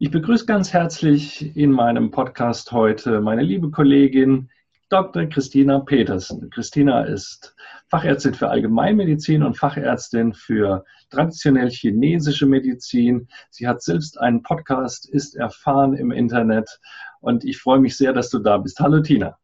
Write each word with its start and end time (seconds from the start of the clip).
Ich 0.00 0.10
begrüße 0.10 0.44
ganz 0.46 0.72
herzlich 0.72 1.56
in 1.56 1.70
meinem 1.70 2.10
Podcast 2.10 2.72
heute 2.72 3.20
meine 3.20 3.42
liebe 3.42 3.70
Kollegin 3.70 4.50
Dr. 4.88 5.26
Christina 5.26 5.78
Petersen. 5.78 6.50
Christina 6.50 7.04
ist 7.04 7.54
Fachärztin 7.90 8.34
für 8.34 8.48
Allgemeinmedizin 8.48 9.44
und 9.44 9.56
Fachärztin 9.56 10.32
für 10.32 10.84
traditionell 11.10 11.70
chinesische 11.70 12.44
Medizin. 12.44 13.28
Sie 13.50 13.68
hat 13.68 13.82
selbst 13.82 14.18
einen 14.18 14.42
Podcast, 14.42 15.08
ist 15.08 15.36
erfahren 15.36 15.94
im 15.94 16.10
Internet 16.10 16.80
und 17.20 17.44
ich 17.44 17.58
freue 17.58 17.78
mich 17.78 17.96
sehr, 17.96 18.12
dass 18.12 18.30
du 18.30 18.40
da 18.40 18.58
bist. 18.58 18.80
Hallo 18.80 19.00
Tina. 19.00 19.38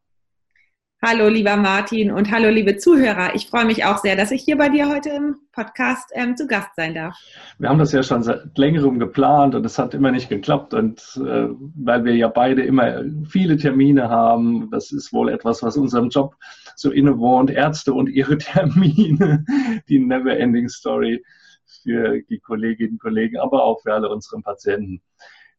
Hallo, 1.03 1.29
lieber 1.29 1.57
Martin 1.57 2.11
und 2.11 2.29
hallo, 2.29 2.51
liebe 2.51 2.77
Zuhörer. 2.77 3.33
Ich 3.33 3.47
freue 3.47 3.65
mich 3.65 3.85
auch 3.85 3.97
sehr, 3.97 4.15
dass 4.15 4.29
ich 4.29 4.43
hier 4.43 4.55
bei 4.55 4.69
dir 4.69 4.87
heute 4.87 5.09
im 5.09 5.35
Podcast 5.51 6.11
ähm, 6.13 6.37
zu 6.37 6.45
Gast 6.45 6.75
sein 6.75 6.93
darf. 6.93 7.17
Wir 7.57 7.69
haben 7.69 7.79
das 7.79 7.91
ja 7.91 8.03
schon 8.03 8.21
seit 8.21 8.55
längerem 8.55 8.99
geplant 8.99 9.55
und 9.55 9.65
es 9.65 9.79
hat 9.79 9.95
immer 9.95 10.11
nicht 10.11 10.29
geklappt. 10.29 10.75
Und 10.75 10.99
äh, 11.15 11.47
weil 11.75 12.05
wir 12.05 12.15
ja 12.15 12.27
beide 12.27 12.61
immer 12.61 13.01
viele 13.27 13.57
Termine 13.57 14.09
haben, 14.09 14.69
das 14.69 14.91
ist 14.91 15.11
wohl 15.11 15.29
etwas, 15.29 15.63
was 15.63 15.75
unserem 15.75 16.09
Job 16.09 16.35
so 16.75 16.91
innewohnt. 16.91 17.49
Ärzte 17.49 17.95
und 17.95 18.07
ihre 18.07 18.37
Termine, 18.37 19.43
die 19.89 19.97
Never-Ending 19.97 20.69
Story 20.69 21.25
für 21.81 22.21
die 22.29 22.37
Kolleginnen 22.37 22.91
und 22.91 23.01
Kollegen, 23.01 23.37
aber 23.37 23.63
auch 23.63 23.81
für 23.81 23.91
alle 23.91 24.07
unsere 24.07 24.39
Patienten. 24.43 25.01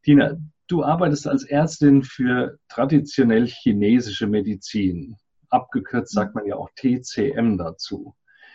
Tina, 0.04 0.36
du 0.68 0.84
arbeitest 0.84 1.26
als 1.26 1.42
Ärztin 1.42 2.04
für 2.04 2.58
traditionell 2.68 3.48
chinesische 3.48 4.28
Medizin 4.28 5.16
abgekürzt 5.52 6.12
sagt 6.12 6.34
man 6.34 6.46
ja 6.46 6.56
auch 6.56 6.70
TCM 6.76 7.56
dazu. 7.58 8.14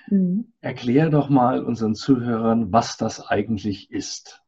Mhm. 0.10 0.54
Erklär 0.62 1.10
doch 1.10 1.30
mal 1.30 1.64
unseren 1.64 1.96
Zuhörern, 1.96 2.72
was 2.72 2.98
das 2.98 3.26
eigentlich 3.26 3.92
ist. 3.92 4.42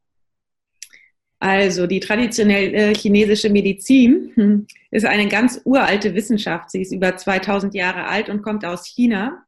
Also 1.39 1.87
die 1.87 2.01
traditionelle 2.01 2.93
chinesische 2.93 3.49
Medizin 3.49 4.31
hm, 4.35 4.67
ist 4.91 5.05
eine 5.05 5.29
ganz 5.29 5.61
uralte 5.63 6.13
Wissenschaft. 6.13 6.69
Sie 6.69 6.81
ist 6.81 6.91
über 6.91 7.15
2000 7.15 7.73
Jahre 7.73 8.05
alt 8.07 8.27
und 8.29 8.41
kommt 8.41 8.65
aus 8.65 8.85
China. 8.85 9.45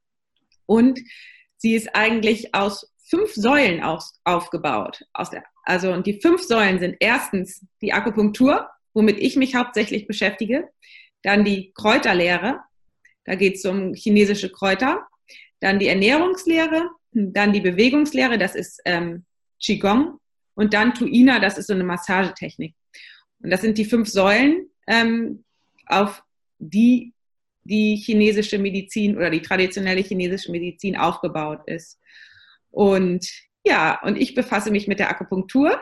Und 0.65 0.99
sie 1.57 1.75
ist 1.75 1.93
eigentlich 1.93 2.55
aus 2.55 2.93
fünf 3.09 3.33
Säulen 3.33 3.83
aufgebaut. 4.23 5.03
also 5.63 5.91
und 5.91 6.07
die 6.07 6.21
fünf 6.21 6.41
Säulen 6.43 6.79
sind 6.79 6.95
erstens 7.01 7.65
die 7.81 7.91
Akupunktur, 7.91 8.69
womit 8.93 9.17
ich 9.19 9.35
mich 9.35 9.55
hauptsächlich 9.55 10.07
beschäftige. 10.07 10.69
Dann 11.23 11.43
die 11.43 11.73
Kräuterlehre, 11.75 12.61
da 13.25 13.35
geht 13.35 13.55
es 13.55 13.65
um 13.65 13.93
chinesische 13.93 14.51
Kräuter. 14.51 15.07
Dann 15.59 15.79
die 15.79 15.87
Ernährungslehre, 15.87 16.89
dann 17.11 17.53
die 17.53 17.61
Bewegungslehre, 17.61 18.37
das 18.37 18.55
ist 18.55 18.81
ähm, 18.85 19.25
Qigong. 19.63 20.19
Und 20.55 20.73
dann 20.73 20.93
Tuina, 20.93 21.39
das 21.39 21.57
ist 21.57 21.67
so 21.67 21.73
eine 21.73 21.83
Massagetechnik. 21.83 22.75
Und 23.41 23.49
das 23.51 23.61
sind 23.61 23.77
die 23.77 23.85
fünf 23.85 24.09
Säulen, 24.09 24.67
ähm, 24.87 25.43
auf 25.87 26.23
die 26.59 27.13
die 27.63 27.95
chinesische 27.95 28.57
Medizin 28.57 29.15
oder 29.15 29.29
die 29.29 29.41
traditionelle 29.41 30.01
chinesische 30.01 30.51
Medizin 30.51 30.97
aufgebaut 30.97 31.61
ist. 31.67 31.99
Und 32.71 33.29
ja, 33.63 34.01
und 34.01 34.17
ich 34.17 34.33
befasse 34.33 34.71
mich 34.71 34.87
mit 34.87 34.99
der 34.99 35.09
Akupunktur 35.09 35.79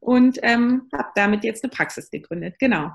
und 0.00 0.38
ähm, 0.42 0.88
habe 0.92 1.08
damit 1.14 1.44
jetzt 1.44 1.62
eine 1.62 1.70
Praxis 1.70 2.10
gegründet. 2.10 2.54
Genau. 2.58 2.90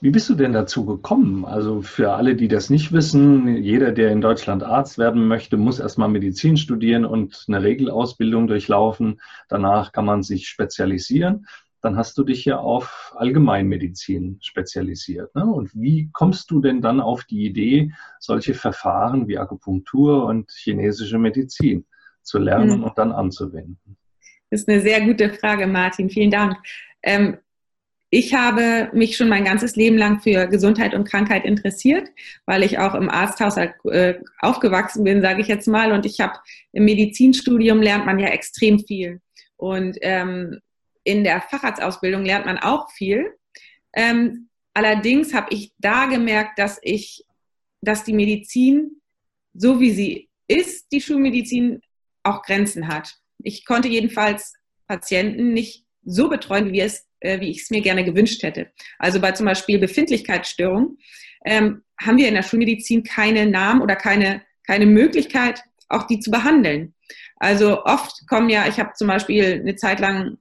Wie 0.00 0.10
bist 0.10 0.28
du 0.28 0.36
denn 0.36 0.52
dazu 0.52 0.86
gekommen? 0.86 1.44
Also 1.44 1.82
für 1.82 2.12
alle, 2.12 2.36
die 2.36 2.46
das 2.46 2.70
nicht 2.70 2.92
wissen, 2.92 3.56
jeder, 3.56 3.90
der 3.90 4.12
in 4.12 4.20
Deutschland 4.20 4.62
Arzt 4.62 4.96
werden 4.96 5.26
möchte, 5.26 5.56
muss 5.56 5.80
erstmal 5.80 6.08
Medizin 6.08 6.56
studieren 6.56 7.04
und 7.04 7.44
eine 7.48 7.62
Regelausbildung 7.62 8.46
durchlaufen. 8.46 9.20
Danach 9.48 9.90
kann 9.90 10.04
man 10.04 10.22
sich 10.22 10.48
spezialisieren. 10.48 11.46
Dann 11.80 11.96
hast 11.96 12.16
du 12.16 12.22
dich 12.22 12.44
ja 12.44 12.58
auf 12.58 13.12
Allgemeinmedizin 13.16 14.38
spezialisiert. 14.40 15.34
Ne? 15.34 15.44
Und 15.44 15.74
wie 15.74 16.10
kommst 16.12 16.50
du 16.52 16.60
denn 16.60 16.80
dann 16.80 17.00
auf 17.00 17.24
die 17.24 17.44
Idee, 17.44 17.92
solche 18.20 18.54
Verfahren 18.54 19.26
wie 19.26 19.38
Akupunktur 19.38 20.26
und 20.26 20.50
chinesische 20.52 21.18
Medizin 21.18 21.86
zu 22.22 22.38
lernen 22.38 22.78
mhm. 22.78 22.84
und 22.84 22.98
dann 22.98 23.10
anzuwenden? 23.10 23.96
Das 24.50 24.60
ist 24.60 24.68
eine 24.68 24.80
sehr 24.80 25.00
gute 25.00 25.30
Frage, 25.30 25.66
Martin. 25.66 26.08
Vielen 26.08 26.30
Dank. 26.30 26.56
Ähm, 27.02 27.38
ich 28.10 28.34
habe 28.34 28.90
mich 28.94 29.16
schon 29.16 29.28
mein 29.28 29.44
ganzes 29.44 29.76
Leben 29.76 29.98
lang 29.98 30.20
für 30.20 30.46
Gesundheit 30.46 30.94
und 30.94 31.06
Krankheit 31.06 31.44
interessiert, 31.44 32.08
weil 32.46 32.62
ich 32.62 32.78
auch 32.78 32.94
im 32.94 33.10
Arzthaushalt 33.10 33.74
äh, 33.84 34.14
aufgewachsen 34.40 35.04
bin, 35.04 35.20
sage 35.20 35.42
ich 35.42 35.48
jetzt 35.48 35.68
mal. 35.68 35.92
Und 35.92 36.06
ich 36.06 36.20
habe 36.20 36.38
im 36.72 36.86
Medizinstudium 36.86 37.82
lernt 37.82 38.06
man 38.06 38.18
ja 38.18 38.28
extrem 38.28 38.78
viel. 38.78 39.20
Und 39.56 39.98
ähm, 40.00 40.60
in 41.04 41.22
der 41.22 41.42
Facharztausbildung 41.42 42.24
lernt 42.24 42.46
man 42.46 42.58
auch 42.58 42.90
viel. 42.92 43.34
Ähm, 43.92 44.48
allerdings 44.72 45.34
habe 45.34 45.48
ich 45.50 45.72
da 45.78 46.06
gemerkt, 46.06 46.58
dass 46.58 46.78
ich, 46.82 47.24
dass 47.82 48.04
die 48.04 48.14
Medizin, 48.14 49.02
so 49.52 49.80
wie 49.80 49.90
sie 49.90 50.28
ist, 50.46 50.92
die 50.92 51.02
Schulmedizin 51.02 51.82
auch 52.22 52.42
Grenzen 52.42 52.88
hat. 52.88 53.16
Ich 53.38 53.66
konnte 53.66 53.88
jedenfalls 53.88 54.54
Patienten 54.86 55.52
nicht 55.52 55.84
so 56.04 56.30
betreuen, 56.30 56.72
wie 56.72 56.80
es 56.80 57.07
äh, 57.20 57.40
wie 57.40 57.50
ich 57.50 57.62
es 57.62 57.70
mir 57.70 57.80
gerne 57.80 58.04
gewünscht 58.04 58.42
hätte. 58.42 58.70
Also 58.98 59.20
bei 59.20 59.32
zum 59.32 59.46
Beispiel 59.46 59.78
Befindlichkeitsstörungen 59.78 60.98
ähm, 61.44 61.82
haben 62.00 62.16
wir 62.16 62.28
in 62.28 62.34
der 62.34 62.42
Schulmedizin 62.42 63.02
keine 63.02 63.46
Namen 63.46 63.82
oder 63.82 63.96
keine, 63.96 64.42
keine 64.66 64.86
Möglichkeit, 64.86 65.62
auch 65.88 66.06
die 66.06 66.20
zu 66.20 66.30
behandeln. 66.30 66.94
Also 67.36 67.84
oft 67.84 68.26
kommen 68.28 68.50
ja, 68.50 68.66
ich 68.68 68.78
habe 68.78 68.92
zum 68.94 69.08
Beispiel 69.08 69.60
eine 69.60 69.76
Zeit 69.76 70.00
lang 70.00 70.38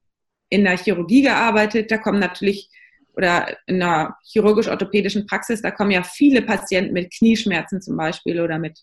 in 0.50 0.64
der 0.64 0.78
Chirurgie 0.78 1.22
gearbeitet, 1.22 1.92
da 1.92 1.98
kommen 1.98 2.20
natürlich, 2.20 2.70
oder 3.14 3.58
in 3.66 3.82
einer 3.82 4.18
chirurgisch-orthopädischen 4.26 5.26
Praxis, 5.28 5.62
da 5.62 5.72
kommen 5.72 5.92
ja 5.92 6.04
viele 6.04 6.42
Patienten 6.42 6.94
mit 6.94 7.14
Knieschmerzen 7.14 7.82
zum 7.82 7.98
Beispiel 7.98 8.40
oder 8.40 8.60
mit 8.60 8.80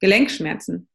Gelenkschmerzen. 0.00 0.88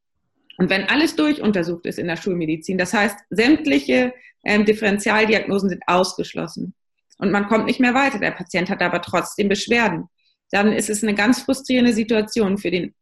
Und 0.60 0.70
wenn 0.70 0.90
alles 0.90 1.16
durchuntersucht 1.16 1.86
ist 1.86 2.00
in 2.00 2.08
der 2.08 2.18
Schulmedizin, 2.18 2.78
das 2.78 2.94
heißt, 2.94 3.18
sämtliche 3.30 4.14
ähm, 4.44 4.66
Differentialdiagnosen 4.66 5.70
sind 5.70 5.84
ausgeschlossen. 5.88 6.74
Und 7.18 7.32
man 7.32 7.48
kommt 7.48 7.66
nicht 7.66 7.80
mehr 7.80 7.94
weiter, 7.94 8.20
der 8.20 8.32
Patient 8.32 8.70
hat 8.70 8.82
aber 8.82 9.02
trotzdem 9.02 9.48
Beschwerden, 9.48 10.10
dann 10.52 10.74
ist 10.74 10.90
es 10.90 11.02
eine 11.02 11.16
ganz 11.16 11.44
frustrierende 11.44 11.94
Situation 11.94 12.58
für 12.58 12.72
den 12.72 12.94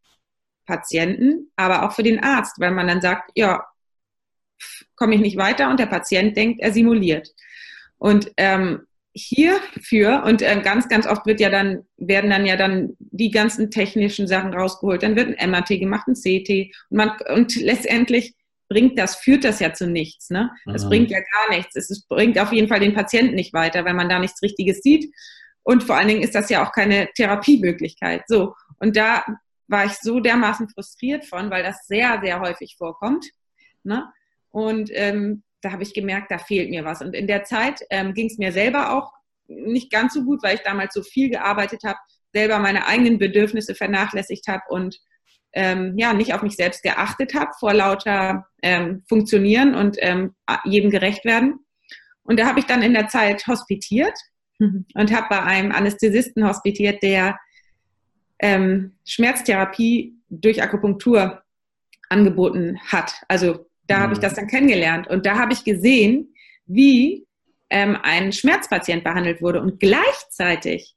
Patienten, 0.68 1.52
aber 1.56 1.84
auch 1.84 1.94
für 1.94 2.04
den 2.04 2.24
Arzt, 2.24 2.60
weil 2.60 2.72
man 2.72 2.88
dann 2.88 3.02
sagt, 3.02 3.32
ja, 3.34 3.66
komme 4.96 5.16
ich 5.16 5.22
nicht 5.22 5.38
weiter. 5.38 5.72
Und 5.72 5.80
der 5.80 5.88
Patient 5.88 6.38
denkt, 6.38 6.62
er 6.62 6.72
simuliert. 6.72 7.28
Und 7.98 8.32
ähm, 8.38 8.86
hierfür 9.18 10.24
und 10.26 10.42
äh, 10.42 10.62
ganz, 10.62 10.88
ganz 10.88 11.08
oft 11.08 11.26
wird 11.26 11.40
ja 11.40 11.50
dann, 11.50 11.84
werden 11.98 12.30
dann 12.30 12.46
ja 12.46 12.56
dann 12.56 12.96
die 13.00 13.32
ganzen 13.32 13.72
technischen 13.72 14.28
Sachen 14.28 14.54
rausgeholt. 14.54 15.04
Dann 15.04 15.16
wird 15.16 15.38
ein 15.38 15.50
MRT 15.50 15.80
gemacht, 15.80 16.08
ein 16.08 16.14
CT 16.14 16.74
und, 16.90 16.98
man, 16.98 17.12
und 17.34 17.56
letztendlich 17.56 18.36
bringt 18.70 18.98
das, 19.00 19.16
führt 19.16 19.44
das 19.44 19.60
ja 19.60 19.74
zu 19.74 19.88
nichts. 19.88 20.30
Ne? 20.30 20.52
Es 20.74 20.84
mhm. 20.84 20.90
bringt 20.90 21.12
ja 21.12 21.20
gar 21.20 21.56
nichts. 21.56 21.76
Es, 21.76 21.90
es 21.90 22.06
bringt 22.06 22.38
auf 22.40 22.52
jeden 22.52 22.68
Fall 22.68 22.80
den 22.80 22.94
Patienten 22.94 23.36
nicht 23.36 23.54
weiter, 23.54 23.86
wenn 23.86 23.96
man 23.96 24.10
da 24.10 24.20
nichts 24.20 24.42
Richtiges 24.42 24.82
sieht. 24.82 25.14
Und 25.64 25.84
vor 25.84 25.98
allen 25.98 26.08
Dingen 26.08 26.22
ist 26.22 26.36
das 26.36 26.50
ja 26.50 26.66
auch 26.66 26.72
keine 26.72 27.10
Therapiemöglichkeit. 27.16 28.24
So. 28.28 28.54
Und 28.80 28.96
da 28.96 29.26
war 29.68 29.86
ich 29.86 29.94
so 29.94 30.20
dermaßen 30.20 30.70
frustriert 30.70 31.26
von, 31.26 31.50
weil 31.50 31.64
das 31.64 31.88
sehr, 31.88 32.20
sehr 32.24 32.40
häufig 32.40 32.76
vorkommt. 32.78 33.26
Ne? 33.84 34.06
Und 34.50 34.90
ähm, 34.94 35.44
da 35.62 35.72
habe 35.72 35.84
ich 35.84 35.94
gemerkt, 35.94 36.32
da 36.32 36.38
fehlt 36.38 36.70
mir 36.70 36.86
was. 36.86 37.02
Und 37.02 37.14
in 37.16 37.28
der 37.28 37.44
Zeit 37.44 37.82
ähm, 37.90 38.14
ging 38.14 38.28
es 38.28 38.38
mir 38.38 38.52
selber 38.52 38.94
auch 38.94 39.12
nicht 39.48 39.92
ganz 39.92 40.14
so 40.14 40.24
gut, 40.24 40.44
weil 40.44 40.56
ich 40.56 40.62
damals 40.62 40.94
so 40.94 41.02
viel 41.02 41.30
gearbeitet 41.30 41.82
habe, 41.86 41.98
selber 42.34 42.60
meine 42.60 42.86
eigenen 42.86 43.18
Bedürfnisse 43.18 43.76
vernachlässigt 43.76 44.48
habe 44.48 44.64
und 44.70 45.00
ähm, 45.54 45.94
ja 45.98 46.14
nicht 46.14 46.34
auf 46.34 46.44
mich 46.44 46.56
selbst 46.56 46.84
geachtet 46.84 47.34
habe 47.34 47.52
vor 47.60 47.74
lauter 47.74 48.46
ähm, 48.62 49.04
Funktionieren 49.08 49.76
und 49.76 49.98
ähm, 50.00 50.36
jedem 50.66 50.92
gerecht 50.92 51.26
werden. 51.26 51.60
Und 52.24 52.40
da 52.40 52.46
habe 52.46 52.60
ich 52.60 52.66
dann 52.66 52.84
in 52.84 52.94
der 52.94 53.08
Zeit 53.08 53.48
hospitiert 53.48 54.14
mhm. 54.60 54.86
und 54.94 55.16
habe 55.16 55.28
bei 55.30 55.42
einem 55.42 55.72
Anästhesisten 55.72 56.46
hospitiert, 56.46 57.02
der 57.02 57.40
ähm, 58.40 58.98
Schmerztherapie 59.06 60.16
durch 60.30 60.62
Akupunktur 60.62 61.42
angeboten 62.10 62.80
hat. 62.86 63.14
Also 63.28 63.67
da 63.88 64.00
habe 64.00 64.14
ich 64.14 64.20
mhm. 64.20 64.24
das 64.24 64.36
dann 64.36 64.48
kennengelernt 64.48 65.08
und 65.08 65.26
da 65.26 65.38
habe 65.38 65.54
ich 65.54 65.64
gesehen, 65.64 66.34
wie 66.66 67.26
ähm, 67.70 67.98
ein 68.02 68.32
Schmerzpatient 68.32 69.04
behandelt 69.04 69.42
wurde 69.42 69.62
und 69.62 69.80
gleichzeitig 69.80 70.96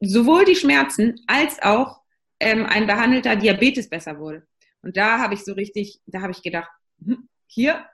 sowohl 0.00 0.44
die 0.44 0.56
Schmerzen 0.56 1.20
als 1.26 1.60
auch 1.62 2.00
ähm, 2.40 2.66
ein 2.66 2.86
behandelter 2.86 3.36
Diabetes 3.36 3.88
besser 3.88 4.18
wurde. 4.18 4.46
Und 4.82 4.96
da 4.96 5.18
habe 5.18 5.34
ich 5.34 5.44
so 5.44 5.54
richtig, 5.54 6.00
da 6.06 6.20
habe 6.20 6.32
ich 6.32 6.42
gedacht, 6.42 6.70
hm, 7.04 7.28
hier 7.46 7.84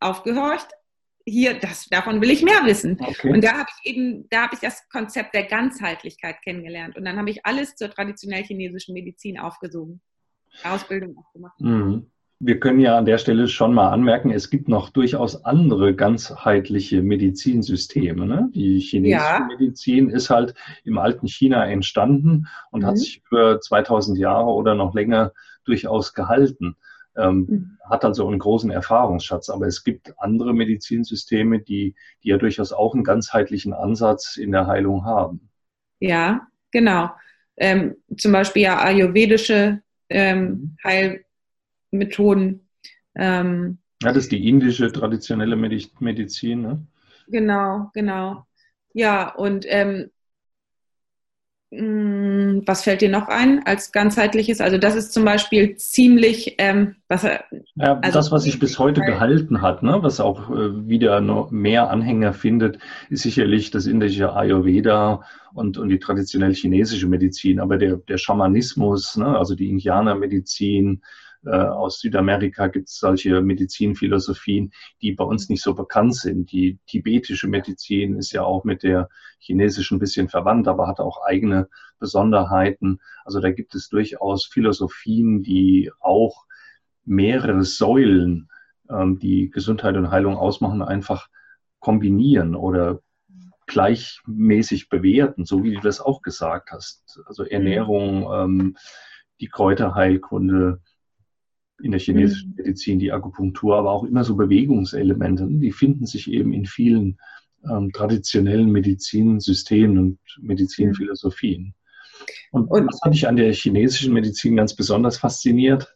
aufgehorcht, 0.00 0.68
hier, 1.28 1.58
das, 1.58 1.86
davon 1.86 2.20
will 2.20 2.30
ich 2.30 2.42
mehr 2.42 2.64
wissen. 2.64 2.96
Okay. 3.00 3.30
Und 3.30 3.42
da 3.42 3.58
habe 3.58 3.68
ich 3.82 3.90
eben, 3.90 4.28
da 4.28 4.42
habe 4.42 4.54
ich 4.54 4.60
das 4.60 4.88
Konzept 4.88 5.34
der 5.34 5.44
Ganzheitlichkeit 5.44 6.40
kennengelernt. 6.42 6.96
Und 6.96 7.04
dann 7.04 7.18
habe 7.18 7.30
ich 7.30 7.44
alles 7.44 7.74
zur 7.74 7.90
traditionell 7.90 8.44
chinesischen 8.44 8.94
Medizin 8.94 9.38
aufgesogen. 9.38 10.00
Ausbildung 10.62 11.18
auch 11.18 11.32
gemacht. 11.32 11.60
Mhm. 11.60 12.10
Wir 12.38 12.60
können 12.60 12.80
ja 12.80 12.98
an 12.98 13.06
der 13.06 13.16
Stelle 13.16 13.48
schon 13.48 13.72
mal 13.72 13.90
anmerken, 13.90 14.30
es 14.30 14.50
gibt 14.50 14.68
noch 14.68 14.90
durchaus 14.90 15.44
andere 15.44 15.94
ganzheitliche 15.94 17.00
Medizinsysteme. 17.00 18.26
Ne? 18.26 18.50
Die 18.54 18.78
chinesische 18.80 19.24
ja. 19.24 19.48
Medizin 19.48 20.10
ist 20.10 20.28
halt 20.28 20.54
im 20.84 20.98
alten 20.98 21.28
China 21.28 21.66
entstanden 21.66 22.46
und 22.70 22.82
mhm. 22.82 22.86
hat 22.86 22.98
sich 22.98 23.22
über 23.30 23.60
2000 23.60 24.18
Jahre 24.18 24.48
oder 24.48 24.74
noch 24.74 24.94
länger 24.94 25.32
durchaus 25.64 26.12
gehalten. 26.12 26.76
Ähm, 27.16 27.46
mhm. 27.48 27.78
Hat 27.88 28.04
also 28.04 28.28
einen 28.28 28.38
großen 28.38 28.70
Erfahrungsschatz. 28.70 29.48
Aber 29.48 29.66
es 29.66 29.82
gibt 29.82 30.12
andere 30.18 30.52
Medizinsysteme, 30.52 31.60
die, 31.60 31.94
die 32.22 32.28
ja 32.28 32.36
durchaus 32.36 32.72
auch 32.72 32.94
einen 32.94 33.04
ganzheitlichen 33.04 33.72
Ansatz 33.72 34.36
in 34.36 34.52
der 34.52 34.66
Heilung 34.66 35.04
haben. 35.04 35.48
Ja, 36.00 36.46
genau. 36.70 37.10
Ähm, 37.56 37.96
zum 38.16 38.32
Beispiel 38.32 38.62
ja 38.62 38.78
ayurvedische 38.78 39.80
ähm, 40.10 40.44
mhm. 40.44 40.76
Heil 40.84 41.25
Methoden. 41.90 42.68
Ähm, 43.14 43.78
ja, 44.02 44.12
das 44.12 44.24
ist 44.24 44.32
die 44.32 44.48
indische 44.48 44.92
traditionelle 44.92 45.56
Medizin. 45.56 46.62
Ne? 46.62 46.86
Genau, 47.28 47.90
genau. 47.94 48.46
Ja, 48.92 49.34
und 49.34 49.64
ähm, 49.68 50.10
mm, 51.70 52.62
was 52.66 52.82
fällt 52.82 53.00
dir 53.00 53.08
noch 53.08 53.28
ein 53.28 53.64
als 53.66 53.90
ganzheitliches? 53.92 54.60
Also 54.60 54.76
das 54.76 54.94
ist 54.94 55.12
zum 55.12 55.24
Beispiel 55.24 55.76
ziemlich, 55.76 56.56
ähm, 56.58 56.96
was, 57.08 57.22
ja, 57.22 57.40
also 58.00 58.18
das, 58.18 58.30
was 58.32 58.44
sich 58.44 58.58
bis 58.58 58.78
heute 58.78 59.00
gehalten 59.00 59.62
hat, 59.62 59.82
ne, 59.82 60.02
was 60.02 60.20
auch 60.20 60.50
äh, 60.50 60.88
wieder 60.88 61.20
noch 61.22 61.50
mehr 61.50 61.90
Anhänger 61.90 62.34
findet, 62.34 62.78
ist 63.08 63.22
sicherlich 63.22 63.70
das 63.70 63.86
indische 63.86 64.34
Ayurveda 64.34 65.22
und, 65.54 65.78
und 65.78 65.88
die 65.88 65.98
traditionelle 65.98 66.54
chinesische 66.54 67.06
Medizin. 67.06 67.60
Aber 67.60 67.78
der, 67.78 67.96
der 67.96 68.18
Schamanismus, 68.18 69.16
ne, 69.16 69.38
also 69.38 69.54
die 69.54 69.70
Indianermedizin, 69.70 71.02
äh, 71.44 71.50
aus 71.50 72.00
Südamerika 72.00 72.68
gibt 72.68 72.88
es 72.88 72.98
solche 72.98 73.40
Medizinphilosophien, 73.40 74.72
die 75.02 75.12
bei 75.12 75.24
uns 75.24 75.48
nicht 75.48 75.62
so 75.62 75.74
bekannt 75.74 76.16
sind. 76.16 76.50
Die 76.52 76.78
tibetische 76.86 77.48
Medizin 77.48 78.16
ist 78.16 78.32
ja 78.32 78.42
auch 78.42 78.64
mit 78.64 78.82
der 78.82 79.08
chinesischen 79.38 79.96
ein 79.96 80.00
bisschen 80.00 80.28
verwandt, 80.28 80.68
aber 80.68 80.86
hat 80.86 81.00
auch 81.00 81.24
eigene 81.24 81.68
Besonderheiten. 81.98 83.00
Also 83.24 83.40
da 83.40 83.50
gibt 83.50 83.74
es 83.74 83.88
durchaus 83.88 84.46
Philosophien, 84.46 85.42
die 85.42 85.90
auch 86.00 86.46
mehrere 87.04 87.62
Säulen, 87.64 88.48
ähm, 88.90 89.18
die 89.18 89.50
Gesundheit 89.50 89.96
und 89.96 90.10
Heilung 90.10 90.36
ausmachen, 90.36 90.82
einfach 90.82 91.28
kombinieren 91.80 92.54
oder 92.54 93.00
gleichmäßig 93.66 94.88
bewerten, 94.88 95.44
so 95.44 95.64
wie 95.64 95.74
du 95.74 95.80
das 95.80 96.00
auch 96.00 96.22
gesagt 96.22 96.70
hast. 96.70 97.20
Also 97.26 97.44
Ernährung, 97.44 98.28
ähm, 98.32 98.76
die 99.40 99.48
Kräuterheilkunde, 99.48 100.80
in 101.82 101.90
der 101.90 102.00
chinesischen 102.00 102.50
mhm. 102.50 102.56
Medizin, 102.56 102.98
die 102.98 103.12
Akupunktur, 103.12 103.76
aber 103.76 103.90
auch 103.90 104.04
immer 104.04 104.24
so 104.24 104.36
Bewegungselemente. 104.36 105.46
Die 105.48 105.72
finden 105.72 106.06
sich 106.06 106.30
eben 106.30 106.52
in 106.52 106.66
vielen 106.66 107.18
ähm, 107.68 107.92
traditionellen 107.92 108.70
Medizinsystemen 108.70 109.98
und 109.98 110.18
Medizinphilosophien. 110.40 111.74
Und, 112.50 112.68
und 112.68 112.86
was 112.86 113.00
hat 113.02 113.12
dich 113.12 113.28
an 113.28 113.36
der 113.36 113.52
chinesischen 113.52 114.14
Medizin 114.14 114.56
ganz 114.56 114.74
besonders 114.74 115.18
fasziniert? 115.18 115.94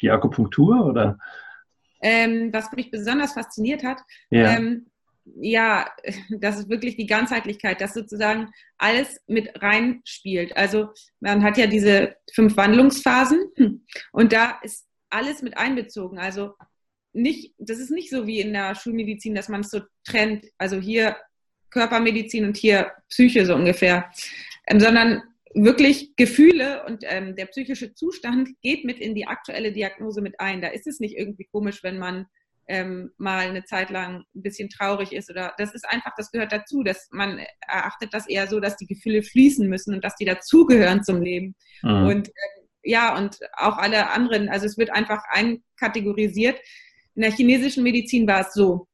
Die 0.00 0.10
Akupunktur 0.10 0.84
oder? 0.84 1.18
Ähm, 2.02 2.52
was 2.52 2.70
mich 2.72 2.90
besonders 2.90 3.32
fasziniert 3.32 3.82
hat, 3.82 3.98
ja. 4.30 4.56
ähm, 4.56 4.86
ja, 5.24 5.90
das 6.38 6.58
ist 6.58 6.68
wirklich 6.68 6.96
die 6.96 7.06
Ganzheitlichkeit, 7.06 7.80
dass 7.80 7.94
sozusagen 7.94 8.50
alles 8.78 9.20
mit 9.26 9.50
reinspielt. 9.62 10.56
Also 10.56 10.90
man 11.20 11.42
hat 11.42 11.58
ja 11.58 11.66
diese 11.66 12.16
fünf 12.32 12.56
Wandlungsphasen 12.56 13.52
und 14.12 14.32
da 14.32 14.58
ist 14.62 14.86
alles 15.10 15.42
mit 15.42 15.56
einbezogen. 15.56 16.18
Also 16.18 16.54
nicht, 17.12 17.54
das 17.58 17.78
ist 17.78 17.90
nicht 17.90 18.10
so 18.10 18.26
wie 18.26 18.40
in 18.40 18.52
der 18.52 18.74
Schulmedizin, 18.74 19.34
dass 19.34 19.48
man 19.48 19.60
es 19.60 19.70
so 19.70 19.80
trennt. 20.04 20.46
Also 20.58 20.80
hier 20.80 21.16
Körpermedizin 21.70 22.44
und 22.44 22.56
hier 22.56 22.92
Psyche 23.08 23.46
so 23.46 23.54
ungefähr, 23.54 24.10
ähm, 24.66 24.80
sondern 24.80 25.22
wirklich 25.54 26.16
Gefühle 26.16 26.84
und 26.86 27.04
ähm, 27.06 27.36
der 27.36 27.46
psychische 27.46 27.94
Zustand 27.94 28.48
geht 28.60 28.84
mit 28.84 28.98
in 28.98 29.14
die 29.14 29.26
aktuelle 29.26 29.72
Diagnose 29.72 30.20
mit 30.20 30.40
ein. 30.40 30.60
Da 30.60 30.68
ist 30.68 30.86
es 30.86 30.98
nicht 30.98 31.16
irgendwie 31.16 31.44
komisch, 31.44 31.82
wenn 31.82 31.98
man 31.98 32.26
ähm, 32.68 33.12
mal 33.18 33.48
eine 33.48 33.64
Zeit 33.64 33.90
lang 33.90 34.24
ein 34.34 34.42
bisschen 34.42 34.68
traurig 34.68 35.12
ist 35.12 35.30
oder 35.30 35.52
das 35.58 35.74
ist 35.74 35.88
einfach, 35.88 36.12
das 36.16 36.30
gehört 36.30 36.52
dazu, 36.52 36.82
dass 36.82 37.08
man 37.10 37.40
erachtet 37.66 38.14
das 38.14 38.26
eher 38.26 38.46
so, 38.46 38.60
dass 38.60 38.76
die 38.76 38.86
Gefühle 38.86 39.22
fließen 39.22 39.68
müssen 39.68 39.94
und 39.94 40.04
dass 40.04 40.16
die 40.16 40.24
dazugehören 40.24 41.02
zum 41.02 41.20
Leben. 41.20 41.54
Mhm. 41.82 42.06
Und 42.06 42.28
äh, 42.28 42.32
ja, 42.84 43.16
und 43.16 43.38
auch 43.54 43.78
alle 43.78 44.10
anderen, 44.10 44.48
also 44.48 44.66
es 44.66 44.78
wird 44.78 44.90
einfach 44.90 45.22
einkategorisiert. 45.30 46.58
In 47.14 47.22
der 47.22 47.32
chinesischen 47.32 47.82
Medizin 47.82 48.26
war 48.26 48.40
es 48.40 48.52
so, 48.54 48.88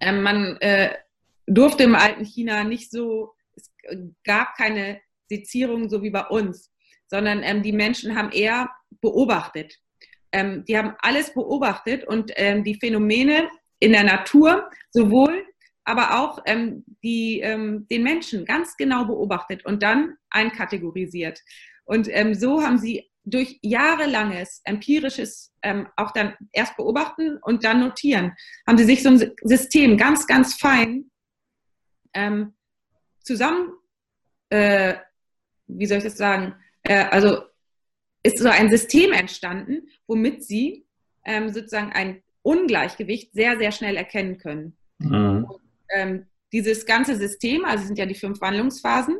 äh, 0.00 0.12
man 0.12 0.56
äh, 0.60 0.94
durfte 1.46 1.84
im 1.84 1.94
alten 1.94 2.24
China 2.24 2.64
nicht 2.64 2.90
so, 2.90 3.34
es 3.56 3.70
gab 4.24 4.54
keine 4.56 5.00
Sezierung 5.28 5.88
so 5.88 6.02
wie 6.02 6.10
bei 6.10 6.24
uns, 6.26 6.70
sondern 7.06 7.42
ähm, 7.42 7.62
die 7.62 7.72
Menschen 7.72 8.16
haben 8.16 8.30
eher 8.30 8.70
beobachtet 9.00 9.78
ähm, 10.32 10.64
die 10.66 10.76
haben 10.76 10.94
alles 11.00 11.32
beobachtet 11.32 12.04
und 12.04 12.32
ähm, 12.36 12.64
die 12.64 12.74
Phänomene 12.74 13.48
in 13.78 13.92
der 13.92 14.04
Natur 14.04 14.68
sowohl, 14.90 15.46
aber 15.84 16.18
auch 16.20 16.40
ähm, 16.46 16.84
die, 17.02 17.40
ähm, 17.40 17.86
den 17.90 18.02
Menschen 18.02 18.44
ganz 18.44 18.76
genau 18.76 19.04
beobachtet 19.04 19.64
und 19.64 19.82
dann 19.82 20.16
einkategorisiert. 20.30 21.40
Und 21.84 22.08
ähm, 22.10 22.34
so 22.34 22.62
haben 22.62 22.78
sie 22.78 23.10
durch 23.24 23.58
jahrelanges 23.62 24.60
empirisches 24.64 25.52
ähm, 25.62 25.88
auch 25.96 26.12
dann 26.12 26.34
erst 26.52 26.76
beobachten 26.76 27.38
und 27.42 27.64
dann 27.64 27.80
notieren, 27.80 28.32
haben 28.66 28.78
sie 28.78 28.84
sich 28.84 29.02
so 29.02 29.10
ein 29.10 29.32
System 29.42 29.96
ganz, 29.96 30.26
ganz 30.26 30.54
fein 30.54 31.10
zusammen, 33.28 33.74
äh, 34.48 34.94
wie 35.66 35.86
soll 35.86 35.98
ich 35.98 36.04
das 36.04 36.16
sagen, 36.16 36.54
äh, 36.82 37.04
also 37.04 37.42
ist 38.22 38.38
so 38.38 38.48
ein 38.48 38.70
System 38.70 39.12
entstanden, 39.12 39.88
womit 40.08 40.42
sie 40.42 40.84
ähm, 41.24 41.50
sozusagen 41.50 41.92
ein 41.92 42.22
Ungleichgewicht 42.42 43.32
sehr, 43.34 43.58
sehr 43.58 43.70
schnell 43.70 43.96
erkennen 43.96 44.38
können. 44.38 44.76
Mhm. 44.98 45.44
Und, 45.44 45.60
ähm, 45.94 46.26
dieses 46.52 46.86
ganze 46.86 47.16
System, 47.16 47.64
also 47.64 47.84
sind 47.84 47.98
ja 47.98 48.06
die 48.06 48.14
fünf 48.14 48.40
Wandlungsphasen, 48.40 49.18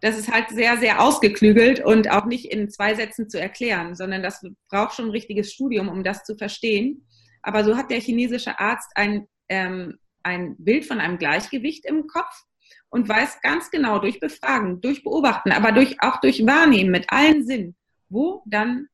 das 0.00 0.18
ist 0.18 0.32
halt 0.32 0.48
sehr, 0.48 0.78
sehr 0.78 1.02
ausgeklügelt 1.02 1.84
und 1.84 2.10
auch 2.10 2.24
nicht 2.24 2.46
in 2.46 2.70
zwei 2.70 2.94
Sätzen 2.94 3.28
zu 3.28 3.38
erklären, 3.38 3.94
sondern 3.94 4.22
das 4.22 4.42
braucht 4.70 4.94
schon 4.94 5.06
ein 5.06 5.10
richtiges 5.10 5.52
Studium, 5.52 5.88
um 5.88 6.02
das 6.02 6.24
zu 6.24 6.36
verstehen. 6.36 7.06
Aber 7.42 7.64
so 7.64 7.76
hat 7.76 7.90
der 7.90 8.00
chinesische 8.00 8.58
Arzt 8.58 8.90
ein, 8.94 9.26
ähm, 9.50 9.98
ein 10.22 10.56
Bild 10.58 10.86
von 10.86 11.00
einem 11.00 11.18
Gleichgewicht 11.18 11.84
im 11.84 12.06
Kopf 12.06 12.44
und 12.88 13.08
weiß 13.08 13.42
ganz 13.42 13.70
genau 13.70 13.98
durch 13.98 14.20
Befragen, 14.20 14.80
durch 14.80 15.04
Beobachten, 15.04 15.52
aber 15.52 15.72
durch, 15.72 15.96
auch 16.00 16.20
durch 16.20 16.46
Wahrnehmen 16.46 16.90
mit 16.90 17.12
allen 17.12 17.46
Sinnen, 17.46 17.76
wo 18.08 18.42
dann 18.46 18.88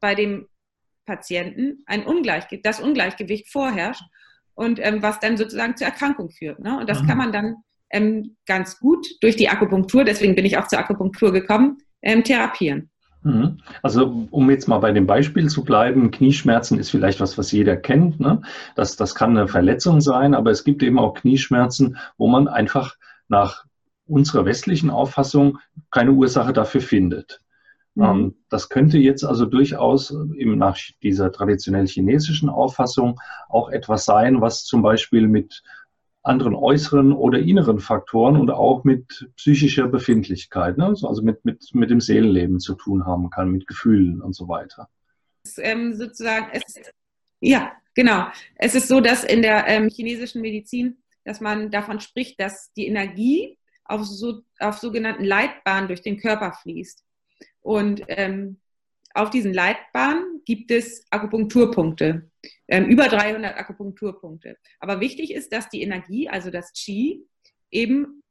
bei 0.00 0.16
dem 0.16 0.48
Patienten 1.06 1.82
ein 1.86 2.04
Ungleichgewicht, 2.04 2.64
das 2.64 2.80
Ungleichgewicht 2.80 3.50
vorherrscht 3.50 4.04
und 4.54 4.78
ähm, 4.82 5.02
was 5.02 5.20
dann 5.20 5.36
sozusagen 5.36 5.76
zur 5.76 5.86
Erkrankung 5.86 6.30
führt. 6.30 6.58
Ne? 6.60 6.78
Und 6.78 6.88
das 6.88 7.02
mhm. 7.02 7.06
kann 7.06 7.18
man 7.18 7.32
dann 7.32 7.56
ähm, 7.90 8.36
ganz 8.46 8.78
gut 8.78 9.06
durch 9.20 9.36
die 9.36 9.48
Akupunktur, 9.48 10.04
deswegen 10.04 10.34
bin 10.34 10.44
ich 10.44 10.58
auch 10.58 10.68
zur 10.68 10.78
Akupunktur 10.78 11.32
gekommen, 11.32 11.78
ähm, 12.02 12.22
therapieren. 12.22 12.90
Mhm. 13.22 13.58
Also 13.82 14.26
um 14.30 14.50
jetzt 14.50 14.68
mal 14.68 14.78
bei 14.78 14.92
dem 14.92 15.06
Beispiel 15.06 15.48
zu 15.48 15.64
bleiben, 15.64 16.10
Knieschmerzen 16.10 16.78
ist 16.78 16.90
vielleicht 16.90 17.20
was, 17.20 17.36
was 17.36 17.52
jeder 17.52 17.76
kennt. 17.76 18.20
Ne? 18.20 18.42
Das, 18.74 18.96
das 18.96 19.14
kann 19.14 19.36
eine 19.36 19.48
Verletzung 19.48 20.00
sein, 20.00 20.34
aber 20.34 20.50
es 20.50 20.64
gibt 20.64 20.82
eben 20.82 20.98
auch 20.98 21.14
Knieschmerzen, 21.14 21.98
wo 22.16 22.28
man 22.28 22.48
einfach 22.48 22.96
nach 23.28 23.64
unserer 24.06 24.44
westlichen 24.44 24.90
Auffassung 24.90 25.58
keine 25.90 26.12
Ursache 26.12 26.52
dafür 26.52 26.80
findet. 26.80 27.40
Mhm. 28.00 28.06
Ähm, 28.06 28.34
das 28.48 28.68
könnte 28.68 28.98
jetzt 28.98 29.24
also 29.24 29.46
durchaus 29.46 30.10
eben 30.10 30.58
nach 30.58 30.76
dieser 31.02 31.32
traditionell 31.32 31.86
chinesischen 31.86 32.48
Auffassung 32.48 33.20
auch 33.48 33.68
etwas 33.68 34.04
sein, 34.04 34.40
was 34.40 34.64
zum 34.64 34.82
Beispiel 34.82 35.28
mit 35.28 35.62
anderen 36.22 36.54
äußeren 36.54 37.12
oder 37.12 37.38
inneren 37.38 37.78
Faktoren 37.78 38.36
und 38.36 38.50
auch 38.50 38.84
mit 38.84 39.30
psychischer 39.36 39.88
Befindlichkeit, 39.88 40.76
ne? 40.76 40.86
also 40.86 41.22
mit, 41.22 41.44
mit, 41.44 41.74
mit 41.74 41.88
dem 41.88 42.00
Seelenleben 42.00 42.60
zu 42.60 42.74
tun 42.74 43.06
haben 43.06 43.30
kann, 43.30 43.50
mit 43.50 43.66
Gefühlen 43.66 44.20
und 44.20 44.34
so 44.34 44.46
weiter. 44.46 44.88
Ähm, 45.56 45.94
sozusagen, 45.94 46.48
es, 46.52 46.62
ja, 47.40 47.72
Genau. 47.94 48.28
Es 48.56 48.74
ist 48.74 48.88
so, 48.88 49.00
dass 49.00 49.24
in 49.24 49.42
der 49.42 49.66
ähm, 49.66 49.88
chinesischen 49.88 50.40
Medizin, 50.40 50.98
dass 51.24 51.40
man 51.40 51.70
davon 51.70 52.00
spricht, 52.00 52.40
dass 52.40 52.72
die 52.72 52.86
Energie 52.86 53.58
auf, 53.84 54.04
so, 54.04 54.42
auf 54.58 54.78
sogenannten 54.78 55.24
Leitbahnen 55.24 55.88
durch 55.88 56.02
den 56.02 56.18
Körper 56.18 56.52
fließt. 56.52 57.04
Und 57.60 58.02
ähm, 58.08 58.60
auf 59.14 59.30
diesen 59.30 59.52
Leitbahnen 59.52 60.42
gibt 60.44 60.70
es 60.70 61.04
Akupunkturpunkte, 61.10 62.30
ähm, 62.68 62.86
über 62.86 63.08
300 63.08 63.56
Akupunkturpunkte. 63.56 64.56
Aber 64.78 65.00
wichtig 65.00 65.32
ist, 65.32 65.52
dass 65.52 65.68
die 65.68 65.82
Energie, 65.82 66.28
also 66.28 66.50
das 66.50 66.72
Qi, 66.72 67.24
eben 67.70 68.22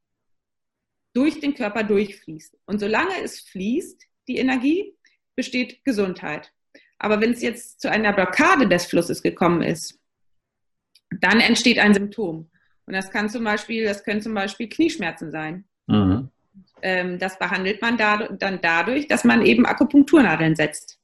durch 1.13 1.39
den 1.39 1.53
Körper 1.53 1.83
durchfließt. 1.83 2.57
Und 2.65 2.79
solange 2.79 3.21
es 3.23 3.41
fließt, 3.41 4.05
die 4.27 4.37
Energie, 4.37 4.95
besteht 5.35 5.83
Gesundheit. 5.85 6.51
Aber 6.97 7.21
wenn 7.21 7.31
es 7.31 7.41
jetzt 7.41 7.79
zu 7.79 7.89
einer 7.89 8.13
Blockade 8.13 8.67
des 8.67 8.85
Flusses 8.85 9.23
gekommen 9.23 9.61
ist, 9.61 9.99
dann 11.21 11.39
entsteht 11.39 11.79
ein 11.79 11.93
Symptom. 11.93 12.51
Und 12.85 12.93
das 12.93 13.09
kann 13.09 13.29
zum 13.29 13.43
Beispiel, 13.43 13.85
das 13.85 14.03
können 14.03 14.21
zum 14.21 14.33
Beispiel 14.33 14.67
Knieschmerzen 14.67 15.31
sein. 15.31 15.65
Mhm. 15.87 16.28
Ähm, 16.81 17.19
das 17.19 17.37
behandelt 17.39 17.81
man 17.81 17.97
da, 17.97 18.27
dann 18.27 18.59
dadurch, 18.61 19.07
dass 19.07 19.23
man 19.23 19.45
eben 19.45 19.65
Akupunkturnadeln 19.65 20.55
setzt, 20.55 20.99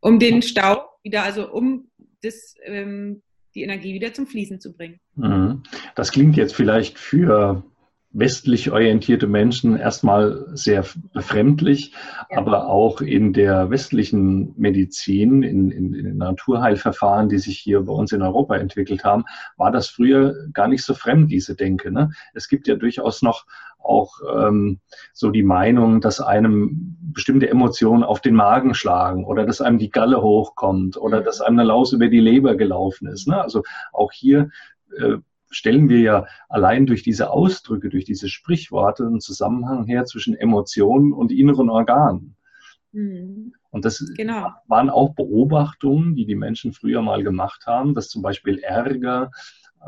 um 0.00 0.18
den 0.18 0.42
Stau 0.42 0.88
wieder, 1.02 1.22
also 1.22 1.50
um 1.50 1.90
das, 2.22 2.54
ähm, 2.64 3.22
die 3.54 3.62
Energie 3.62 3.94
wieder 3.94 4.12
zum 4.12 4.26
Fließen 4.26 4.60
zu 4.60 4.72
bringen. 4.72 4.98
Mhm. 5.16 5.62
Das 5.94 6.10
klingt 6.10 6.36
jetzt 6.36 6.54
vielleicht 6.54 6.98
für 6.98 7.62
westlich 8.14 8.70
orientierte 8.70 9.26
Menschen 9.26 9.76
erstmal 9.76 10.46
sehr 10.54 10.84
befremdlich, 11.12 11.92
ja. 12.30 12.38
aber 12.38 12.68
auch 12.68 13.00
in 13.00 13.32
der 13.32 13.70
westlichen 13.70 14.54
Medizin, 14.56 15.42
in, 15.42 15.70
in, 15.72 15.92
in, 15.92 16.04
den 16.04 16.16
Naturheilverfahren, 16.16 17.28
die 17.28 17.38
sich 17.38 17.58
hier 17.58 17.82
bei 17.82 17.92
uns 17.92 18.12
in 18.12 18.22
Europa 18.22 18.56
entwickelt 18.56 19.04
haben, 19.04 19.24
war 19.56 19.72
das 19.72 19.88
früher 19.88 20.46
gar 20.52 20.68
nicht 20.68 20.84
so 20.84 20.94
fremd, 20.94 21.30
diese 21.30 21.56
Denke. 21.56 21.90
Ne? 21.90 22.10
Es 22.34 22.48
gibt 22.48 22.68
ja 22.68 22.76
durchaus 22.76 23.20
noch 23.20 23.46
auch 23.84 24.14
ähm, 24.34 24.80
so 25.12 25.30
die 25.30 25.42
Meinung, 25.42 26.00
dass 26.00 26.20
einem 26.20 26.96
bestimmte 27.12 27.48
Emotionen 27.48 28.02
auf 28.02 28.20
den 28.20 28.34
Magen 28.34 28.74
schlagen 28.74 29.24
oder 29.24 29.44
dass 29.44 29.60
einem 29.60 29.78
die 29.78 29.90
Galle 29.90 30.22
hochkommt 30.22 30.96
oder 30.96 31.20
dass 31.20 31.40
einem 31.40 31.58
eine 31.58 31.68
Laus 31.68 31.92
über 31.92 32.08
die 32.08 32.20
Leber 32.20 32.56
gelaufen 32.56 33.08
ist. 33.08 33.28
Ne? 33.28 33.40
Also 33.40 33.62
auch 33.92 34.12
hier 34.12 34.50
äh, 34.98 35.18
stellen 35.50 35.88
wir 35.88 36.00
ja 36.00 36.26
allein 36.48 36.86
durch 36.86 37.02
diese 37.02 37.30
Ausdrücke, 37.30 37.88
durch 37.88 38.04
diese 38.04 38.28
Sprichworte 38.28 39.06
einen 39.06 39.20
Zusammenhang 39.20 39.84
her 39.84 40.04
zwischen 40.04 40.34
Emotionen 40.34 41.12
und 41.12 41.30
inneren 41.30 41.70
Organen. 41.70 42.36
Mhm. 42.92 43.52
Und 43.70 43.84
das 43.84 44.04
genau. 44.16 44.52
waren 44.68 44.88
auch 44.88 45.14
Beobachtungen, 45.14 46.14
die 46.14 46.26
die 46.26 46.36
Menschen 46.36 46.72
früher 46.72 47.02
mal 47.02 47.24
gemacht 47.24 47.66
haben, 47.66 47.94
dass 47.94 48.08
zum 48.08 48.22
Beispiel 48.22 48.58
Ärger 48.58 49.30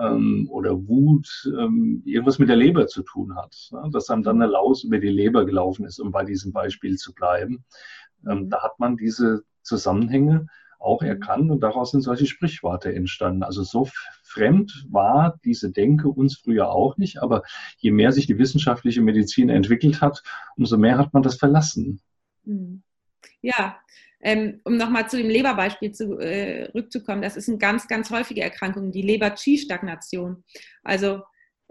ähm, 0.01 0.49
oder 0.51 0.87
Wut 0.87 1.29
ähm, 1.59 2.03
irgendwas 2.05 2.39
mit 2.39 2.49
der 2.49 2.57
Leber 2.57 2.87
zu 2.87 3.03
tun 3.03 3.37
hat. 3.37 3.57
Ne? 3.73 3.91
Dass 3.93 4.11
einem 4.11 4.23
dann 4.23 4.41
eine 4.41 4.51
Laus 4.51 4.85
über 4.85 4.99
die 4.99 5.09
Leber 5.09 5.45
gelaufen 5.45 5.85
ist, 5.85 5.99
um 5.99 6.11
bei 6.11 6.25
diesem 6.25 6.53
Beispiel 6.53 6.97
zu 6.97 7.15
bleiben. 7.15 7.65
Ähm, 8.29 8.51
da 8.51 8.63
hat 8.63 8.79
man 8.79 8.97
diese 8.97 9.43
Zusammenhänge 9.63 10.47
auch 10.79 11.03
mhm. 11.03 11.09
erkannt 11.09 11.51
und 11.51 11.61
daraus 11.61 11.91
sind 11.91 12.03
solche 12.03 12.27
Sprichworte 12.27 12.95
entstanden. 12.95 13.43
Also 13.43 13.63
so 13.63 13.89
fremd 14.23 14.87
war 14.91 15.39
diese 15.45 15.73
Denke 15.73 16.09
uns 16.09 16.37
früher 16.39 16.71
auch 16.71 16.97
nicht, 16.97 17.23
aber 17.23 17.43
je 17.79 17.91
mehr 17.91 18.13
sich 18.13 18.27
die 18.27 18.39
wissenschaftliche 18.39 19.03
Medizin 19.03 19.49
entwickelt 19.49 20.01
hat, 20.01 20.23
umso 20.57 20.77
mehr 20.77 20.99
hat 20.99 21.13
man 21.13 21.23
das 21.23 21.37
verlassen. 21.37 22.01
Mhm. 22.45 22.83
Ja, 23.41 23.77
ähm, 24.23 24.61
um 24.65 24.77
nochmal 24.77 25.09
zu 25.09 25.17
dem 25.17 25.29
Leberbeispiel 25.29 25.93
zurückzukommen, 25.93 27.23
äh, 27.23 27.27
das 27.27 27.37
ist 27.37 27.49
eine 27.49 27.59
ganz, 27.59 27.87
ganz 27.87 28.11
häufige 28.11 28.43
Erkrankung, 28.43 28.91
die 28.91 29.03
Leber-Qi-Stagnation. 29.03 30.45
Also, 30.83 31.23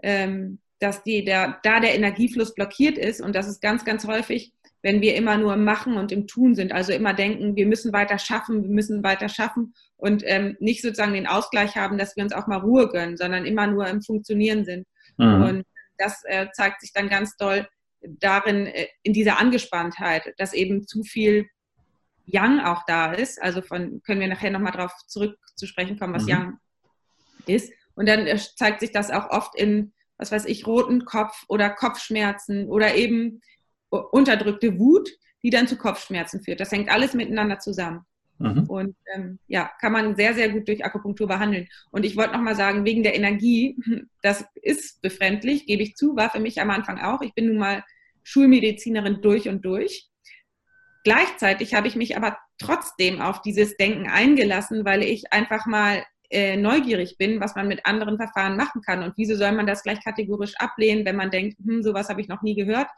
ähm, 0.02 0.60
dass 0.78 1.02
die, 1.02 1.24
der, 1.24 1.58
da 1.62 1.80
der 1.80 1.94
Energiefluss 1.94 2.54
blockiert 2.54 2.98
ist 2.98 3.22
und 3.22 3.34
das 3.34 3.48
ist 3.48 3.62
ganz, 3.62 3.84
ganz 3.84 4.06
häufig 4.06 4.52
wenn 4.86 5.00
wir 5.00 5.16
immer 5.16 5.36
nur 5.36 5.54
im 5.54 5.64
Machen 5.64 5.96
und 5.96 6.12
im 6.12 6.28
Tun 6.28 6.54
sind. 6.54 6.70
Also 6.70 6.92
immer 6.92 7.12
denken, 7.12 7.56
wir 7.56 7.66
müssen 7.66 7.92
weiter 7.92 8.20
schaffen, 8.20 8.62
wir 8.62 8.70
müssen 8.70 9.02
weiter 9.02 9.28
schaffen 9.28 9.74
und 9.96 10.22
ähm, 10.24 10.56
nicht 10.60 10.80
sozusagen 10.80 11.14
den 11.14 11.26
Ausgleich 11.26 11.74
haben, 11.74 11.98
dass 11.98 12.14
wir 12.14 12.22
uns 12.22 12.32
auch 12.32 12.46
mal 12.46 12.58
Ruhe 12.58 12.88
gönnen, 12.88 13.16
sondern 13.16 13.46
immer 13.46 13.66
nur 13.66 13.88
im 13.88 14.00
Funktionieren 14.00 14.64
sind. 14.64 14.86
Mhm. 15.16 15.42
Und 15.42 15.64
das 15.98 16.22
äh, 16.26 16.46
zeigt 16.52 16.82
sich 16.82 16.92
dann 16.92 17.08
ganz 17.08 17.36
doll 17.36 17.66
darin, 18.00 18.66
äh, 18.66 18.86
in 19.02 19.12
dieser 19.12 19.40
Angespanntheit, 19.40 20.32
dass 20.38 20.52
eben 20.52 20.86
zu 20.86 21.02
viel 21.02 21.46
Yang 22.26 22.60
auch 22.60 22.84
da 22.86 23.12
ist. 23.12 23.40
Also 23.40 23.62
von, 23.62 24.02
können 24.02 24.20
wir 24.20 24.28
nachher 24.28 24.50
nochmal 24.50 24.72
darauf 24.72 24.92
zurück 25.06 25.38
zu 25.54 25.66
sprechen 25.66 25.98
kommen, 25.98 26.14
was 26.14 26.24
mhm. 26.24 26.28
Yang 26.28 26.58
ist. 27.46 27.72
Und 27.94 28.08
dann 28.08 28.26
äh, 28.26 28.38
zeigt 28.56 28.80
sich 28.80 28.92
das 28.92 29.10
auch 29.10 29.30
oft 29.30 29.54
in, 29.56 29.92
was 30.18 30.32
weiß 30.32 30.44
ich, 30.46 30.66
roten 30.66 31.04
Kopf 31.04 31.44
oder 31.48 31.70
Kopfschmerzen 31.70 32.68
oder 32.68 32.94
eben 32.94 33.40
unterdrückte 33.88 34.78
Wut, 34.78 35.08
die 35.42 35.50
dann 35.50 35.68
zu 35.68 35.76
Kopfschmerzen 35.76 36.42
führt. 36.42 36.60
Das 36.60 36.72
hängt 36.72 36.90
alles 36.90 37.14
miteinander 37.14 37.58
zusammen. 37.58 38.04
Mhm. 38.38 38.64
Und 38.64 38.96
ähm, 39.14 39.38
ja, 39.46 39.70
kann 39.80 39.92
man 39.92 40.16
sehr, 40.16 40.34
sehr 40.34 40.50
gut 40.50 40.68
durch 40.68 40.84
Akupunktur 40.84 41.26
behandeln. 41.26 41.68
Und 41.90 42.04
ich 42.04 42.16
wollte 42.16 42.32
nochmal 42.32 42.56
sagen, 42.56 42.84
wegen 42.84 43.02
der 43.02 43.14
Energie, 43.14 43.76
das 44.22 44.44
ist 44.56 45.00
befremdlich, 45.00 45.66
gebe 45.66 45.82
ich 45.82 45.96
zu, 45.96 46.16
war 46.16 46.30
für 46.30 46.40
mich 46.40 46.60
am 46.60 46.70
Anfang 46.70 47.00
auch. 47.00 47.22
Ich 47.22 47.34
bin 47.34 47.46
nun 47.46 47.58
mal 47.58 47.84
Schulmedizinerin 48.24 49.22
durch 49.22 49.48
und 49.48 49.64
durch. 49.64 50.08
Gleichzeitig 51.06 51.74
habe 51.74 51.86
ich 51.86 51.94
mich 51.94 52.16
aber 52.16 52.36
trotzdem 52.58 53.20
auf 53.20 53.40
dieses 53.42 53.76
Denken 53.76 54.08
eingelassen, 54.08 54.84
weil 54.84 55.02
ich 55.02 55.32
einfach 55.32 55.66
mal 55.66 56.04
äh, 56.30 56.56
neugierig 56.56 57.16
bin, 57.16 57.40
was 57.40 57.54
man 57.54 57.68
mit 57.68 57.86
anderen 57.86 58.16
Verfahren 58.16 58.56
machen 58.56 58.82
kann. 58.82 59.04
Und 59.04 59.14
wieso 59.16 59.36
soll 59.36 59.52
man 59.52 59.66
das 59.66 59.84
gleich 59.84 60.02
kategorisch 60.02 60.56
ablehnen, 60.56 61.04
wenn 61.04 61.14
man 61.14 61.30
denkt, 61.30 61.58
hm, 61.64 61.82
sowas 61.84 62.08
habe 62.08 62.20
ich 62.20 62.28
noch 62.28 62.42
nie 62.42 62.56
gehört 62.56 62.88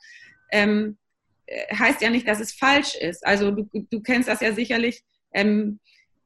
ähm, 0.50 0.99
äh, 1.47 1.75
heißt 1.75 2.03
ja 2.03 2.11
nicht, 2.11 2.29
dass 2.29 2.41
es 2.41 2.53
falsch 2.53 2.95
ist. 2.95 3.27
Also 3.27 3.50
du, 3.50 3.69
du 3.73 4.00
kennst 4.00 4.29
das 4.29 4.41
ja 4.41 4.53
sicherlich. 4.53 5.03
Ähm, 5.33 5.81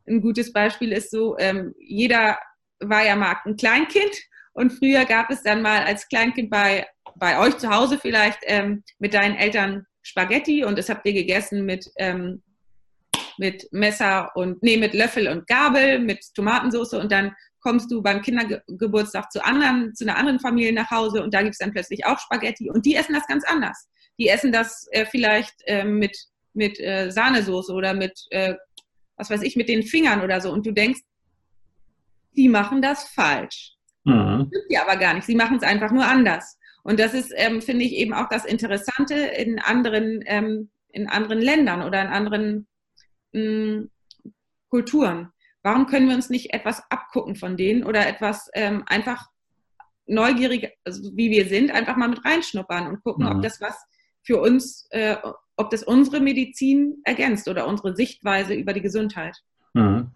ein 0.06 0.20
gutes 0.20 0.52
Beispiel 0.52 0.92
ist 0.92 1.10
so, 1.10 1.36
ähm, 1.38 1.74
jeder 1.78 2.38
war 2.80 3.04
ja 3.04 3.14
mal 3.14 3.36
ein 3.44 3.56
Kleinkind 3.56 4.14
und 4.52 4.72
früher 4.72 5.04
gab 5.04 5.30
es 5.30 5.42
dann 5.42 5.62
mal 5.62 5.84
als 5.84 6.08
Kleinkind 6.08 6.50
bei, 6.50 6.86
bei 7.14 7.38
euch 7.38 7.56
zu 7.58 7.70
Hause 7.70 7.98
vielleicht 7.98 8.40
ähm, 8.42 8.82
mit 8.98 9.14
deinen 9.14 9.36
Eltern 9.36 9.86
Spaghetti 10.02 10.64
und 10.64 10.78
das 10.78 10.88
habt 10.88 11.06
ihr 11.06 11.12
gegessen 11.12 11.64
mit, 11.64 11.90
ähm, 11.96 12.42
mit 13.38 13.66
Messer 13.72 14.30
und, 14.34 14.62
nee, 14.62 14.76
mit 14.76 14.94
Löffel 14.94 15.28
und 15.28 15.46
Gabel, 15.46 15.98
mit 15.98 16.20
Tomatensauce 16.34 16.94
und 16.94 17.10
dann 17.10 17.34
kommst 17.60 17.90
du 17.90 18.02
beim 18.02 18.20
Kindergeburtstag 18.22 19.30
zu 19.30 19.44
anderen, 19.44 19.94
zu 19.94 20.04
einer 20.04 20.16
anderen 20.16 20.40
Familie 20.40 20.72
nach 20.72 20.90
Hause 20.90 21.22
und 21.22 21.32
da 21.32 21.42
gibt 21.42 21.52
es 21.52 21.58
dann 21.58 21.72
plötzlich 21.72 22.04
auch 22.04 22.18
Spaghetti 22.18 22.70
und 22.70 22.84
die 22.84 22.96
essen 22.96 23.14
das 23.14 23.26
ganz 23.26 23.44
anders 23.44 23.88
die 24.18 24.28
essen 24.28 24.52
das 24.52 24.86
äh, 24.92 25.06
vielleicht 25.06 25.54
äh, 25.66 25.84
mit, 25.84 26.16
mit 26.54 26.78
äh, 26.80 27.10
Sahnesoße 27.10 27.72
oder 27.72 27.94
mit, 27.94 28.26
äh, 28.30 28.54
was 29.16 29.30
weiß 29.30 29.42
ich, 29.42 29.56
mit 29.56 29.68
den 29.68 29.82
Fingern 29.82 30.22
oder 30.22 30.40
so. 30.40 30.52
Und 30.52 30.66
du 30.66 30.72
denkst, 30.72 31.00
die 32.36 32.48
machen 32.48 32.82
das 32.82 33.08
falsch. 33.08 33.74
Mhm. 34.04 34.48
Stimmt 34.48 34.70
die 34.70 34.78
aber 34.78 34.96
gar 34.96 35.14
nicht. 35.14 35.26
Sie 35.26 35.34
machen 35.34 35.56
es 35.56 35.62
einfach 35.62 35.90
nur 35.90 36.04
anders. 36.04 36.58
Und 36.82 36.98
das 36.98 37.14
ist, 37.14 37.32
ähm, 37.36 37.62
finde 37.62 37.84
ich, 37.84 37.92
eben 37.92 38.12
auch 38.12 38.28
das 38.28 38.44
Interessante 38.44 39.14
in 39.14 39.58
anderen, 39.60 40.22
ähm, 40.26 40.70
in 40.88 41.08
anderen 41.08 41.40
Ländern 41.40 41.82
oder 41.82 42.02
in 42.02 42.08
anderen 42.08 42.66
mh, 43.32 43.40
hm, 43.40 43.90
Kulturen. 44.68 45.32
Warum 45.62 45.86
können 45.86 46.08
wir 46.08 46.16
uns 46.16 46.28
nicht 46.28 46.52
etwas 46.52 46.82
abgucken 46.90 47.36
von 47.36 47.56
denen 47.56 47.84
oder 47.84 48.06
etwas 48.06 48.50
ähm, 48.54 48.82
einfach 48.86 49.26
neugierig, 50.06 50.72
also 50.84 51.10
wie 51.14 51.30
wir 51.30 51.46
sind, 51.46 51.70
einfach 51.70 51.96
mal 51.96 52.08
mit 52.08 52.24
reinschnuppern 52.24 52.88
und 52.88 53.02
gucken, 53.02 53.26
mhm. 53.26 53.36
ob 53.36 53.42
das 53.42 53.60
was 53.60 53.76
für 54.24 54.40
uns, 54.40 54.86
äh, 54.90 55.16
ob 55.56 55.70
das 55.70 55.84
unsere 55.84 56.20
Medizin 56.20 57.00
ergänzt 57.04 57.48
oder 57.48 57.66
unsere 57.66 57.94
Sichtweise 57.94 58.54
über 58.54 58.72
die 58.72 58.80
Gesundheit. 58.80 59.36
Mhm. 59.74 60.10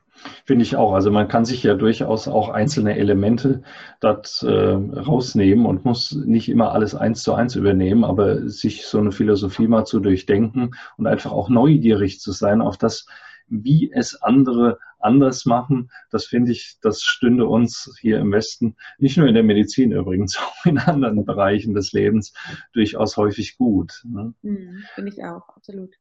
Finde 0.45 0.63
ich 0.63 0.77
auch. 0.77 0.93
Also 0.93 1.11
man 1.11 1.29
kann 1.29 1.45
sich 1.45 1.63
ja 1.63 1.75
durchaus 1.75 2.29
auch 2.29 2.49
einzelne 2.49 2.97
Elemente 2.97 3.63
dort 4.01 4.43
äh, 4.43 4.51
rausnehmen 4.51 5.67
und 5.67 5.85
muss 5.85 6.13
nicht 6.13 6.49
immer 6.49 6.73
alles 6.73 6.95
eins 6.95 7.23
zu 7.23 7.35
eins 7.35 7.57
übernehmen, 7.57 8.05
aber 8.05 8.49
sich 8.49 8.87
so 8.87 8.99
eine 8.99 9.13
Philosophie 9.13 9.69
mal 9.69 9.85
zu 9.85 10.01
durchdenken 10.01 10.75
und 10.97 11.07
einfach 11.07 11.33
auch 11.33 11.49
neugierig 11.49 12.21
zu 12.21 12.33
sein 12.33 12.61
auf 12.61 12.79
das, 12.79 13.07
wie 13.49 13.91
es 13.93 14.21
andere 14.23 14.79
anders 14.99 15.47
machen, 15.47 15.91
das 16.11 16.27
finde 16.27 16.53
ich, 16.53 16.79
das 16.83 17.03
stünde 17.03 17.47
uns 17.47 17.97
hier 18.01 18.19
im 18.19 18.33
Westen, 18.33 18.77
nicht 18.99 19.17
nur 19.17 19.29
in 19.29 19.35
der 19.35 19.45
Medizin 19.45 19.93
übrigens, 19.93 20.37
auch 20.41 20.67
in 20.67 20.79
anderen 20.79 21.25
Bereichen 21.25 21.75
des 21.75 21.93
Lebens 21.93 22.33
durchaus 22.73 23.17
häufig 23.17 23.57
gut. 23.57 24.03
Ne? 24.05 24.35
Mhm, 24.43 24.85
finde 24.95 25.13
ich 25.13 25.23
auch, 25.25 25.49
absolut. 25.51 25.95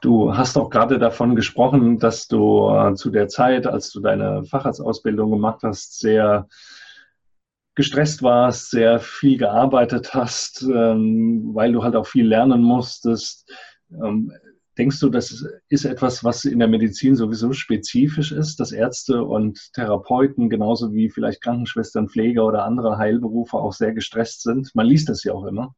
Du 0.00 0.36
hast 0.36 0.56
auch 0.56 0.70
gerade 0.70 0.98
davon 0.98 1.34
gesprochen, 1.34 1.98
dass 1.98 2.28
du 2.28 2.68
äh, 2.70 2.94
zu 2.94 3.10
der 3.10 3.28
Zeit, 3.28 3.66
als 3.66 3.90
du 3.90 4.00
deine 4.00 4.44
Facharztausbildung 4.44 5.30
gemacht 5.30 5.62
hast, 5.62 5.98
sehr 5.98 6.48
gestresst 7.74 8.22
warst, 8.22 8.70
sehr 8.70 9.00
viel 9.00 9.38
gearbeitet 9.38 10.14
hast, 10.14 10.62
ähm, 10.62 11.50
weil 11.54 11.72
du 11.72 11.82
halt 11.82 11.96
auch 11.96 12.06
viel 12.06 12.26
lernen 12.26 12.62
musstest. 12.62 13.50
Ähm, 13.90 14.32
Denkst 14.78 15.00
du, 15.00 15.08
das 15.08 15.46
ist 15.70 15.86
etwas, 15.86 16.22
was 16.22 16.44
in 16.44 16.58
der 16.58 16.68
Medizin 16.68 17.16
sowieso 17.16 17.54
spezifisch 17.54 18.30
ist, 18.30 18.60
dass 18.60 18.72
Ärzte 18.72 19.24
und 19.24 19.72
Therapeuten 19.72 20.50
genauso 20.50 20.92
wie 20.92 21.08
vielleicht 21.08 21.42
Krankenschwestern, 21.42 22.10
Pfleger 22.10 22.44
oder 22.44 22.64
andere 22.64 22.98
Heilberufe 22.98 23.56
auch 23.56 23.72
sehr 23.72 23.94
gestresst 23.94 24.42
sind? 24.42 24.74
Man 24.74 24.86
liest 24.86 25.08
das 25.08 25.24
ja 25.24 25.32
auch 25.32 25.46
immer. 25.46 25.74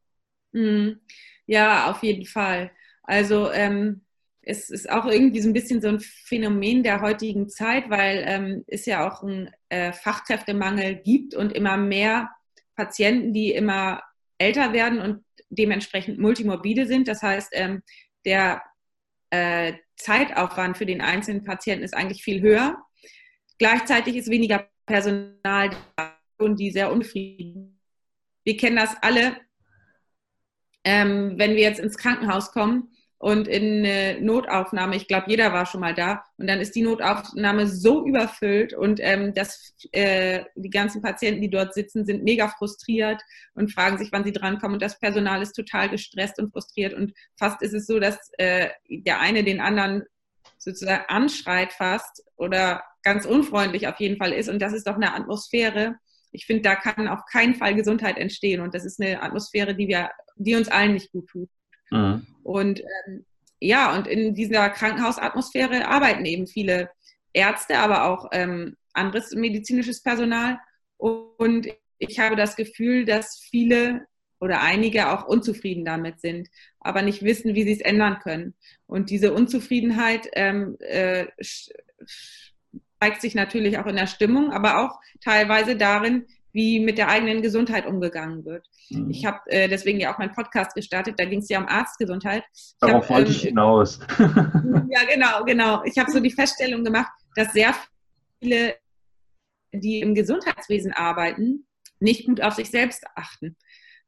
Mhm. 0.51 0.99
Ja, 1.47 1.91
auf 1.91 2.03
jeden 2.03 2.27
Fall. 2.27 2.73
Also 3.05 3.53
ähm, 3.53 4.01
es 4.49 4.71
ist 4.71 4.89
auch 4.89 5.05
irgendwie 5.05 5.43
so 5.43 5.49
ein 5.51 5.53
bisschen 5.53 5.83
so 5.83 5.89
ein 5.89 6.01
Phänomen 6.01 6.83
der 6.83 7.03
heutigen 7.03 7.51
Zeit, 7.51 7.91
weil 7.91 8.25
ähm, 8.27 8.65
es 8.67 8.87
ja 8.87 9.07
auch 9.07 9.23
einen 9.23 9.51
äh, 9.69 9.93
Fachkräftemangel 9.93 10.95
gibt 10.97 11.35
und 11.35 11.53
immer 11.53 11.77
mehr 11.77 12.31
Patienten, 12.75 13.35
die 13.35 13.53
immer 13.53 14.03
älter 14.39 14.73
werden 14.73 15.01
und 15.01 15.23
dementsprechend 15.51 16.19
multimorbide 16.19 16.87
sind. 16.87 17.09
Das 17.09 17.23
heißt, 17.23 17.51
ähm, 17.53 17.83
der 18.25 18.63
äh, 19.29 19.75
Zeitaufwand 19.97 20.79
für 20.79 20.87
den 20.87 21.03
einzelnen 21.03 21.45
Patienten 21.45 21.85
ist 21.85 21.95
eigentlich 21.95 22.23
viel 22.23 22.41
höher. 22.41 22.83
Gleichzeitig 23.59 24.17
ist 24.17 24.31
weniger 24.31 24.67
Personal 24.87 25.77
da 25.97 26.17
und 26.39 26.59
die 26.59 26.71
sehr 26.71 26.91
unfrieden. 26.91 27.83
Wir 28.45 28.57
kennen 28.57 28.77
das 28.77 28.97
alle, 29.03 29.37
ähm, 30.85 31.35
wenn 31.37 31.55
wir 31.55 31.65
jetzt 31.65 31.81
ins 31.81 31.99
Krankenhaus 31.99 32.51
kommen 32.51 32.95
und 33.19 33.49
in 33.49 33.85
eine 33.85 34.21
Notaufnahme, 34.21 34.95
ich 34.95 35.09
glaube, 35.09 35.27
jeder 35.29 35.53
war 35.53 35.67
schon 35.67 35.81
mal 35.81 35.95
da, 35.95 36.23
und 36.37 36.47
dann 36.47 36.61
ist 36.61 36.77
die 36.77 36.83
Notaufnahme 36.83 37.67
so 37.67 38.07
überfüllt 38.07 38.75
und 38.75 39.01
ähm, 39.03 39.35
das, 39.35 39.75
äh, 39.91 40.45
die 40.55 40.71
ganzen 40.71 41.03
Patienten, 41.03 41.43
die 41.43 41.51
dort 41.51 41.75
sitzen, 41.75 42.05
sind 42.07 42.23
mega 42.23 42.47
frustriert 42.47 43.21
und 43.55 43.73
fragen 43.73 43.99
sich, 43.99 44.13
wann 44.13 44.23
sie 44.23 44.33
drankommen. 44.33 44.75
Und 44.75 44.83
das 44.83 45.01
Personal 45.01 45.43
ist 45.43 45.55
total 45.55 45.89
gestresst 45.89 46.39
und 46.39 46.53
frustriert. 46.53 46.95
Und 46.95 47.13
fast 47.37 47.61
ist 47.61 47.75
es 47.75 47.87
so, 47.87 47.99
dass 47.99 48.19
äh, 48.39 48.69
der 48.89 49.21
eine 49.21 49.43
den 49.43 49.61
anderen 49.61 50.05
sozusagen 50.59 51.05
anschreit 51.09 51.73
fast 51.73 52.23
oder 52.37 52.85
ganz 53.03 53.27
unfreundlich 53.27 53.89
auf 53.89 53.99
jeden 53.99 54.17
Fall 54.17 54.33
ist. 54.33 54.49
Und 54.49 54.61
das 54.61 54.73
ist 54.73 54.87
doch 54.87 54.95
eine 54.95 55.15
Atmosphäre. 55.15 55.97
Ich 56.31 56.47
finde, 56.47 56.63
da 56.63 56.77
kann 56.77 57.09
auf 57.09 57.25
keinen 57.31 57.57
Fall 57.57 57.75
Gesundheit 57.75 58.17
entstehen. 58.17 58.61
Und 58.61 58.75
das 58.75 58.85
ist 58.85 59.01
eine 59.01 59.23
Atmosphäre, 59.23 59.75
die 59.75 59.89
wir, 59.89 60.11
die 60.37 60.55
uns 60.55 60.69
allen 60.69 60.93
nicht 60.93 61.11
gut 61.11 61.29
tut. 61.29 61.49
Mhm. 61.91 62.27
Und 62.43 62.81
ähm, 62.81 63.25
ja, 63.61 63.97
und 63.97 64.07
in 64.07 64.35
dieser 64.35 64.71
Krankenhausatmosphäre 64.71 65.89
arbeiten 65.89 66.25
eben 66.25 66.47
viele 66.47 66.91
Ärzte, 67.33 67.79
aber 67.79 68.05
auch 68.05 68.29
ähm, 68.33 68.77
anderes 68.93 69.33
medizinisches 69.35 70.03
Personal. 70.03 70.59
Und 70.97 71.69
ich 71.99 72.19
habe 72.19 72.37
das 72.37 72.57
Gefühl, 72.57 73.05
dass 73.05 73.39
viele 73.51 74.07
oder 74.41 74.63
einige 74.63 75.11
auch 75.11 75.27
unzufrieden 75.27 75.85
damit 75.85 76.21
sind, 76.21 76.49
aber 76.81 77.03
nicht 77.03 77.23
wissen, 77.23 77.55
wie 77.55 77.65
sie 77.65 77.73
es 77.73 77.81
ändern 77.81 78.21
können. 78.21 78.55
Und 78.87 79.11
diese 79.11 79.33
Unzufriedenheit 79.33 80.29
ähm, 80.35 80.77
äh, 80.81 81.27
zeigt 83.01 83.21
sich 83.21 83.35
natürlich 83.35 83.79
auch 83.79 83.87
in 83.87 83.97
der 83.97 84.07
Stimmung, 84.07 84.53
aber 84.53 84.79
auch 84.85 85.01
teilweise 85.21 85.77
darin, 85.77 86.27
wie 86.59 86.81
mit 86.81 86.99
der 86.99 87.09
eigenen 87.09 87.41
Gesundheit 87.41 87.87
umgegangen 87.87 88.45
wird. 88.45 88.67
Mhm. 88.91 89.11
Ich 89.11 89.25
habe 89.25 89.39
äh, 89.47 89.69
deswegen 89.69 90.01
ja 90.01 90.13
auch 90.13 90.19
meinen 90.19 90.35
Podcast 90.35 90.75
gestartet, 90.75 91.15
da 91.17 91.25
ging 91.25 91.39
es 91.39 91.49
ja 91.49 91.61
um 91.61 91.69
Arztgesundheit. 91.69 92.43
Ich 92.53 92.75
Darauf 92.81 93.05
hab, 93.05 93.11
wollte 93.11 93.31
ähm, 93.31 93.37
ich 93.37 93.43
hinaus. 93.43 94.01
ja, 94.19 95.05
genau, 95.09 95.45
genau. 95.45 95.85
Ich 95.85 95.97
habe 95.99 96.11
so 96.11 96.19
die 96.19 96.33
Feststellung 96.33 96.83
gemacht, 96.83 97.13
dass 97.37 97.53
sehr 97.53 97.73
viele, 98.41 98.75
die 99.73 100.01
im 100.01 100.17
Gesundheitswesen 100.17 100.93
arbeiten, 100.93 101.65
nicht 102.01 102.27
gut 102.27 102.41
auf 102.41 102.55
sich 102.55 102.71
selbst 102.71 103.05
achten. 103.15 103.57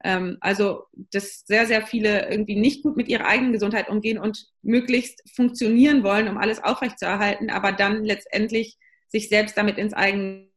Ähm, 0.03 0.37
also, 0.41 0.87
dass 1.13 1.45
sehr, 1.47 1.67
sehr 1.67 1.87
viele 1.87 2.29
irgendwie 2.31 2.57
nicht 2.57 2.83
gut 2.83 2.97
mit 2.97 3.07
ihrer 3.07 3.27
eigenen 3.27 3.53
Gesundheit 3.53 3.89
umgehen 3.89 4.19
und 4.19 4.45
möglichst 4.63 5.23
funktionieren 5.37 6.03
wollen, 6.03 6.27
um 6.27 6.37
alles 6.37 6.65
aufrechtzuerhalten, 6.65 7.49
aber 7.49 7.71
dann 7.71 8.03
letztendlich 8.03 8.77
sich 9.07 9.29
selbst 9.29 9.57
damit 9.57 9.79
ins 9.79 9.93
eigene 9.93 10.49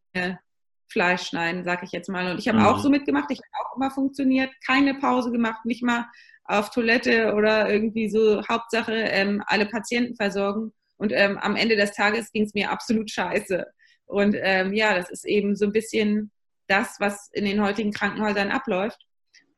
Fleisch 0.93 1.23
schneiden, 1.23 1.65
sag 1.65 1.83
ich 1.83 1.91
jetzt 1.91 2.07
mal. 2.07 2.31
Und 2.31 2.39
ich 2.39 2.47
habe 2.47 2.59
mhm. 2.59 2.65
auch 2.65 2.79
so 2.79 2.89
mitgemacht, 2.89 3.29
ich 3.29 3.39
habe 3.39 3.67
auch 3.67 3.75
immer 3.75 3.91
funktioniert, 3.91 4.51
keine 4.65 4.93
Pause 4.95 5.31
gemacht, 5.31 5.65
nicht 5.65 5.83
mal 5.83 6.05
auf 6.45 6.69
Toilette 6.69 7.33
oder 7.33 7.69
irgendwie 7.69 8.09
so 8.09 8.41
Hauptsache 8.47 8.93
ähm, 8.93 9.43
alle 9.47 9.65
Patienten 9.65 10.15
versorgen. 10.15 10.71
Und 10.97 11.11
ähm, 11.13 11.37
am 11.37 11.55
Ende 11.55 11.75
des 11.75 11.91
Tages 11.91 12.31
ging 12.31 12.43
es 12.43 12.53
mir 12.53 12.71
absolut 12.71 13.11
scheiße. 13.11 13.65
Und 14.05 14.35
ähm, 14.39 14.73
ja, 14.73 14.95
das 14.95 15.09
ist 15.09 15.25
eben 15.25 15.55
so 15.55 15.65
ein 15.65 15.71
bisschen 15.71 16.31
das, 16.67 16.97
was 16.99 17.29
in 17.33 17.45
den 17.45 17.61
heutigen 17.61 17.91
Krankenhäusern 17.91 18.51
abläuft, 18.51 18.99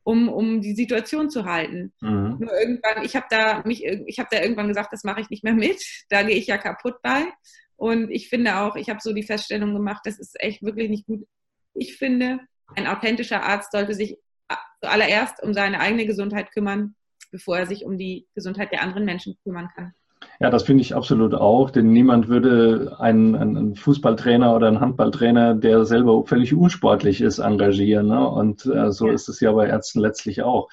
um, 0.02 0.28
um 0.28 0.60
die 0.60 0.74
Situation 0.74 1.30
zu 1.30 1.44
halten. 1.44 1.92
Mhm. 2.00 2.38
Nur 2.40 2.52
irgendwann, 2.58 3.04
ich 3.04 3.14
habe 3.14 3.26
da 3.30 3.62
mich, 3.64 3.84
ich 3.84 4.18
habe 4.18 4.28
da 4.30 4.40
irgendwann 4.40 4.68
gesagt, 4.68 4.92
das 4.92 5.04
mache 5.04 5.20
ich 5.20 5.30
nicht 5.30 5.44
mehr 5.44 5.54
mit. 5.54 5.84
Da 6.08 6.22
gehe 6.22 6.36
ich 6.36 6.46
ja 6.46 6.58
kaputt 6.58 7.02
bei. 7.02 7.26
Und 7.76 8.10
ich 8.10 8.28
finde 8.28 8.56
auch, 8.56 8.76
ich 8.76 8.88
habe 8.88 9.00
so 9.02 9.12
die 9.12 9.22
Feststellung 9.22 9.74
gemacht, 9.74 10.02
das 10.04 10.18
ist 10.18 10.40
echt 10.40 10.62
wirklich 10.62 10.88
nicht 10.88 11.06
gut. 11.06 11.26
Ich 11.74 11.96
finde, 11.96 12.40
ein 12.74 12.86
authentischer 12.86 13.42
Arzt 13.42 13.72
sollte 13.72 13.94
sich 13.94 14.18
zuallererst 14.82 15.42
um 15.42 15.52
seine 15.52 15.80
eigene 15.80 16.06
Gesundheit 16.06 16.52
kümmern, 16.52 16.94
bevor 17.30 17.58
er 17.58 17.66
sich 17.66 17.84
um 17.84 17.98
die 17.98 18.26
Gesundheit 18.34 18.72
der 18.72 18.82
anderen 18.82 19.04
Menschen 19.04 19.36
kümmern 19.42 19.68
kann. 19.74 19.92
Ja, 20.38 20.50
das 20.50 20.64
finde 20.64 20.82
ich 20.82 20.94
absolut 20.94 21.34
auch, 21.34 21.70
denn 21.70 21.92
niemand 21.92 22.28
würde 22.28 22.96
einen, 22.98 23.34
einen, 23.34 23.74
Fußballtrainer 23.74 24.54
oder 24.54 24.68
einen 24.68 24.80
Handballtrainer, 24.80 25.54
der 25.54 25.86
selber 25.86 26.24
völlig 26.26 26.54
unsportlich 26.54 27.22
ist, 27.22 27.38
engagieren. 27.38 28.08
Ne? 28.08 28.28
Und 28.28 28.66
äh, 28.66 28.92
so 28.92 29.08
ist 29.08 29.28
es 29.28 29.40
ja 29.40 29.52
bei 29.52 29.66
Ärzten 29.66 30.00
letztlich 30.00 30.42
auch. 30.42 30.68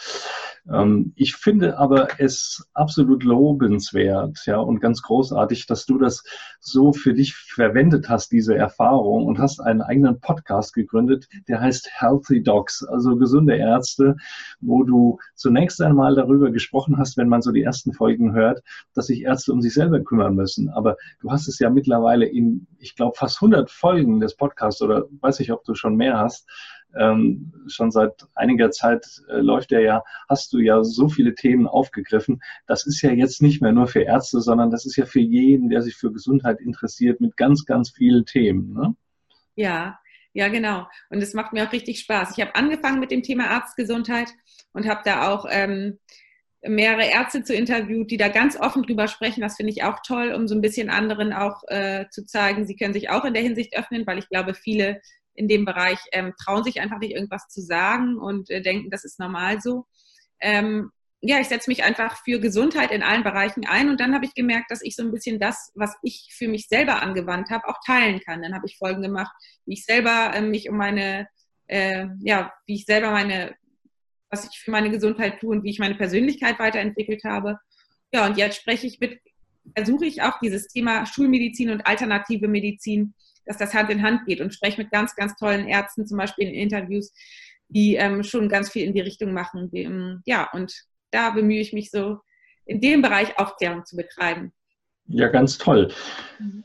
Ähm, 0.72 1.14
ich 1.16 1.36
finde 1.36 1.78
aber 1.78 2.08
es 2.20 2.70
absolut 2.74 3.24
lobenswert 3.24 4.46
ja, 4.46 4.58
und 4.58 4.80
ganz 4.80 5.02
großartig, 5.02 5.66
dass 5.66 5.86
du 5.86 5.98
das 5.98 6.24
so 6.60 6.94
für 6.94 7.14
dich 7.14 7.36
verwendet 7.36 8.08
hast, 8.10 8.32
diese 8.32 8.56
Erfahrung, 8.56 9.26
und 9.26 9.40
hast 9.40 9.60
einen 9.60 9.82
eigenen 9.82 10.20
Podcast 10.20 10.74
gegründet, 10.74 11.28
der 11.48 11.60
heißt 11.60 11.90
Healthy 12.00 12.44
Docs, 12.44 12.84
also 12.84 13.16
gesunde 13.18 13.56
Ärzte, 13.56 14.16
wo 14.62 14.84
du 14.84 15.20
zunächst 15.36 15.82
einmal 15.82 16.16
darüber 16.16 16.52
gesprochen 16.52 16.98
hast, 16.98 17.18
wenn 17.18 17.28
man 17.28 17.42
so 17.42 17.52
die 17.52 17.64
ersten 17.64 17.94
Folgen 17.94 18.34
hört, 18.34 18.62
dass 18.94 19.08
sich 19.08 19.24
Ärzte 19.44 19.54
um 19.54 19.62
sich 19.62 19.74
selber 19.74 20.00
kümmern 20.00 20.36
müssen. 20.36 20.70
Aber 20.70 20.98
du 21.20 21.30
hast 21.32 21.48
es 21.48 21.60
ja 21.60 21.70
mittlerweile 21.70 22.26
in, 22.26 22.68
ich 22.80 22.96
glaube, 22.96 23.18
fast 23.18 23.38
100 23.38 23.70
Folgen 23.70 24.20
des 24.20 24.36
Podcasts 24.36 24.82
oder 24.82 25.06
weiß 25.22 25.42
ich, 25.42 25.52
ob 25.52 25.64
du 25.66 25.76
schon 25.76 25.98
mehr 25.98 26.18
hast, 26.18 26.48
ähm, 26.98 27.52
schon 27.68 27.92
seit 27.92 28.26
einiger 28.36 28.72
Zeit 28.72 29.06
äh, 29.28 29.40
läuft 29.40 29.72
er 29.72 29.82
ja, 29.82 30.04
hast 30.30 30.54
du 30.54 30.60
ja 30.60 30.84
so 30.84 31.10
viele 31.10 31.34
Themen 31.36 31.68
aufgegriffen. 31.68 32.42
Das 32.68 32.86
ist 32.86 33.02
ja 33.02 33.12
jetzt 33.12 33.42
nicht 33.42 33.62
mehr 33.62 33.72
nur 33.74 33.88
für 33.88 34.02
Ärzte, 34.02 34.42
sondern 34.42 34.72
das 34.72 34.86
ist 34.86 34.96
ja 34.96 35.06
für 35.06 35.20
jeden, 35.20 35.70
der 35.70 35.82
sich 35.82 35.96
für 35.96 36.12
Gesundheit 36.12 36.62
interessiert, 36.62 37.20
mit 37.20 37.36
ganz, 37.36 37.66
ganz 37.66 37.90
vielen 37.90 38.26
Themen. 38.26 38.74
Ne? 38.74 38.96
Ja, 39.56 40.00
ja, 40.34 40.48
genau. 40.48 40.88
Und 41.10 41.22
es 41.22 41.34
macht 41.34 41.54
mir 41.54 41.68
auch 41.68 41.74
richtig 41.74 42.00
Spaß. 42.00 42.38
Ich 42.38 42.44
habe 42.44 42.56
angefangen 42.56 43.00
mit 43.00 43.12
dem 43.12 43.24
Thema 43.24 43.50
Arztgesundheit 43.50 44.30
und 44.72 44.88
habe 44.88 45.02
da 45.04 45.30
auch 45.30 45.46
ähm, 45.50 46.00
mehrere 46.66 47.06
Ärzte 47.06 47.44
zu 47.44 47.54
interviewt, 47.54 48.10
die 48.10 48.18
da 48.18 48.30
ganz 48.30 48.58
offen 48.60 48.84
drüber 48.84 49.08
sprechen. 49.08 49.42
Das 49.42 49.58
finde 49.58 49.72
ich 49.72 49.84
auch 49.84 50.00
toll, 50.06 50.32
um 50.34 50.48
so 50.48 50.56
ein 50.56 50.62
bisschen 50.62 50.90
anderen 50.90 51.34
auch 51.34 51.62
äh, 51.68 52.06
zu 52.10 52.26
zeigen, 52.26 52.66
sie 52.66 52.76
können 52.76 52.94
sich 52.94 53.10
auch 53.10 53.26
in 53.26 53.34
der 53.34 53.44
Hinsicht 53.44 53.78
öffnen, 53.78 54.08
weil 54.08 54.18
ich 54.18 54.30
glaube, 54.30 54.54
viele 54.54 55.02
in 55.36 55.48
dem 55.48 55.66
Bereich 55.66 56.00
ähm, 56.12 56.34
trauen 56.42 56.64
sich 56.64 56.80
einfach 56.80 57.00
nicht 57.00 57.14
irgendwas 57.14 57.48
zu 57.50 57.62
sagen 57.62 58.18
und 58.18 58.50
äh, 58.50 58.62
denken, 58.62 58.90
das 58.90 59.04
ist 59.04 59.20
normal 59.20 59.62
so. 59.62 59.86
Ähm, 60.40 60.92
ja, 61.26 61.40
ich 61.40 61.48
setze 61.48 61.70
mich 61.70 61.84
einfach 61.84 62.22
für 62.24 62.40
Gesundheit 62.40 62.92
in 62.92 63.02
allen 63.02 63.24
Bereichen 63.24 63.66
ein 63.66 63.90
und 63.90 64.00
dann 64.00 64.14
habe 64.14 64.26
ich 64.26 64.34
gemerkt, 64.34 64.70
dass 64.70 64.82
ich 64.82 64.96
so 64.96 65.04
ein 65.04 65.12
bisschen 65.12 65.40
das, 65.40 65.72
was 65.74 65.96
ich 66.02 66.30
für 66.38 66.50
mich 66.50 66.68
selber 66.68 67.02
angewandt 67.02 67.50
habe, 67.50 67.68
auch 67.68 67.78
teilen 67.86 68.20
kann. 68.20 68.42
Dann 68.42 68.54
habe 68.54 68.66
ich 68.68 68.78
Folgen 68.78 69.02
gemacht, 69.02 69.32
wie 69.66 69.74
ich 69.74 69.86
selber 69.86 70.32
äh, 70.34 70.42
mich 70.42 70.70
um 70.70 70.78
meine, 70.78 71.28
äh, 71.68 72.08
ja, 72.20 72.54
wie 72.66 72.76
ich 72.76 72.86
selber 72.86 73.12
meine, 73.12 73.56
was 74.34 74.50
ich 74.50 74.60
für 74.60 74.72
meine 74.72 74.90
Gesundheit 74.90 75.40
tue 75.40 75.52
und 75.52 75.64
wie 75.64 75.70
ich 75.70 75.80
meine 75.80 75.96
Persönlichkeit 75.96 76.60
weiterentwickelt 76.60 77.24
habe. 77.24 77.60
Ja, 78.12 78.26
und 78.26 78.38
jetzt 78.38 78.58
spreche 78.60 78.88
ich 78.88 79.00
mit, 79.00 79.20
versuche 79.76 80.06
ich 80.06 80.22
auch 80.22 80.40
dieses 80.40 80.68
Thema 80.68 81.06
Schulmedizin 81.06 81.70
und 81.70 81.88
alternative 81.88 82.48
Medizin 82.48 83.14
dass 83.46 83.58
das 83.58 83.74
Hand 83.74 83.90
in 83.90 84.02
Hand 84.02 84.26
geht 84.26 84.42
und 84.42 84.54
spreche 84.54 84.82
mit 84.82 84.92
ganz, 84.92 85.16
ganz 85.16 85.36
tollen 85.36 85.68
Ärzten, 85.68 86.06
zum 86.06 86.18
Beispiel 86.18 86.48
in 86.48 86.54
Interviews, 86.54 87.14
die 87.68 87.96
ähm, 87.96 88.24
schon 88.24 88.50
ganz 88.50 88.70
viel 88.72 88.86
in 88.86 88.94
die 88.94 89.02
Richtung 89.02 89.34
machen. 89.34 89.70
Die, 89.72 89.84
ähm, 89.84 90.22
ja, 90.26 90.50
und 90.54 90.74
da 91.12 91.32
bemühe 91.32 91.60
ich 91.60 91.74
mich 91.74 91.92
so, 91.92 92.20
in 92.66 92.80
dem 92.80 93.02
Bereich 93.02 93.38
Aufklärung 93.38 93.86
zu 93.86 93.96
betreiben. 93.96 94.54
Ja, 95.06 95.28
ganz 95.28 95.58
toll. 95.58 95.92
Mhm. 96.40 96.64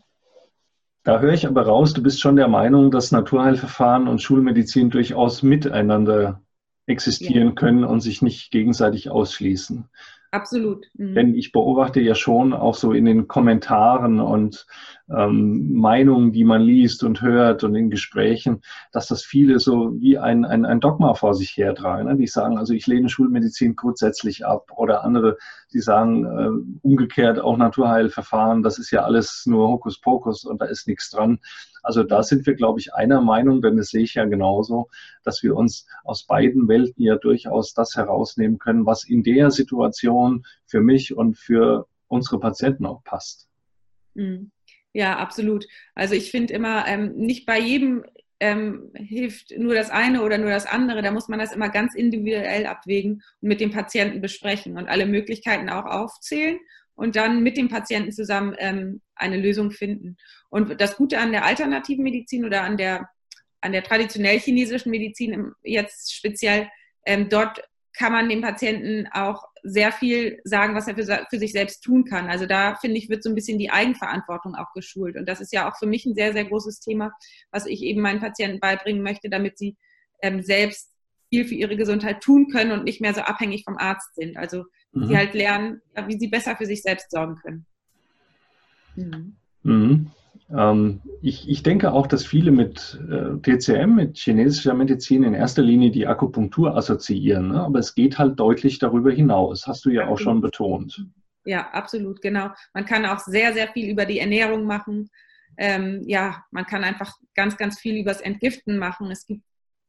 Da 1.03 1.21
höre 1.21 1.33
ich 1.33 1.47
aber 1.47 1.63
raus, 1.63 1.95
du 1.95 2.03
bist 2.03 2.21
schon 2.21 2.37
der 2.37 2.49
Meinung, 2.49 2.91
dass 2.91 3.13
Naturheilverfahren 3.13 4.09
und 4.09 4.21
Schulmedizin 4.21 4.91
durchaus 4.91 5.43
miteinander 5.43 6.43
existieren 6.89 7.49
ja. 7.49 7.55
können 7.55 7.85
und 7.85 8.01
sich 8.01 8.23
nicht 8.23 8.51
gegenseitig 8.51 9.11
ausschließen. 9.11 9.85
Absolut. 10.31 10.87
Mhm. 10.95 11.15
Denn 11.15 11.35
ich 11.35 11.53
beobachte 11.53 12.01
ja 12.01 12.15
schon 12.15 12.53
auch 12.53 12.75
so 12.75 12.93
in 12.93 13.05
den 13.05 13.29
Kommentaren 13.29 14.21
und 14.21 14.67
ähm, 15.15 15.73
Meinungen, 15.73 16.33
die 16.33 16.45
man 16.45 16.63
liest 16.63 17.03
und 17.03 17.23
hört 17.23 17.65
und 17.65 17.75
in 17.75 17.91
Gesprächen, 17.91 18.63
dass 18.93 19.09
das 19.09 19.25
viele 19.25 19.59
so 19.59 19.95
wie 20.01 20.19
ein, 20.19 20.45
ein, 20.45 20.65
ein 20.65 20.81
Dogma 20.81 21.15
vor 21.15 21.35
sich 21.35 21.57
hertragen. 21.57 22.09
Ne? 22.09 22.17
Die 22.17 22.27
sagen, 22.27 22.59
also 22.59 22.75
ich 22.75 22.87
lehne 22.87 23.09
Schulmedizin 23.09 23.77
grundsätzlich 23.77 24.45
ab 24.45 24.71
oder 24.77 25.05
andere, 25.05 25.39
die 25.73 25.81
sagen 25.81 26.25
äh, 26.25 26.87
umgekehrt 26.87 27.39
auch 27.41 27.57
Naturheilverfahren, 27.57 28.63
das 28.63 28.79
ist 28.79 28.91
ja 28.91 29.05
alles 29.05 29.45
nur 29.47 29.69
Hokuspokus 29.69 30.45
und 30.45 30.61
da 30.61 30.67
ist 30.67 30.87
nichts 30.87 31.11
dran. 31.11 31.39
Also 31.83 32.03
da 32.03 32.23
sind 32.23 32.47
wir, 32.47 32.55
glaube 32.55 32.81
ich, 32.81 32.93
einer 32.93 33.23
Meinung, 33.23 33.63
denn 33.63 33.77
das 33.77 33.89
sehe 33.89 34.03
ich 34.03 34.15
ja 34.15 34.27
genauso, 34.27 34.89
dass 35.25 35.43
wir 35.43 35.57
uns 35.57 35.87
aus 36.05 36.25
beiden 36.25 36.69
Welten 36.69 37.03
ja 37.03 37.17
durchaus 37.17 37.73
das 37.73 37.97
herausnehmen 37.97 38.59
können, 38.59 38.85
was 38.85 39.05
in 39.05 39.23
der 39.23 39.51
Situation 39.51 40.45
für 40.67 40.81
mich 40.81 41.17
und 41.17 41.39
für 41.39 41.87
unsere 42.09 42.41
Patienten 42.41 42.85
auch 42.85 43.03
passt. 43.05 43.49
Mhm. 44.15 44.51
Ja, 44.99 45.17
absolut. 45.17 45.65
Also 45.95 46.17
ich 46.17 46.33
finde 46.33 46.53
immer, 46.55 46.85
ähm, 46.89 47.15
nicht 47.15 47.47
bei 47.47 47.57
jedem 47.61 48.05
ähm, 48.41 48.91
hilft 48.97 49.57
nur 49.57 49.73
das 49.73 49.91
eine 49.91 50.23
oder 50.25 50.39
nur 50.39 50.51
das 50.51 50.67
andere. 50.67 51.03
Da 51.03 51.13
muss 51.13 51.29
man 51.29 51.39
das 51.39 51.53
immer 51.53 51.69
ganz 51.69 51.95
individuell 51.95 52.67
abwägen 52.67 53.23
und 53.41 53.49
mit 53.49 53.61
dem 53.61 53.71
Patienten 53.71 54.21
besprechen 54.21 54.77
und 54.77 54.89
alle 54.89 55.07
Möglichkeiten 55.07 55.69
auch 55.69 55.85
aufzählen 55.85 56.59
und 56.97 57.15
dann 57.15 57.45
mit 57.45 57.57
dem 57.57 57.69
Patienten 57.69 58.11
zusammen 58.11 58.57
ähm, 58.59 59.01
eine 59.15 59.37
Lösung 59.37 59.71
finden. 59.71 60.17
Und 60.51 60.81
das 60.81 60.97
Gute 60.97 61.19
an 61.21 61.31
der 61.31 61.45
alternativen 61.45 62.03
Medizin 62.03 62.45
oder 62.45 62.63
an 62.65 62.77
der, 62.77 63.09
an 63.61 63.71
der 63.71 63.85
traditionell 63.85 64.41
chinesischen 64.41 64.91
Medizin 64.91 65.53
jetzt 65.63 66.13
speziell, 66.13 66.69
ähm, 67.07 67.29
dort 67.29 67.63
kann 67.99 68.13
man 68.13 68.29
dem 68.29 68.41
Patienten 68.41 69.09
auch 69.11 69.43
sehr 69.65 69.91
viel 69.91 70.41
sagen, 70.45 70.77
was 70.77 70.87
er 70.87 70.95
für, 70.95 71.27
für, 71.29 71.39
sich 71.39 71.51
selbst 71.51 71.83
tun 71.83 72.05
kann. 72.05 72.31
Also 72.31 72.47
da 72.47 72.77
finde 72.77 72.97
ich, 72.97 73.11
wird 73.11 73.25
so 73.25 73.29
ein 73.29 73.35
bisschen 73.35 73.59
die 73.59 73.71
Eigenverantwortung 73.71 74.55
auch 74.55 74.73
geschult. 74.73 75.17
Und 75.17 75.29
das 75.29 75.41
ist 75.41 75.53
ja 75.53 75.69
auch 75.69 75.77
für 75.77 75.87
mich 75.87 76.07
ein 76.07 76.15
sehr, 76.15 76.33
sehr 76.33 76.45
großes 76.45 76.79
Thema, 76.79 77.11
was 77.51 77.67
ich 77.67 77.83
eben 77.83 78.01
meinen 78.01 78.21
Patienten 78.21 78.61
beibringen 78.61 79.03
möchte, 79.03 79.29
damit 79.29 79.59
sie 79.59 79.77
ähm, 80.23 80.43
selbst 80.43 80.93
viel 81.29 81.45
für 81.45 81.57
ihre 81.57 81.77
Gesundheit 81.77 82.23
tun 82.23 82.49
können 82.51 82.71
und 82.71 82.85
nicht 82.85 83.01
mehr 83.01 83.15
so 83.15 83.21
abhängig 83.23 83.65
vom 83.65 83.77
Arzt 83.77 84.15
sind. 84.15 84.37
Also 84.37 84.65
mhm. 84.93 85.09
sie 85.09 85.17
halt 85.17 85.35
lernen, 85.35 85.83
wie 86.07 86.19
sie 86.19 86.29
besser 86.29 86.57
für 86.57 86.67
sich 86.67 86.83
selbst 86.83 87.11
sorgen 87.11 87.35
können. 87.43 87.67
Mhm. 88.95 89.37
Mhm. 89.65 90.11
Ähm, 90.57 91.03
ich, 91.21 91.49
ich 91.49 91.63
denke 91.63 91.93
auch, 91.93 92.07
dass 92.07 92.25
viele 92.25 92.51
mit 92.51 92.99
äh, 93.11 93.39
TCM, 93.43 93.95
mit 93.95 94.17
chinesischer 94.17 94.75
Medizin 94.75 95.23
in 95.25 95.35
erster 95.35 95.63
Linie 95.63 95.91
die 95.91 96.07
Akupunktur 96.07 96.77
assoziieren. 96.77 97.49
Ne? 97.49 97.61
Aber 97.61 97.79
es 97.79 97.95
geht 97.95 98.19
halt 98.19 98.39
deutlich 98.41 98.79
darüber 98.79 99.13
hinaus. 99.13 99.67
Hast 99.67 99.85
du 99.85 99.91
ja 99.91 100.07
auch 100.09 100.19
schon 100.19 100.41
betont. 100.41 101.05
Ja, 101.45 101.71
absolut, 101.71 102.21
genau. 102.23 102.51
Man 102.75 102.85
kann 102.85 103.07
auch 103.07 103.21
sehr, 103.21 103.53
sehr 103.53 103.69
viel 103.69 103.91
über 103.91 104.05
die 104.05 104.19
Ernährung 104.19 104.65
machen. 104.65 105.11
Ähm, 105.57 106.03
ja, 106.07 106.45
man 106.51 106.67
kann 106.67 106.85
einfach 106.85 107.15
ganz, 107.35 107.57
ganz 107.57 107.79
viel 107.79 108.01
übers 108.01 108.21
Entgiften 108.21 108.79
machen. 108.79 109.11
Es 109.11 109.27
gibt, 109.27 109.43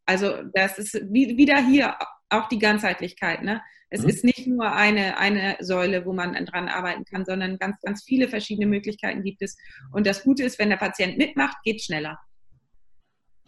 also 0.06 0.34
das 0.54 0.80
ist 0.80 1.02
wie, 1.10 1.38
wieder 1.38 1.58
hier 1.58 1.95
auch 2.29 2.47
die 2.47 2.59
Ganzheitlichkeit. 2.59 3.43
Ne? 3.43 3.61
Es 3.89 4.03
mhm. 4.03 4.09
ist 4.09 4.23
nicht 4.23 4.47
nur 4.47 4.71
eine, 4.71 5.17
eine 5.17 5.57
Säule, 5.59 6.05
wo 6.05 6.13
man 6.13 6.33
dran 6.45 6.67
arbeiten 6.67 7.05
kann, 7.05 7.25
sondern 7.25 7.57
ganz, 7.57 7.77
ganz 7.81 8.03
viele 8.03 8.27
verschiedene 8.27 8.67
Möglichkeiten 8.67 9.23
gibt 9.23 9.41
es. 9.41 9.57
Und 9.91 10.05
das 10.05 10.23
Gute 10.23 10.43
ist, 10.43 10.59
wenn 10.59 10.69
der 10.69 10.77
Patient 10.77 11.17
mitmacht, 11.17 11.57
geht 11.63 11.77
es 11.77 11.85
schneller. 11.85 12.19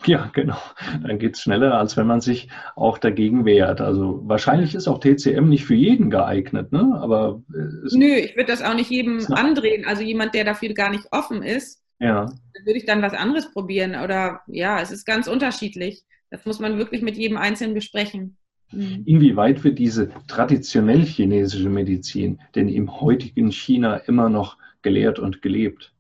Ja, 0.05 0.31
genau. 0.33 0.57
Dann 1.03 1.19
geht 1.19 1.35
es 1.35 1.41
schneller, 1.41 1.77
als 1.77 1.95
wenn 1.95 2.07
man 2.07 2.21
sich 2.21 2.49
auch 2.75 2.97
dagegen 2.97 3.45
wehrt. 3.45 3.81
Also 3.81 4.21
wahrscheinlich 4.23 4.73
ist 4.73 4.87
auch 4.87 4.99
TCM 4.99 5.47
nicht 5.47 5.65
für 5.65 5.75
jeden 5.75 6.09
geeignet, 6.09 6.71
ne? 6.71 6.97
Aber 6.99 7.43
äh, 7.53 7.95
Nö, 7.95 8.15
ich 8.15 8.35
würde 8.35 8.51
das 8.51 8.63
auch 8.63 8.73
nicht 8.73 8.89
jedem 8.89 9.23
andrehen. 9.31 9.85
Also 9.85 10.01
jemand, 10.01 10.33
der 10.33 10.43
dafür 10.43 10.73
gar 10.73 10.89
nicht 10.89 11.05
offen 11.11 11.43
ist, 11.43 11.83
ja. 11.99 12.25
würde 12.65 12.79
ich 12.79 12.85
dann 12.85 13.03
was 13.03 13.13
anderes 13.13 13.51
probieren. 13.51 13.95
Oder 14.03 14.41
ja, 14.47 14.81
es 14.81 14.91
ist 14.91 15.05
ganz 15.05 15.27
unterschiedlich. 15.27 16.03
Das 16.31 16.45
muss 16.45 16.59
man 16.59 16.79
wirklich 16.79 17.03
mit 17.03 17.17
jedem 17.17 17.37
Einzelnen 17.37 17.75
besprechen. 17.75 18.37
Mhm. 18.71 19.03
Inwieweit 19.05 19.63
wird 19.63 19.79
diese 19.79 20.11
traditionell 20.27 21.05
chinesische 21.05 21.69
Medizin 21.69 22.39
denn 22.55 22.69
im 22.69 23.01
heutigen 23.01 23.51
China 23.51 23.97
immer 23.97 24.29
noch 24.29 24.57
gelehrt 24.81 25.19
und 25.19 25.41
gelebt? 25.41 25.93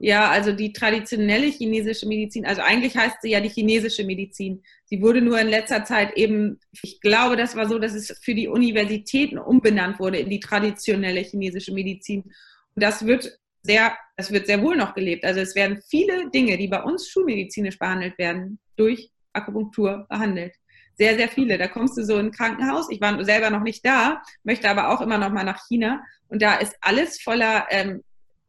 Ja, 0.00 0.30
also 0.30 0.52
die 0.52 0.72
traditionelle 0.72 1.46
chinesische 1.46 2.06
Medizin, 2.06 2.46
also 2.46 2.62
eigentlich 2.62 2.96
heißt 2.96 3.16
sie 3.20 3.30
ja 3.30 3.40
die 3.40 3.48
chinesische 3.48 4.04
Medizin. 4.04 4.62
Sie 4.84 5.02
wurde 5.02 5.20
nur 5.20 5.40
in 5.40 5.48
letzter 5.48 5.84
Zeit 5.84 6.16
eben, 6.16 6.60
ich 6.82 7.00
glaube, 7.00 7.36
das 7.36 7.56
war 7.56 7.68
so, 7.68 7.80
dass 7.80 7.94
es 7.94 8.16
für 8.22 8.34
die 8.34 8.46
Universitäten 8.46 9.38
umbenannt 9.38 9.98
wurde 9.98 10.18
in 10.18 10.30
die 10.30 10.38
traditionelle 10.38 11.20
chinesische 11.20 11.72
Medizin. 11.72 12.22
Und 12.22 12.82
das 12.82 13.04
wird 13.06 13.40
sehr, 13.62 13.96
das 14.16 14.30
wird 14.30 14.46
sehr 14.46 14.62
wohl 14.62 14.76
noch 14.76 14.94
gelebt. 14.94 15.24
Also 15.24 15.40
es 15.40 15.56
werden 15.56 15.80
viele 15.88 16.30
Dinge, 16.30 16.56
die 16.58 16.68
bei 16.68 16.80
uns 16.80 17.08
schulmedizinisch 17.08 17.78
behandelt 17.78 18.16
werden, 18.18 18.60
durch 18.76 19.10
Akupunktur 19.32 20.06
behandelt 20.08 20.54
sehr, 20.98 21.16
sehr 21.16 21.28
viele. 21.28 21.58
Da 21.58 21.68
kommst 21.68 21.96
du 21.96 22.04
so 22.04 22.18
in 22.18 22.26
ein 22.26 22.32
Krankenhaus. 22.32 22.90
Ich 22.90 23.00
war 23.00 23.24
selber 23.24 23.50
noch 23.50 23.62
nicht 23.62 23.84
da, 23.86 24.22
möchte 24.42 24.68
aber 24.68 24.90
auch 24.90 25.00
immer 25.00 25.16
noch 25.16 25.30
mal 25.30 25.44
nach 25.44 25.66
China. 25.68 26.02
Und 26.28 26.42
da 26.42 26.56
ist 26.56 26.76
alles 26.80 27.22
voller, 27.22 27.66
ähm, 27.70 28.02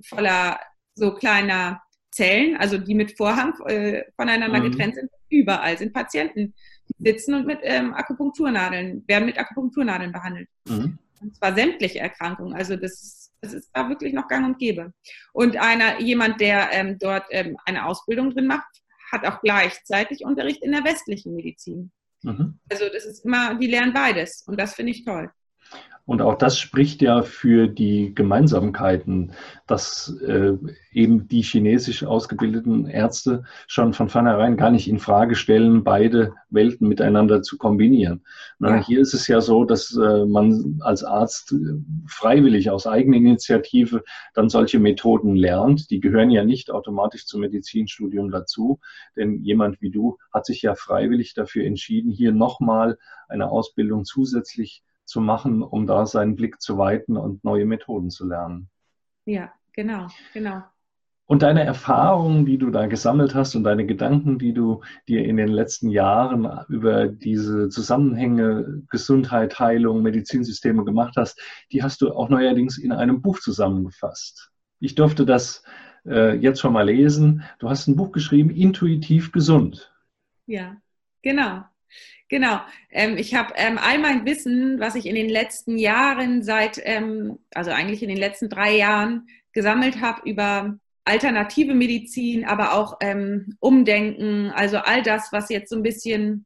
voller 0.04 0.60
so 0.96 1.14
kleiner 1.14 1.82
Zellen, 2.12 2.58
also 2.58 2.78
die 2.78 2.96
mit 2.96 3.16
Vorhang 3.18 3.54
äh, 3.68 4.04
voneinander 4.16 4.60
mhm. 4.60 4.72
getrennt 4.72 4.96
sind. 4.96 5.10
Überall 5.30 5.78
sind 5.78 5.94
Patienten, 5.94 6.56
die 6.90 7.04
sitzen 7.04 7.36
und 7.36 7.46
mit 7.46 7.60
ähm, 7.62 7.94
Akupunkturnadeln, 7.94 9.04
werden 9.08 9.26
mit 9.26 9.38
Akupunkturnadeln 9.38 10.12
behandelt. 10.12 10.50
Mhm. 10.68 10.98
Und 11.22 11.36
zwar 11.36 11.54
sämtliche 11.54 12.00
Erkrankungen. 12.00 12.56
Also 12.56 12.76
das, 12.76 13.32
das 13.42 13.54
ist 13.54 13.70
da 13.74 13.88
wirklich 13.90 14.14
noch 14.14 14.28
gang 14.28 14.46
und 14.46 14.58
gäbe. 14.58 14.92
Und 15.34 15.58
einer, 15.58 16.02
jemand, 16.02 16.42
der 16.42 16.72
ähm, 16.72 16.98
dort 17.00 17.26
ähm, 17.30 17.58
eine 17.66 17.86
Ausbildung 17.86 18.32
drin 18.32 18.48
macht, 18.48 18.82
hat 19.12 19.26
auch 19.26 19.42
gleichzeitig 19.42 20.26
Unterricht 20.26 20.64
in 20.64 20.72
der 20.72 20.84
westlichen 20.84 21.36
Medizin. 21.36 21.92
Mhm. 22.24 22.60
Also 22.70 22.86
das 22.92 23.06
ist 23.06 23.26
immer, 23.26 23.56
die 23.56 23.68
lernen 23.68 23.94
beides 23.94 24.44
und 24.48 24.60
das 24.60 24.76
finde 24.76 24.92
ich 24.92 25.06
toll. 25.06 25.32
Und 26.10 26.24
auch 26.24 26.40
das 26.40 26.58
spricht 26.58 27.04
ja 27.04 27.22
für 27.22 27.68
die 27.68 28.16
Gemeinsamkeiten, 28.16 29.34
dass 29.68 30.12
äh, 30.26 30.54
eben 30.92 31.28
die 31.28 31.44
chinesisch 31.44 32.04
ausgebildeten 32.04 32.88
Ärzte 32.88 33.44
schon 33.68 33.94
von 33.94 34.10
vornherein 34.10 34.58
gar 34.58 34.72
nicht 34.72 34.88
in 34.88 34.98
Frage 34.98 35.36
stellen, 35.36 35.84
beide 35.84 36.34
Welten 36.50 36.88
miteinander 36.88 37.44
zu 37.44 37.60
kombinieren. 37.60 38.24
Na. 38.58 38.84
Hier 38.84 39.02
ist 39.02 39.14
es 39.14 39.28
ja 39.28 39.40
so, 39.40 39.66
dass 39.66 39.96
äh, 39.96 40.26
man 40.26 40.80
als 40.80 41.04
Arzt 41.04 41.52
äh, 41.52 41.80
freiwillig 42.08 42.72
aus 42.72 42.88
eigener 42.88 43.18
Initiative 43.18 44.04
dann 44.34 44.50
solche 44.50 44.80
Methoden 44.80 45.36
lernt. 45.36 45.92
Die 45.92 46.00
gehören 46.00 46.32
ja 46.32 46.44
nicht 46.44 46.72
automatisch 46.72 47.28
zum 47.28 47.42
Medizinstudium 47.42 48.32
dazu, 48.32 48.80
denn 49.16 49.44
jemand 49.44 49.80
wie 49.80 49.92
du 49.92 50.18
hat 50.34 50.48
sich 50.48 50.64
ja 50.64 50.74
freiwillig 50.74 51.36
dafür 51.36 51.66
entschieden, 51.66 52.10
hier 52.12 52.32
nochmal 52.32 52.98
eine 53.28 53.52
Ausbildung 53.52 54.06
zusätzlich 54.06 54.82
zu 55.10 55.22
machen, 55.22 55.64
um 55.64 55.88
da 55.88 56.06
seinen 56.06 56.36
Blick 56.36 56.62
zu 56.62 56.78
weiten 56.78 57.18
und 57.18 57.44
neue 57.44 57.66
Methoden 57.66 58.10
zu 58.10 58.28
lernen. 58.28 58.70
Ja, 59.26 59.52
genau, 59.74 60.08
genau. 60.34 60.64
Und 61.26 61.44
deine 61.44 61.64
Erfahrungen, 61.64 62.46
die 62.46 62.58
du 62.58 62.72
da 62.72 62.88
gesammelt 62.88 63.36
hast 63.36 63.56
und 63.56 63.64
deine 63.64 63.86
Gedanken, 63.86 64.40
die 64.40 64.52
du 64.52 64.82
dir 65.08 65.26
in 65.26 65.38
den 65.38 65.50
letzten 65.50 65.90
Jahren 65.90 66.50
über 66.70 67.08
diese 67.08 67.70
Zusammenhänge 67.70 68.84
Gesundheit, 68.90 69.60
Heilung, 69.60 70.02
Medizinsysteme 70.02 70.84
gemacht 70.86 71.16
hast, 71.18 71.40
die 71.72 71.84
hast 71.84 72.02
du 72.02 72.12
auch 72.14 72.30
neuerdings 72.30 72.80
in 72.80 72.92
einem 72.92 73.22
Buch 73.22 73.40
zusammengefasst. 73.40 74.50
Ich 74.80 74.96
durfte 74.96 75.24
das 75.26 75.64
äh, 76.06 76.36
jetzt 76.36 76.62
schon 76.62 76.74
mal 76.74 76.88
lesen. 76.88 77.44
Du 77.60 77.70
hast 77.70 77.88
ein 77.88 77.96
Buch 77.96 78.12
geschrieben, 78.12 78.50
Intuitiv 78.50 79.32
gesund. 79.32 79.94
Ja, 80.48 80.78
genau. 81.22 81.64
Genau. 82.30 82.62
Ähm, 82.92 83.18
ich 83.18 83.34
habe 83.34 83.54
ähm, 83.58 83.80
all 83.80 83.98
mein 83.98 84.26
Wissen, 84.26 84.80
was 84.80 84.96
ich 84.96 85.08
in 85.08 85.16
den 85.16 85.30
letzten 85.30 85.78
Jahren 85.78 86.44
seit, 86.44 86.80
ähm, 86.84 87.40
also 87.54 87.72
eigentlich 87.72 88.04
in 88.04 88.10
den 88.10 88.18
letzten 88.18 88.50
drei 88.50 88.76
Jahren 88.78 89.28
gesammelt 89.52 90.00
habe 90.00 90.30
über 90.30 90.78
alternative 91.06 91.74
Medizin, 91.74 92.46
aber 92.46 92.74
auch 92.74 92.98
ähm, 93.02 93.58
Umdenken, 93.60 94.52
also 94.52 94.78
all 94.78 95.02
das, 95.02 95.32
was 95.32 95.50
jetzt 95.50 95.70
so 95.70 95.76
ein 95.76 95.84
bisschen, 95.84 96.46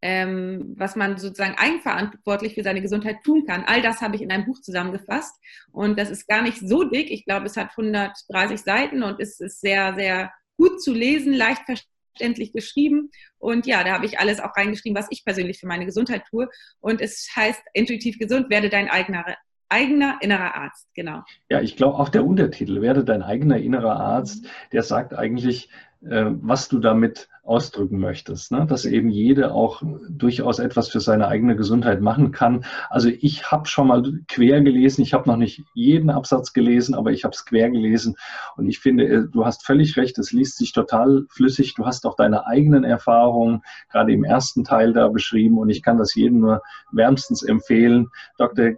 ähm, 0.00 0.74
was 0.78 0.96
man 0.96 1.18
sozusagen 1.18 1.56
eigenverantwortlich 1.58 2.54
für 2.54 2.62
seine 2.62 2.80
Gesundheit 2.80 3.18
tun 3.24 3.44
kann, 3.46 3.64
all 3.66 3.82
das 3.82 4.00
habe 4.00 4.16
ich 4.16 4.22
in 4.22 4.32
einem 4.32 4.46
Buch 4.46 4.60
zusammengefasst. 4.62 5.34
Und 5.70 5.98
das 5.98 6.08
ist 6.08 6.26
gar 6.26 6.40
nicht 6.40 6.66
so 6.66 6.84
dick. 6.84 7.10
Ich 7.10 7.26
glaube, 7.26 7.44
es 7.44 7.58
hat 7.58 7.70
130 7.76 8.60
Seiten 8.62 9.02
und 9.02 9.20
es 9.20 9.38
ist 9.38 9.60
sehr, 9.60 9.94
sehr 9.94 10.32
gut 10.56 10.80
zu 10.82 10.94
lesen, 10.94 11.34
leicht 11.34 11.62
verständlich 11.66 11.97
verständlich 12.10 12.52
geschrieben. 12.52 13.10
Und 13.38 13.66
ja, 13.66 13.84
da 13.84 13.92
habe 13.94 14.06
ich 14.06 14.18
alles 14.18 14.40
auch 14.40 14.56
reingeschrieben, 14.56 14.96
was 14.96 15.08
ich 15.10 15.24
persönlich 15.24 15.58
für 15.60 15.66
meine 15.66 15.86
Gesundheit 15.86 16.22
tue. 16.30 16.48
Und 16.80 17.00
es 17.00 17.28
heißt 17.34 17.62
intuitiv 17.74 18.18
gesund, 18.18 18.50
werde 18.50 18.68
dein 18.68 18.88
eigener, 18.88 19.24
eigener 19.68 20.18
innerer 20.20 20.54
Arzt. 20.54 20.88
Genau. 20.94 21.22
Ja, 21.50 21.60
ich 21.60 21.76
glaube 21.76 21.98
auch 21.98 22.08
der 22.08 22.24
Untertitel, 22.24 22.80
werde 22.80 23.04
dein 23.04 23.22
eigener 23.22 23.58
innerer 23.58 23.98
Arzt, 23.98 24.46
der 24.72 24.82
sagt 24.82 25.14
eigentlich, 25.14 25.70
was 26.00 26.68
du 26.68 26.78
damit 26.78 27.28
ausdrücken 27.48 27.98
möchtest, 27.98 28.52
ne? 28.52 28.66
dass 28.66 28.84
eben 28.84 29.08
jede 29.08 29.52
auch 29.52 29.82
durchaus 30.08 30.58
etwas 30.58 30.88
für 30.88 31.00
seine 31.00 31.28
eigene 31.28 31.56
Gesundheit 31.56 32.00
machen 32.00 32.30
kann. 32.30 32.64
Also 32.90 33.08
ich 33.08 33.50
habe 33.50 33.66
schon 33.66 33.88
mal 33.88 34.02
quer 34.28 34.60
gelesen, 34.60 35.02
ich 35.02 35.14
habe 35.14 35.28
noch 35.28 35.38
nicht 35.38 35.64
jeden 35.72 36.10
Absatz 36.10 36.52
gelesen, 36.52 36.94
aber 36.94 37.10
ich 37.10 37.24
habe 37.24 37.32
es 37.34 37.46
quer 37.46 37.70
gelesen 37.70 38.16
und 38.56 38.68
ich 38.68 38.78
finde, 38.78 39.08
äh, 39.08 39.28
du 39.32 39.46
hast 39.46 39.64
völlig 39.64 39.96
recht, 39.96 40.18
es 40.18 40.30
liest 40.30 40.58
sich 40.58 40.72
total 40.72 41.24
flüssig, 41.30 41.74
du 41.74 41.86
hast 41.86 42.06
auch 42.06 42.16
deine 42.16 42.46
eigenen 42.46 42.84
Erfahrungen 42.84 43.62
gerade 43.90 44.12
im 44.12 44.24
ersten 44.24 44.62
Teil 44.62 44.92
da 44.92 45.08
beschrieben 45.08 45.58
und 45.58 45.70
ich 45.70 45.82
kann 45.82 45.96
das 45.96 46.14
jedem 46.14 46.40
nur 46.40 46.62
wärmstens 46.92 47.42
empfehlen. 47.42 48.08
Dr. 48.36 48.72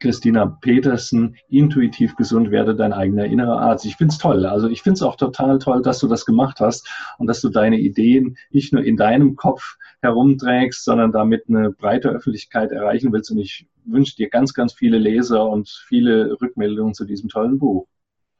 Christina 0.00 0.46
Petersen, 0.46 1.36
intuitiv 1.48 2.16
gesund 2.16 2.50
werde 2.50 2.74
dein 2.74 2.92
eigener 2.92 3.24
innerer 3.24 3.60
Arzt. 3.60 3.86
Ich 3.86 3.96
finde 3.96 4.12
es 4.12 4.18
toll. 4.18 4.46
Also 4.46 4.68
ich 4.68 4.82
finde 4.82 4.94
es 4.94 5.02
auch 5.02 5.16
total 5.16 5.58
toll, 5.58 5.82
dass 5.82 5.98
du 6.00 6.08
das 6.08 6.26
gemacht 6.26 6.60
hast 6.60 6.88
und 7.18 7.26
dass 7.26 7.40
du 7.40 7.48
deine 7.48 7.78
Ideen 7.78 8.36
nicht 8.50 8.72
nur 8.72 8.84
in 8.84 8.96
deinem 8.96 9.36
Kopf 9.36 9.76
herumträgst, 10.02 10.84
sondern 10.84 11.12
damit 11.12 11.44
eine 11.48 11.70
breite 11.70 12.10
Öffentlichkeit 12.10 12.70
erreichen 12.70 13.12
willst. 13.12 13.30
Und 13.30 13.38
ich 13.38 13.66
wünsche 13.84 14.16
dir 14.16 14.28
ganz, 14.28 14.52
ganz 14.52 14.72
viele 14.72 14.98
Leser 14.98 15.48
und 15.48 15.68
viele 15.68 16.36
Rückmeldungen 16.40 16.94
zu 16.94 17.04
diesem 17.04 17.28
tollen 17.28 17.58
Buch. 17.58 17.86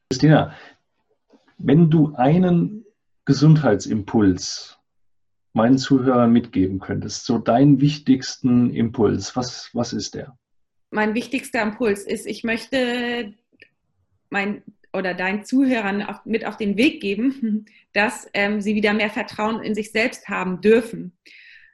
Christina, 0.09 0.53
wenn 1.57 1.89
du 1.89 2.13
einen 2.15 2.85
Gesundheitsimpuls 3.25 4.77
meinen 5.53 5.77
Zuhörern 5.77 6.31
mitgeben 6.31 6.79
könntest, 6.79 7.25
so 7.25 7.39
deinen 7.39 7.79
wichtigsten 7.79 8.71
Impuls, 8.71 9.35
was, 9.35 9.69
was 9.73 9.93
ist 9.93 10.13
der? 10.13 10.37
Mein 10.95 11.13
wichtigster 11.13 11.61
Impuls 11.61 12.03
ist, 12.03 12.25
ich 12.25 12.43
möchte 12.43 13.33
mein 14.29 14.63
oder 14.93 15.13
deinen 15.13 15.43
Zuhörern 15.43 16.01
auf, 16.01 16.25
mit 16.25 16.45
auf 16.45 16.55
den 16.55 16.77
Weg 16.77 17.01
geben, 17.01 17.65
dass 17.93 18.27
ähm, 18.33 18.61
sie 18.61 18.75
wieder 18.75 18.93
mehr 18.93 19.09
Vertrauen 19.09 19.61
in 19.61 19.75
sich 19.75 19.91
selbst 19.91 20.27
haben 20.29 20.61
dürfen. 20.61 21.17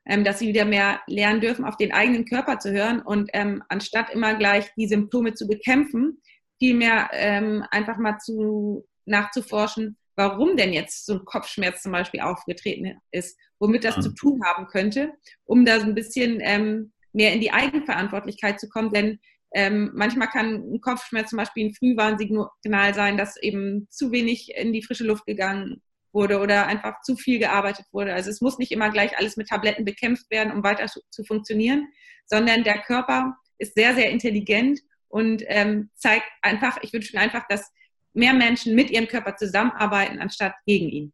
Ähm, 0.03 0.23
dass 0.23 0.39
sie 0.39 0.47
wieder 0.47 0.65
mehr 0.65 0.99
lernen 1.05 1.41
dürfen, 1.41 1.63
auf 1.63 1.77
den 1.77 1.93
eigenen 1.93 2.25
Körper 2.25 2.57
zu 2.57 2.71
hören 2.71 3.03
und 3.03 3.29
ähm, 3.34 3.62
anstatt 3.69 4.10
immer 4.10 4.34
gleich 4.34 4.73
die 4.75 4.88
Symptome 4.88 5.36
zu 5.36 5.47
bekämpfen, 5.47 6.19
vielmehr 6.57 7.12
ähm, 7.13 7.63
einfach 7.69 7.97
mal 7.97 8.17
zu, 8.17 8.88
nachzuforschen, 9.05 9.97
warum 10.15 10.57
denn 10.57 10.73
jetzt 10.73 11.05
so 11.05 11.13
ein 11.13 11.25
Kopfschmerz 11.25 11.84
zum 11.84 11.91
Beispiel 11.91 12.21
aufgetreten 12.21 12.99
ist, 13.12 13.38
womit 13.60 13.84
das 13.84 13.97
mhm. 13.97 14.01
zu 14.01 14.13
tun 14.15 14.41
haben 14.43 14.65
könnte, 14.65 15.12
um 15.45 15.65
da 15.65 15.79
so 15.79 15.86
ein 15.86 15.93
bisschen 15.93 16.39
ähm, 16.41 16.91
mehr 17.13 17.34
in 17.34 17.41
die 17.41 17.52
Eigenverantwortlichkeit 17.52 18.60
zu 18.60 18.69
kommen, 18.69 18.91
denn 18.91 19.19
ähm, 19.54 19.91
manchmal 19.93 20.30
kann 20.30 20.74
ein 20.74 20.82
Kopfschmerz 20.82 21.30
zum 21.30 21.38
Beispiel 21.38 21.67
ein 21.67 21.74
Frühwarnsignal 21.74 22.93
sein, 22.93 23.17
dass 23.17 23.41
eben 23.41 23.88
zu 23.89 24.12
wenig 24.12 24.54
in 24.56 24.71
die 24.71 24.82
frische 24.82 25.04
Luft 25.04 25.26
gegangen 25.26 25.82
wurde 26.13 26.39
oder 26.39 26.67
einfach 26.67 27.02
zu 27.02 27.15
viel 27.15 27.39
gearbeitet 27.39 27.86
wurde. 27.91 28.13
Also 28.13 28.30
es 28.30 28.41
muss 28.41 28.58
nicht 28.58 28.71
immer 28.71 28.89
gleich 28.89 29.17
alles 29.17 29.38
mit 29.38 29.47
Tabletten 29.47 29.86
bekämpft 29.86 30.30
werden, 30.30 30.54
um 30.54 30.63
weiter 30.63 30.88
zu, 30.88 31.24
funktionieren, 31.26 31.88
sondern 32.26 32.63
der 32.63 32.80
Körper 32.80 33.36
ist 33.58 33.76
sehr, 33.76 33.93
sehr 33.95 34.10
intelligent 34.10 34.80
und 35.08 35.43
ähm, 35.47 35.89
zeigt 35.95 36.26
einfach, 36.41 36.78
ich 36.82 36.93
wünsche 36.93 37.15
mir 37.15 37.21
einfach, 37.21 37.45
dass 37.47 37.71
mehr 38.13 38.34
Menschen 38.34 38.76
mit 38.76 38.89
ihrem 38.89 39.08
Körper 39.08 39.36
zusammenarbeiten, 39.36 40.19
anstatt 40.19 40.54
gegen 40.65 40.89
ihn. 40.89 41.13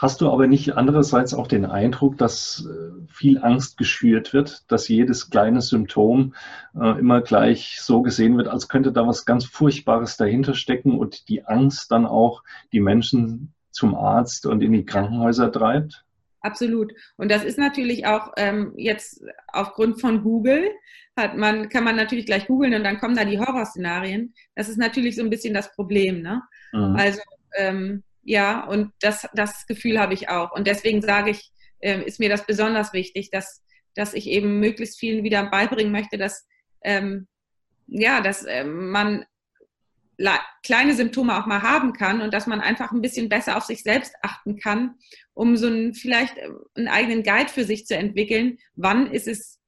Hast 0.00 0.22
du 0.22 0.32
aber 0.32 0.46
nicht 0.46 0.78
andererseits 0.78 1.34
auch 1.34 1.46
den 1.46 1.66
Eindruck, 1.66 2.16
dass 2.16 2.66
äh, 2.66 3.06
viel 3.12 3.36
Angst 3.44 3.76
geschürt 3.76 4.32
wird, 4.32 4.64
dass 4.72 4.88
jedes 4.88 5.28
kleine 5.28 5.60
Symptom 5.60 6.34
äh, 6.74 6.98
immer 6.98 7.20
gleich 7.20 7.76
so 7.82 8.00
gesehen 8.00 8.38
wird, 8.38 8.48
als 8.48 8.70
könnte 8.70 8.92
da 8.92 9.06
was 9.06 9.26
ganz 9.26 9.44
Furchtbares 9.44 10.16
dahinter 10.16 10.54
stecken 10.54 10.98
und 10.98 11.28
die 11.28 11.44
Angst 11.44 11.92
dann 11.92 12.06
auch 12.06 12.42
die 12.72 12.80
Menschen 12.80 13.52
zum 13.72 13.94
Arzt 13.94 14.46
und 14.46 14.62
in 14.62 14.72
die 14.72 14.86
Krankenhäuser 14.86 15.52
treibt? 15.52 16.02
Absolut. 16.40 16.94
Und 17.18 17.30
das 17.30 17.44
ist 17.44 17.58
natürlich 17.58 18.06
auch 18.06 18.32
ähm, 18.38 18.72
jetzt 18.76 19.22
aufgrund 19.48 20.00
von 20.00 20.22
Google 20.22 20.70
hat 21.14 21.36
man, 21.36 21.68
kann 21.68 21.84
man 21.84 21.96
natürlich 21.96 22.24
gleich 22.24 22.46
googeln 22.46 22.72
und 22.72 22.84
dann 22.84 22.98
kommen 22.98 23.16
da 23.16 23.26
die 23.26 23.38
Horrorszenarien. 23.38 24.32
Das 24.54 24.70
ist 24.70 24.78
natürlich 24.78 25.16
so 25.16 25.22
ein 25.22 25.28
bisschen 25.28 25.52
das 25.52 25.70
Problem. 25.74 26.22
Ne? 26.22 26.40
Mhm. 26.72 26.96
Also 26.96 27.20
ähm, 27.54 28.02
ja, 28.30 28.64
und 28.64 28.92
das, 29.00 29.26
das 29.34 29.66
Gefühl 29.66 29.98
habe 29.98 30.14
ich 30.14 30.28
auch. 30.28 30.52
Und 30.52 30.68
deswegen 30.68 31.02
sage 31.02 31.30
ich, 31.30 31.50
äh, 31.80 32.00
ist 32.04 32.20
mir 32.20 32.28
das 32.28 32.46
besonders 32.46 32.92
wichtig, 32.92 33.30
dass, 33.32 33.60
dass 33.96 34.14
ich 34.14 34.28
eben 34.28 34.60
möglichst 34.60 35.00
vielen 35.00 35.24
wieder 35.24 35.50
beibringen 35.50 35.90
möchte, 35.90 36.16
dass, 36.16 36.46
ähm, 36.84 37.26
ja, 37.88 38.20
dass 38.20 38.44
äh, 38.44 38.62
man 38.62 39.24
kleine 40.62 40.94
Symptome 40.94 41.36
auch 41.40 41.46
mal 41.46 41.62
haben 41.62 41.92
kann 41.92 42.20
und 42.20 42.32
dass 42.32 42.46
man 42.46 42.60
einfach 42.60 42.92
ein 42.92 43.00
bisschen 43.00 43.28
besser 43.28 43.56
auf 43.56 43.64
sich 43.64 43.82
selbst 43.82 44.14
achten 44.22 44.60
kann, 44.60 44.94
um 45.34 45.56
so 45.56 45.66
einen, 45.66 45.94
vielleicht 45.94 46.36
äh, 46.36 46.50
einen 46.76 46.86
eigenen 46.86 47.24
Guide 47.24 47.50
für 47.50 47.64
sich 47.64 47.84
zu 47.84 47.96
entwickeln. 47.96 48.58
Wann 48.76 49.10
ist 49.10 49.26
es 49.26 49.58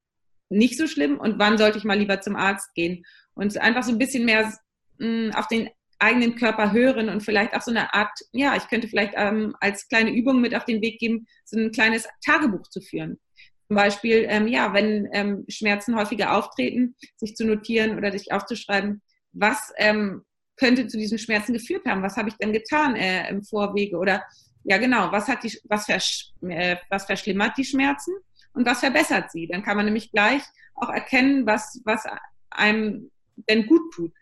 nicht 0.51 0.79
so 0.79 0.87
schlimm 0.87 1.19
und 1.19 1.41
wann 1.41 1.59
sollte 1.59 1.79
ich 1.79 1.85
mal 1.85 1.99
lieber 1.99 2.21
zum 2.21 2.37
Arzt 2.37 2.73
gehen? 2.75 3.05
Und 3.35 3.59
einfach 3.59 3.83
so 3.83 3.91
ein 3.91 3.99
bisschen 3.99 4.25
mehr 4.25 4.57
mh, 4.99 5.09
mm, 5.09 5.31
auf 5.35 5.49
den 5.49 5.69
eigenen 6.03 6.35
Körper 6.35 6.73
hören 6.73 7.09
und 7.09 7.23
vielleicht 7.23 7.55
auch 7.55 7.63
so 7.63 7.71
eine 7.71 7.95
Art, 7.95 8.11
ja, 8.33 8.57
ich 8.57 8.69
könnte 8.69 8.89
vielleicht 8.89 9.15
ähm, 9.17 9.55
als 9.61 9.89
kleine 9.89 10.11
Übung 10.11 10.41
mit 10.41 10.55
auf 10.55 10.65
den 10.65 10.83
Weg 10.83 10.99
geben, 10.99 11.27
so 11.45 11.59
ein 11.59 11.71
kleines 11.71 12.09
Tagebuch 12.25 12.69
zu 12.69 12.81
führen. 12.81 13.21
Zum 13.69 13.77
Beispiel, 13.77 14.27
ähm, 14.29 14.49
ja, 14.49 14.75
wenn 14.75 15.09
ähm, 15.13 15.45
Schmerzen 15.49 15.97
häufiger 15.97 16.37
auftreten, 16.37 16.97
sich 17.17 17.37
zu 17.37 17.47
notieren 17.47 17.97
oder 17.97 18.11
sich 18.13 18.33
aufzuschreiben, 18.33 19.01
was 19.33 19.73
ähm, 19.77 20.25
könnte 20.57 20.87
zu 20.89 20.99
diesen 20.99 21.19
Schmerzen 21.19 21.55
geführt 21.55 21.87
haben? 21.87 22.03
Was 22.03 22.17
habe 22.17 22.29
ich 22.29 22.37
denn 22.37 22.53
getan 22.53 22.97
äh, 22.97 23.31
im 23.31 23.43
Vorwege? 23.45 23.97
Oder 23.97 24.23
ja, 24.65 24.79
genau, 24.79 25.11
was 25.11 25.29
hat 25.29 25.43
die, 25.45 25.57
was, 25.65 25.87
versch 25.87 26.33
äh, 26.43 26.77
was 26.91 27.07
verschlimmert 27.07 27.57
die 27.57 27.65
Schmerzen 27.65 28.15
und 28.53 28.67
was 28.67 28.81
verbessert 28.81 29.31
sie? 29.31 29.47
Dann 29.47 29.63
kann 29.63 29.77
man 29.77 29.87
nämlich 29.87 30.11
gleich 30.11 30.43
auch 30.75 30.91
erkennen, 30.91 31.47
was, 31.47 31.81
was 31.85 32.05
einem 32.51 33.11
denn 33.49 33.67
gut 33.67 33.95
tut 33.95 34.13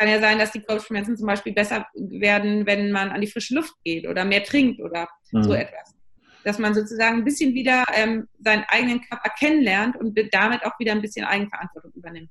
kann 0.00 0.08
ja 0.08 0.18
sein, 0.18 0.38
dass 0.38 0.52
die 0.52 0.62
Kopfschmerzen 0.62 1.14
zum 1.18 1.26
Beispiel 1.26 1.52
besser 1.52 1.84
werden, 1.94 2.64
wenn 2.64 2.90
man 2.90 3.10
an 3.10 3.20
die 3.20 3.26
frische 3.26 3.54
Luft 3.54 3.74
geht 3.84 4.08
oder 4.08 4.24
mehr 4.24 4.42
trinkt 4.42 4.80
oder 4.80 5.06
mhm. 5.30 5.42
so 5.42 5.52
etwas. 5.52 5.94
Dass 6.42 6.58
man 6.58 6.72
sozusagen 6.72 7.18
ein 7.18 7.24
bisschen 7.24 7.52
wieder 7.52 7.84
ähm, 7.94 8.26
seinen 8.38 8.64
eigenen 8.68 9.02
Körper 9.02 9.28
kennenlernt 9.38 9.96
und 9.96 10.18
damit 10.32 10.64
auch 10.64 10.78
wieder 10.78 10.92
ein 10.92 11.02
bisschen 11.02 11.26
Eigenverantwortung 11.26 11.92
übernimmt. 11.92 12.30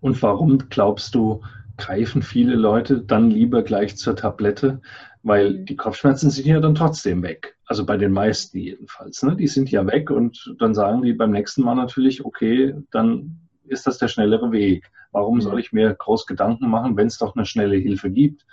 Und 0.00 0.20
warum 0.20 0.68
glaubst 0.68 1.14
du, 1.14 1.44
greifen 1.76 2.22
viele 2.22 2.56
Leute 2.56 3.02
dann 3.02 3.30
lieber 3.30 3.62
gleich 3.62 3.96
zur 3.96 4.16
Tablette? 4.16 4.80
Weil 5.22 5.60
die 5.64 5.76
Kopfschmerzen 5.76 6.30
sind 6.30 6.46
ja 6.46 6.58
dann 6.58 6.74
trotzdem 6.74 7.22
weg. 7.22 7.56
Also 7.66 7.86
bei 7.86 7.96
den 7.96 8.10
meisten 8.10 8.58
jedenfalls. 8.58 9.22
Ne? 9.22 9.36
Die 9.36 9.46
sind 9.46 9.70
ja 9.70 9.86
weg 9.86 10.10
und 10.10 10.56
dann 10.58 10.74
sagen 10.74 11.02
die 11.02 11.12
beim 11.12 11.30
nächsten 11.30 11.62
Mal 11.62 11.76
natürlich, 11.76 12.24
okay, 12.24 12.74
dann 12.90 13.47
ist 13.70 13.86
das 13.86 13.98
der 13.98 14.08
schnellere 14.08 14.50
Weg. 14.52 14.90
Warum 15.12 15.36
mhm. 15.36 15.40
soll 15.42 15.60
ich 15.60 15.72
mir 15.72 15.94
groß 15.94 16.26
Gedanken 16.26 16.68
machen, 16.68 16.96
wenn 16.96 17.06
es 17.06 17.18
doch 17.18 17.34
eine 17.36 17.46
schnelle 17.46 17.76
Hilfe 17.76 18.10
gibt? 18.10 18.44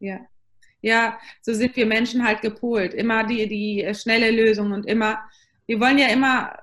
Ja. 0.00 0.20
Ja, 0.80 1.18
so 1.42 1.52
sind 1.54 1.74
wir 1.74 1.86
Menschen 1.86 2.24
halt 2.24 2.40
gepolt. 2.40 2.94
Immer 2.94 3.24
die, 3.24 3.48
die 3.48 3.82
äh, 3.82 3.94
schnelle 3.94 4.30
Lösung 4.30 4.72
und 4.72 4.86
immer, 4.86 5.18
wir 5.66 5.80
wollen 5.80 5.98
ja 5.98 6.08
immer, 6.08 6.56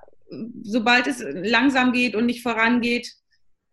sobald 0.62 1.06
es 1.06 1.22
langsam 1.22 1.92
geht 1.92 2.16
und 2.16 2.26
nicht 2.26 2.42
vorangeht, 2.42 3.12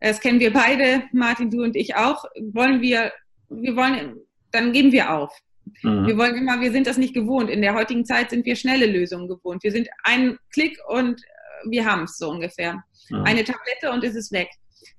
das 0.01 0.19
kennen 0.19 0.41
wir 0.41 0.51
beide, 0.51 1.03
Martin, 1.13 1.49
du 1.49 1.63
und 1.63 1.77
ich 1.77 1.95
auch, 1.95 2.25
wollen 2.51 2.81
wir, 2.81 3.13
wir 3.49 3.75
wollen, 3.77 4.17
dann 4.51 4.73
geben 4.73 4.91
wir 4.91 5.13
auf. 5.13 5.33
Mhm. 5.81 6.07
Wir 6.07 6.17
wollen 6.17 6.35
immer, 6.35 6.59
wir 6.59 6.73
sind 6.73 6.87
das 6.87 6.97
nicht 6.97 7.13
gewohnt. 7.13 7.49
In 7.49 7.61
der 7.61 7.73
heutigen 7.73 8.03
Zeit 8.03 8.29
sind 8.29 8.45
wir 8.45 8.57
schnelle 8.57 8.85
Lösungen 8.85 9.29
gewohnt. 9.29 9.63
Wir 9.63 9.71
sind 9.71 9.87
einen 10.03 10.37
Klick 10.51 10.77
und 10.89 11.21
wir 11.69 11.85
haben 11.85 12.03
es 12.03 12.17
so 12.17 12.29
ungefähr. 12.29 12.83
Mhm. 13.09 13.23
Eine 13.23 13.43
Tablette 13.43 13.91
und 13.91 14.03
es 14.03 14.15
ist 14.15 14.31
weg. 14.31 14.49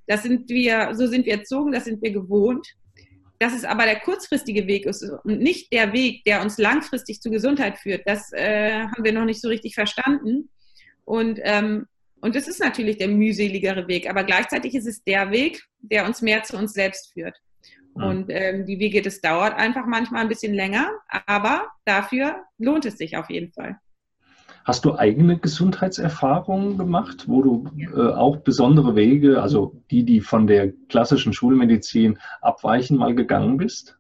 Das 0.07 0.22
sind 0.22 0.48
wir, 0.48 0.94
so 0.94 1.07
sind 1.07 1.27
wir 1.27 1.35
erzogen, 1.35 1.72
das 1.72 1.85
sind 1.85 2.03
wir 2.03 2.12
gewohnt. 2.12 2.66
Dass 3.38 3.55
es 3.55 3.64
aber 3.64 3.85
der 3.85 4.00
kurzfristige 4.00 4.66
Weg 4.66 4.87
ist 4.87 5.03
und 5.03 5.40
nicht 5.40 5.72
der 5.72 5.92
Weg, 5.92 6.24
der 6.24 6.40
uns 6.40 6.57
langfristig 6.57 7.20
zu 7.20 7.31
Gesundheit 7.31 7.79
führt, 7.79 8.03
das 8.07 8.33
äh, 8.33 8.85
haben 8.85 9.05
wir 9.05 9.12
noch 9.12 9.24
nicht 9.24 9.40
so 9.40 9.48
richtig 9.48 9.74
verstanden. 9.74 10.50
Und, 11.05 11.40
ähm, 11.42 11.87
und 12.20 12.37
es 12.37 12.48
ist 12.48 12.61
natürlich 12.61 12.96
der 12.96 13.09
mühseligere 13.09 13.88
Weg, 13.88 14.09
aber 14.09 14.24
gleichzeitig 14.24 14.74
ist 14.74 14.87
es 14.87 15.03
der 15.03 15.31
Weg, 15.31 15.62
der 15.81 16.07
uns 16.07 16.22
mehr 16.22 16.42
zu 16.44 16.57
uns 16.57 16.72
selbst 16.72 17.12
führt. 17.12 17.37
Und 17.94 18.27
ähm, 18.29 18.66
die 18.66 18.79
Wege, 18.81 19.03
das 19.03 19.20
dauert 19.20 19.55
einfach 19.55 19.87
manchmal 19.87 20.22
ein 20.22 20.29
bisschen 20.29 20.53
länger, 20.53 20.90
aber 21.27 21.68
dafür 21.85 22.44
lohnt 22.59 22.85
es 22.87 22.98
sich 22.98 23.16
auf 23.16 23.31
jeden 23.31 23.53
Fall. 23.53 23.79
Hast 24.64 24.85
du 24.85 24.96
eigene 24.96 25.38
Gesundheitserfahrungen 25.38 26.79
gemacht, 26.79 27.24
wo 27.29 27.42
du 27.42 27.70
äh, 27.79 28.12
auch 28.14 28.38
besondere 28.38 28.96
Wege, 28.96 29.42
also 29.42 29.83
die, 29.90 30.05
die 30.05 30.20
von 30.20 30.46
der 30.46 30.72
klassischen 30.88 31.33
Schulmedizin 31.35 32.18
abweichen, 32.40 32.96
mal 32.96 33.14
gegangen 33.14 33.59
bist? 33.59 33.98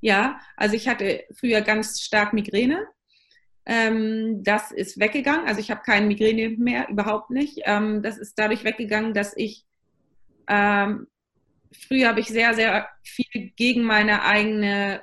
Ja, 0.00 0.38
also 0.56 0.76
ich 0.76 0.88
hatte 0.88 1.24
früher 1.32 1.62
ganz 1.62 2.02
stark 2.02 2.34
Migräne. 2.34 2.86
Ähm, 3.64 4.42
das 4.44 4.72
ist 4.72 5.00
weggegangen. 5.00 5.46
Also 5.46 5.60
ich 5.60 5.70
habe 5.70 5.80
keine 5.80 6.06
Migräne 6.06 6.50
mehr, 6.50 6.88
überhaupt 6.90 7.30
nicht. 7.30 7.60
Ähm, 7.64 8.02
das 8.02 8.18
ist 8.18 8.38
dadurch 8.38 8.64
weggegangen, 8.64 9.14
dass 9.14 9.34
ich 9.34 9.64
ähm, 10.46 11.06
früher 11.72 12.08
habe 12.08 12.20
ich 12.20 12.28
sehr, 12.28 12.54
sehr 12.54 12.88
viel 13.02 13.52
gegen 13.56 13.84
meine 13.84 14.22
eigene 14.22 15.02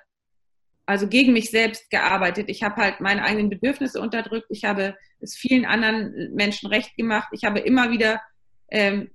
also 0.85 1.07
gegen 1.07 1.33
mich 1.33 1.51
selbst 1.51 1.89
gearbeitet. 1.89 2.49
Ich 2.49 2.63
habe 2.63 2.75
halt 2.77 3.01
meine 3.01 3.23
eigenen 3.23 3.49
Bedürfnisse 3.49 4.01
unterdrückt. 4.01 4.47
Ich 4.49 4.65
habe 4.65 4.95
es 5.19 5.35
vielen 5.35 5.65
anderen 5.65 6.33
Menschen 6.33 6.67
recht 6.67 6.95
gemacht. 6.97 7.29
Ich 7.31 7.45
habe 7.45 7.59
immer 7.59 7.91
wieder 7.91 8.21
ähm, 8.69 9.09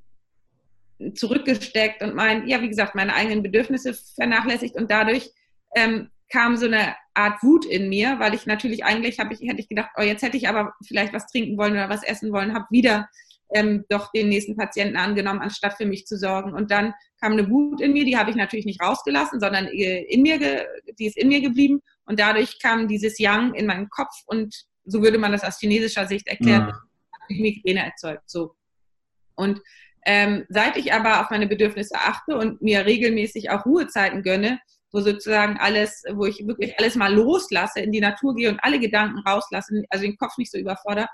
zurückgesteckt 1.14 2.02
und 2.02 2.14
mein, 2.14 2.48
ja, 2.48 2.62
wie 2.62 2.68
gesagt, 2.68 2.94
meine 2.94 3.14
eigenen 3.14 3.42
Bedürfnisse 3.42 3.94
vernachlässigt 4.14 4.76
und 4.76 4.90
dadurch 4.90 5.30
ähm, 5.74 6.10
kam 6.30 6.56
so 6.56 6.66
eine 6.66 6.94
Art 7.14 7.42
Wut 7.42 7.64
in 7.64 7.88
mir, 7.88 8.18
weil 8.18 8.34
ich 8.34 8.46
natürlich 8.46 8.84
eigentlich 8.84 9.20
habe 9.20 9.34
ich 9.34 9.40
hätte 9.40 9.60
ich 9.60 9.68
gedacht, 9.68 9.90
oh 9.96 10.02
jetzt 10.02 10.22
hätte 10.22 10.36
ich 10.36 10.48
aber 10.48 10.74
vielleicht 10.84 11.12
was 11.12 11.26
trinken 11.26 11.56
wollen 11.56 11.72
oder 11.72 11.88
was 11.88 12.02
essen 12.02 12.32
wollen, 12.32 12.54
habe 12.54 12.66
wieder 12.70 13.08
ähm, 13.54 13.84
doch 13.88 14.10
den 14.12 14.28
nächsten 14.28 14.56
Patienten 14.56 14.96
angenommen, 14.96 15.40
anstatt 15.40 15.74
für 15.74 15.86
mich 15.86 16.06
zu 16.06 16.16
sorgen. 16.16 16.52
Und 16.52 16.70
dann 16.70 16.94
kam 17.20 17.32
eine 17.32 17.48
Wut 17.48 17.80
in 17.80 17.92
mir, 17.92 18.04
die 18.04 18.16
habe 18.16 18.30
ich 18.30 18.36
natürlich 18.36 18.66
nicht 18.66 18.82
rausgelassen, 18.82 19.40
sondern 19.40 19.66
äh, 19.66 20.02
in 20.02 20.22
mir, 20.22 20.66
die 20.98 21.06
ist 21.06 21.16
in 21.16 21.28
mir 21.28 21.40
geblieben. 21.40 21.80
Und 22.04 22.18
dadurch 22.20 22.58
kam 22.60 22.88
dieses 22.88 23.18
Yang 23.18 23.54
in 23.54 23.66
meinen 23.66 23.88
Kopf 23.88 24.14
und 24.26 24.54
so 24.84 25.02
würde 25.02 25.18
man 25.18 25.32
das 25.32 25.44
aus 25.44 25.58
chinesischer 25.58 26.06
Sicht 26.06 26.28
erklären, 26.28 26.68
ja. 26.68 26.80
Migräne 27.28 27.84
erzeugt. 27.84 28.22
So. 28.26 28.54
Und 29.34 29.60
ähm, 30.06 30.44
seit 30.48 30.76
ich 30.76 30.92
aber 30.92 31.20
auf 31.20 31.30
meine 31.30 31.48
Bedürfnisse 31.48 31.96
achte 31.96 32.36
und 32.36 32.62
mir 32.62 32.86
regelmäßig 32.86 33.50
auch 33.50 33.66
Ruhezeiten 33.66 34.22
gönne, 34.22 34.60
wo 34.92 35.00
sozusagen 35.00 35.56
alles, 35.58 36.04
wo 36.14 36.26
ich 36.26 36.46
wirklich 36.46 36.78
alles 36.78 36.94
mal 36.94 37.12
loslasse, 37.12 37.80
in 37.80 37.90
die 37.90 38.00
Natur 38.00 38.36
gehe 38.36 38.48
und 38.48 38.60
alle 38.62 38.78
Gedanken 38.78 39.18
rauslasse, 39.18 39.82
also 39.90 40.04
den 40.04 40.16
Kopf 40.16 40.38
nicht 40.38 40.52
so 40.52 40.58
überfordere, 40.58 41.08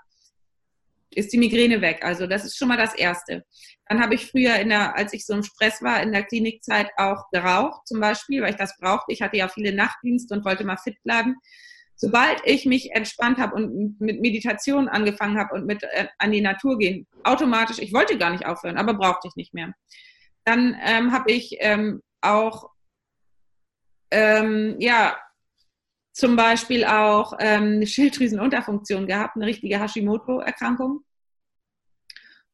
ist 1.16 1.32
die 1.32 1.38
Migräne 1.38 1.80
weg. 1.80 2.00
Also 2.02 2.26
das 2.26 2.44
ist 2.44 2.56
schon 2.56 2.68
mal 2.68 2.76
das 2.76 2.94
Erste. 2.94 3.44
Dann 3.88 4.00
habe 4.00 4.14
ich 4.14 4.30
früher, 4.30 4.56
in 4.56 4.68
der, 4.70 4.96
als 4.96 5.12
ich 5.12 5.26
so 5.26 5.34
im 5.34 5.42
Stress 5.42 5.82
war, 5.82 6.02
in 6.02 6.12
der 6.12 6.24
Klinikzeit 6.24 6.90
auch 6.96 7.28
geraucht 7.30 7.86
zum 7.86 8.00
Beispiel, 8.00 8.42
weil 8.42 8.50
ich 8.50 8.56
das 8.56 8.76
brauchte. 8.78 9.12
Ich 9.12 9.22
hatte 9.22 9.36
ja 9.36 9.48
viele 9.48 9.74
Nachtdienste 9.74 10.34
und 10.34 10.44
wollte 10.44 10.64
mal 10.64 10.76
fit 10.76 10.96
bleiben. 11.02 11.36
Sobald 11.96 12.40
ich 12.44 12.66
mich 12.66 12.92
entspannt 12.92 13.38
habe 13.38 13.54
und 13.54 14.00
mit 14.00 14.20
Meditation 14.20 14.88
angefangen 14.88 15.38
habe 15.38 15.54
und 15.54 15.66
mit 15.66 15.82
äh, 15.82 16.08
an 16.18 16.32
die 16.32 16.40
Natur 16.40 16.78
gehen, 16.78 17.06
automatisch, 17.22 17.78
ich 17.78 17.92
wollte 17.92 18.18
gar 18.18 18.30
nicht 18.30 18.46
aufhören, 18.46 18.78
aber 18.78 18.94
brauchte 18.94 19.28
ich 19.28 19.36
nicht 19.36 19.54
mehr. 19.54 19.72
Dann 20.44 20.76
ähm, 20.84 21.12
habe 21.12 21.30
ich 21.30 21.56
ähm, 21.60 22.02
auch 22.20 22.70
ähm, 24.10 24.76
ja, 24.78 25.16
zum 26.12 26.36
Beispiel 26.36 26.84
auch 26.84 27.34
ähm, 27.40 27.74
eine 27.74 27.86
Schilddrüsenunterfunktion 27.86 29.06
gehabt, 29.06 29.36
eine 29.36 29.46
richtige 29.46 29.80
Hashimoto-Erkrankung. 29.80 31.04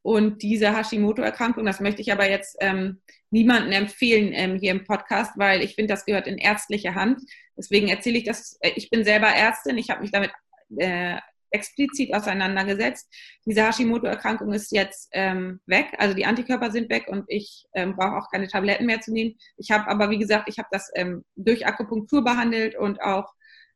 Und 0.02 0.42
diese 0.42 0.74
Hashimoto-Erkrankung, 0.74 1.64
das 1.66 1.80
möchte 1.80 2.00
ich 2.00 2.12
aber 2.12 2.30
jetzt 2.30 2.56
ähm, 2.60 3.02
niemandem 3.30 3.72
empfehlen 3.72 4.32
ähm, 4.32 4.58
hier 4.58 4.70
im 4.70 4.84
Podcast, 4.84 5.32
weil 5.36 5.62
ich 5.62 5.74
finde, 5.74 5.92
das 5.92 6.04
gehört 6.04 6.26
in 6.26 6.38
ärztliche 6.38 6.94
Hand. 6.94 7.20
Deswegen 7.56 7.88
erzähle 7.88 8.18
ich 8.18 8.24
das. 8.24 8.56
Äh, 8.60 8.72
ich 8.76 8.90
bin 8.90 9.04
selber 9.04 9.26
Ärztin, 9.26 9.76
ich 9.76 9.90
habe 9.90 10.02
mich 10.02 10.12
damit 10.12 10.30
äh, 10.76 11.18
explizit 11.50 12.14
auseinandergesetzt. 12.14 13.12
Diese 13.44 13.66
Hashimoto-Erkrankung 13.66 14.52
ist 14.52 14.70
jetzt 14.70 15.08
ähm, 15.12 15.60
weg, 15.66 15.94
also 15.98 16.14
die 16.14 16.26
Antikörper 16.26 16.70
sind 16.70 16.90
weg 16.90 17.08
und 17.08 17.24
ich 17.28 17.66
ähm, 17.74 17.96
brauche 17.96 18.16
auch 18.16 18.30
keine 18.30 18.48
Tabletten 18.48 18.86
mehr 18.86 19.00
zu 19.00 19.12
nehmen. 19.12 19.36
Ich 19.56 19.70
habe 19.70 19.88
aber, 19.88 20.10
wie 20.10 20.18
gesagt, 20.18 20.48
ich 20.48 20.58
habe 20.58 20.68
das 20.70 20.90
ähm, 20.94 21.24
durch 21.36 21.66
Akupunktur 21.66 22.22
behandelt 22.22 22.76
und 22.76 23.00
auch 23.00 23.34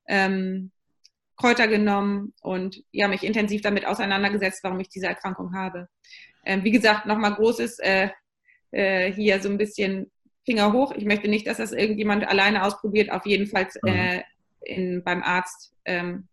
ähm, 0.09 0.71
Kräuter 1.37 1.67
genommen 1.67 2.35
und 2.41 2.83
ja, 2.93 3.09
mich 3.09 3.25
intensiv 3.25 3.63
damit 3.63 3.87
auseinandergesetzt, 3.87 4.63
warum 4.63 4.81
ich 4.81 4.89
diese 4.89 5.07
Erkrankung 5.07 5.55
habe. 5.55 5.89
Ähm, 6.45 6.65
wie 6.65 6.71
gesagt, 6.71 7.07
nochmal 7.07 7.35
großes 7.35 7.79
äh, 7.81 8.11
äh, 8.71 9.13
hier 9.13 9.41
so 9.41 9.49
ein 9.49 9.59
bisschen 9.59 10.11
Finger 10.45 10.73
hoch. 10.73 10.93
Ich 10.97 11.05
möchte 11.05 11.29
nicht, 11.29 11.47
dass 11.47 11.59
das 11.59 11.73
irgendjemand 11.73 12.27
alleine 12.27 12.65
ausprobiert. 12.65 13.11
Auf 13.11 13.27
jeden 13.27 13.47
Fall 13.47 13.69
äh, 13.87 14.23
in, 14.61 15.03
beim 15.05 15.23
Arzt 15.23 15.73
ähm, 15.85 16.29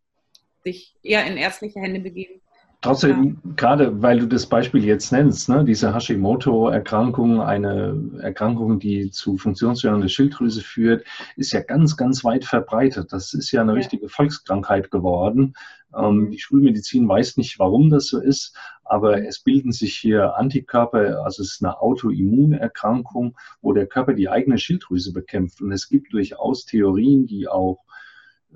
sich 0.64 0.96
eher 1.04 1.26
in 1.26 1.38
ärztliche 1.38 1.80
Hände 1.80 2.00
begeben. 2.00 2.42
Trotzdem, 2.82 3.40
ja. 3.44 3.52
gerade 3.58 4.02
weil 4.02 4.20
du 4.20 4.26
das 4.26 4.48
Beispiel 4.48 4.86
jetzt 4.86 5.12
nennst, 5.12 5.50
ne, 5.50 5.66
diese 5.66 5.94
Hashimoto-Erkrankung, 5.94 7.42
eine 7.42 8.02
Erkrankung, 8.22 8.80
die 8.80 9.12
zu 9.12 9.38
Funktionsstörungen 9.38 10.02
der 10.02 10.08
Schilddrüse 10.08 10.62
führt, 10.62 11.06
ist 11.36 11.52
ja 11.52 11.60
ganz, 11.60 11.98
ganz 11.98 12.24
weit 12.24 12.46
verbreitet. 12.46 13.12
Das 13.12 13.34
ist 13.34 13.52
ja 13.52 13.62
eine 13.62 13.74
ja. 13.74 13.78
richtige 13.78 14.08
Volkskrankheit 14.08 14.92
geworden. 14.92 15.56
Ähm, 15.96 16.18
mhm. 16.18 16.32
die 16.32 16.40
Schulmedizin 16.40 17.08
weiß 17.08 17.38
nicht, 17.38 17.60
warum 17.60 17.90
das 17.90 18.08
so 18.08 18.20
ist, 18.20 18.56
aber 18.84 19.26
es 19.26 19.40
bilden 19.40 19.72
sich 19.72 19.96
hier 19.96 20.36
Antikörper, 20.38 21.24
also 21.24 21.42
es 21.42 21.54
ist 21.54 21.64
eine 21.64 21.82
Autoimmunerkrankung, 21.82 23.36
wo 23.62 23.74
der 23.74 23.88
Körper 23.88 24.14
die 24.14 24.30
eigene 24.30 24.58
Schilddrüse 24.58 25.12
bekämpft. 25.12 25.62
Und 25.62 25.72
es 25.72 25.90
gibt 25.90 26.14
durchaus 26.14 26.66
Theorien, 26.66 27.28
die 27.28 27.48
auch 27.48 27.84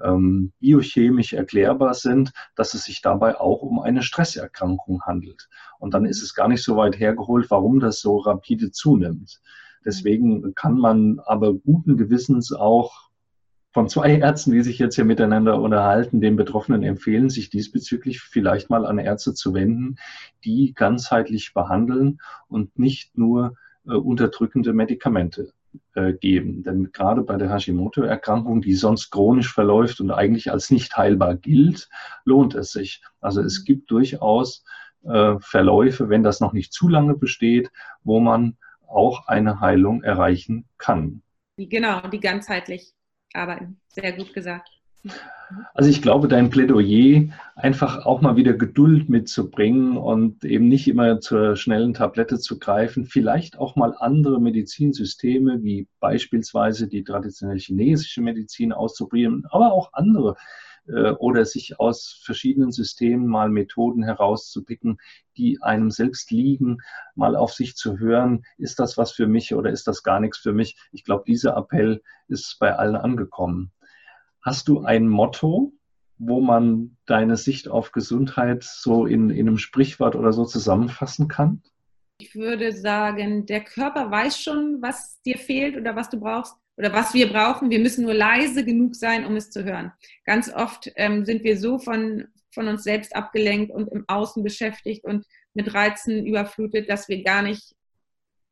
ähm, 0.01 0.53
biochemisch 0.59 1.33
erklärbar 1.33 1.93
sind, 1.93 2.31
dass 2.55 2.73
es 2.73 2.83
sich 2.83 3.01
dabei 3.01 3.39
auch 3.39 3.61
um 3.61 3.79
eine 3.79 4.03
Stresserkrankung 4.03 5.03
handelt. 5.03 5.49
Und 5.79 5.93
dann 5.93 6.05
ist 6.05 6.21
es 6.21 6.33
gar 6.33 6.47
nicht 6.47 6.63
so 6.63 6.77
weit 6.77 6.99
hergeholt, 6.99 7.49
warum 7.49 7.79
das 7.79 7.99
so 7.99 8.17
rapide 8.17 8.71
zunimmt. 8.71 9.41
Deswegen 9.85 10.55
kann 10.55 10.77
man 10.77 11.19
aber 11.25 11.53
guten 11.53 11.97
Gewissens 11.97 12.53
auch 12.53 13.09
von 13.71 13.89
zwei 13.89 14.17
Ärzten, 14.19 14.51
die 14.51 14.61
sich 14.61 14.79
jetzt 14.79 14.95
hier 14.95 15.05
miteinander 15.05 15.61
unterhalten, 15.61 16.21
den 16.21 16.35
Betroffenen 16.35 16.83
empfehlen, 16.83 17.29
sich 17.29 17.49
diesbezüglich 17.49 18.21
vielleicht 18.21 18.69
mal 18.69 18.85
an 18.85 18.99
Ärzte 18.99 19.33
zu 19.33 19.53
wenden, 19.53 19.97
die 20.45 20.73
ganzheitlich 20.73 21.53
behandeln 21.53 22.19
und 22.47 22.79
nicht 22.79 23.17
nur 23.17 23.55
äh, 23.85 23.93
unterdrückende 23.93 24.73
Medikamente 24.73 25.51
geben. 25.93 26.63
Denn 26.63 26.91
gerade 26.91 27.21
bei 27.21 27.37
der 27.37 27.49
Hashimoto-Erkrankung, 27.49 28.61
die 28.61 28.73
sonst 28.73 29.11
chronisch 29.11 29.53
verläuft 29.53 29.99
und 30.01 30.11
eigentlich 30.11 30.51
als 30.51 30.71
nicht 30.71 30.95
heilbar 30.97 31.35
gilt, 31.35 31.89
lohnt 32.25 32.55
es 32.55 32.71
sich. 32.71 33.03
Also 33.21 33.41
es 33.41 33.61
mhm. 33.61 33.65
gibt 33.65 33.91
durchaus 33.91 34.63
äh, 35.03 35.35
Verläufe, 35.39 36.09
wenn 36.09 36.23
das 36.23 36.39
noch 36.39 36.53
nicht 36.53 36.73
zu 36.73 36.87
lange 36.87 37.15
besteht, 37.15 37.69
wo 38.03 38.19
man 38.19 38.57
auch 38.87 39.27
eine 39.27 39.59
Heilung 39.59 40.03
erreichen 40.03 40.65
kann. 40.77 41.21
Genau, 41.57 42.07
die 42.07 42.19
ganzheitlich 42.19 42.93
arbeiten. 43.33 43.79
Sehr 43.87 44.13
gut 44.13 44.33
gesagt. 44.33 44.69
Also 45.73 45.89
ich 45.89 46.01
glaube, 46.01 46.27
dein 46.27 46.49
Plädoyer, 46.49 47.29
einfach 47.55 48.05
auch 48.05 48.21
mal 48.21 48.35
wieder 48.35 48.53
Geduld 48.53 49.09
mitzubringen 49.09 49.97
und 49.97 50.43
eben 50.45 50.67
nicht 50.67 50.87
immer 50.87 51.19
zur 51.19 51.55
schnellen 51.55 51.93
Tablette 51.93 52.39
zu 52.39 52.57
greifen, 52.57 53.05
vielleicht 53.05 53.59
auch 53.59 53.75
mal 53.75 53.95
andere 53.99 54.41
Medizinsysteme 54.41 55.61
wie 55.61 55.87
beispielsweise 55.99 56.87
die 56.87 57.03
traditionelle 57.03 57.59
chinesische 57.59 58.21
Medizin 58.21 58.73
auszuprobieren, 58.73 59.45
aber 59.49 59.73
auch 59.73 59.93
andere 59.93 60.35
äh, 60.87 61.11
oder 61.11 61.45
sich 61.45 61.79
aus 61.79 62.21
verschiedenen 62.23 62.71
Systemen 62.71 63.27
mal 63.27 63.49
Methoden 63.49 64.03
herauszupicken, 64.03 64.97
die 65.37 65.61
einem 65.61 65.91
selbst 65.91 66.31
liegen, 66.31 66.79
mal 67.15 67.35
auf 67.35 67.53
sich 67.53 67.75
zu 67.75 67.99
hören, 67.99 68.43
ist 68.57 68.79
das 68.79 68.97
was 68.97 69.11
für 69.11 69.27
mich 69.27 69.53
oder 69.53 69.69
ist 69.69 69.87
das 69.87 70.03
gar 70.03 70.19
nichts 70.19 70.37
für 70.39 70.53
mich? 70.53 70.77
Ich 70.91 71.03
glaube, 71.03 71.23
dieser 71.27 71.55
Appell 71.57 72.01
ist 72.27 72.57
bei 72.59 72.75
allen 72.75 72.95
angekommen. 72.95 73.71
Hast 74.43 74.67
du 74.67 74.83
ein 74.83 75.07
Motto, 75.07 75.71
wo 76.17 76.41
man 76.41 76.97
deine 77.05 77.37
Sicht 77.37 77.69
auf 77.69 77.93
Gesundheit 77.93 78.63
so 78.63 79.05
in, 79.05 79.29
in 79.29 79.47
einem 79.47 79.57
Sprichwort 79.57 80.15
oder 80.15 80.33
so 80.33 80.43
zusammenfassen 80.43 81.29
kann? 81.29 81.63
Ich 82.19 82.35
würde 82.35 82.73
sagen, 82.73 83.45
der 83.45 83.63
Körper 83.63 84.11
weiß 84.11 84.37
schon, 84.37 84.81
was 84.81 85.21
dir 85.21 85.37
fehlt 85.37 85.77
oder 85.77 85.95
was 85.95 86.09
du 86.09 86.19
brauchst 86.19 86.55
oder 86.75 86.91
was 86.91 87.13
wir 87.13 87.31
brauchen. 87.31 87.69
Wir 87.69 87.79
müssen 87.79 88.03
nur 88.03 88.13
leise 88.13 88.65
genug 88.65 88.95
sein, 88.95 89.25
um 89.25 89.37
es 89.37 89.49
zu 89.49 89.63
hören. 89.63 89.93
Ganz 90.25 90.53
oft 90.53 90.91
ähm, 90.97 91.25
sind 91.25 91.43
wir 91.43 91.57
so 91.57 91.79
von, 91.79 92.25
von 92.51 92.67
uns 92.67 92.83
selbst 92.83 93.15
abgelenkt 93.15 93.71
und 93.71 93.87
im 93.89 94.03
Außen 94.07 94.43
beschäftigt 94.43 95.05
und 95.05 95.25
mit 95.53 95.73
Reizen 95.73 96.25
überflutet, 96.25 96.89
dass 96.89 97.07
wir 97.07 97.23
gar 97.23 97.43
nicht 97.43 97.75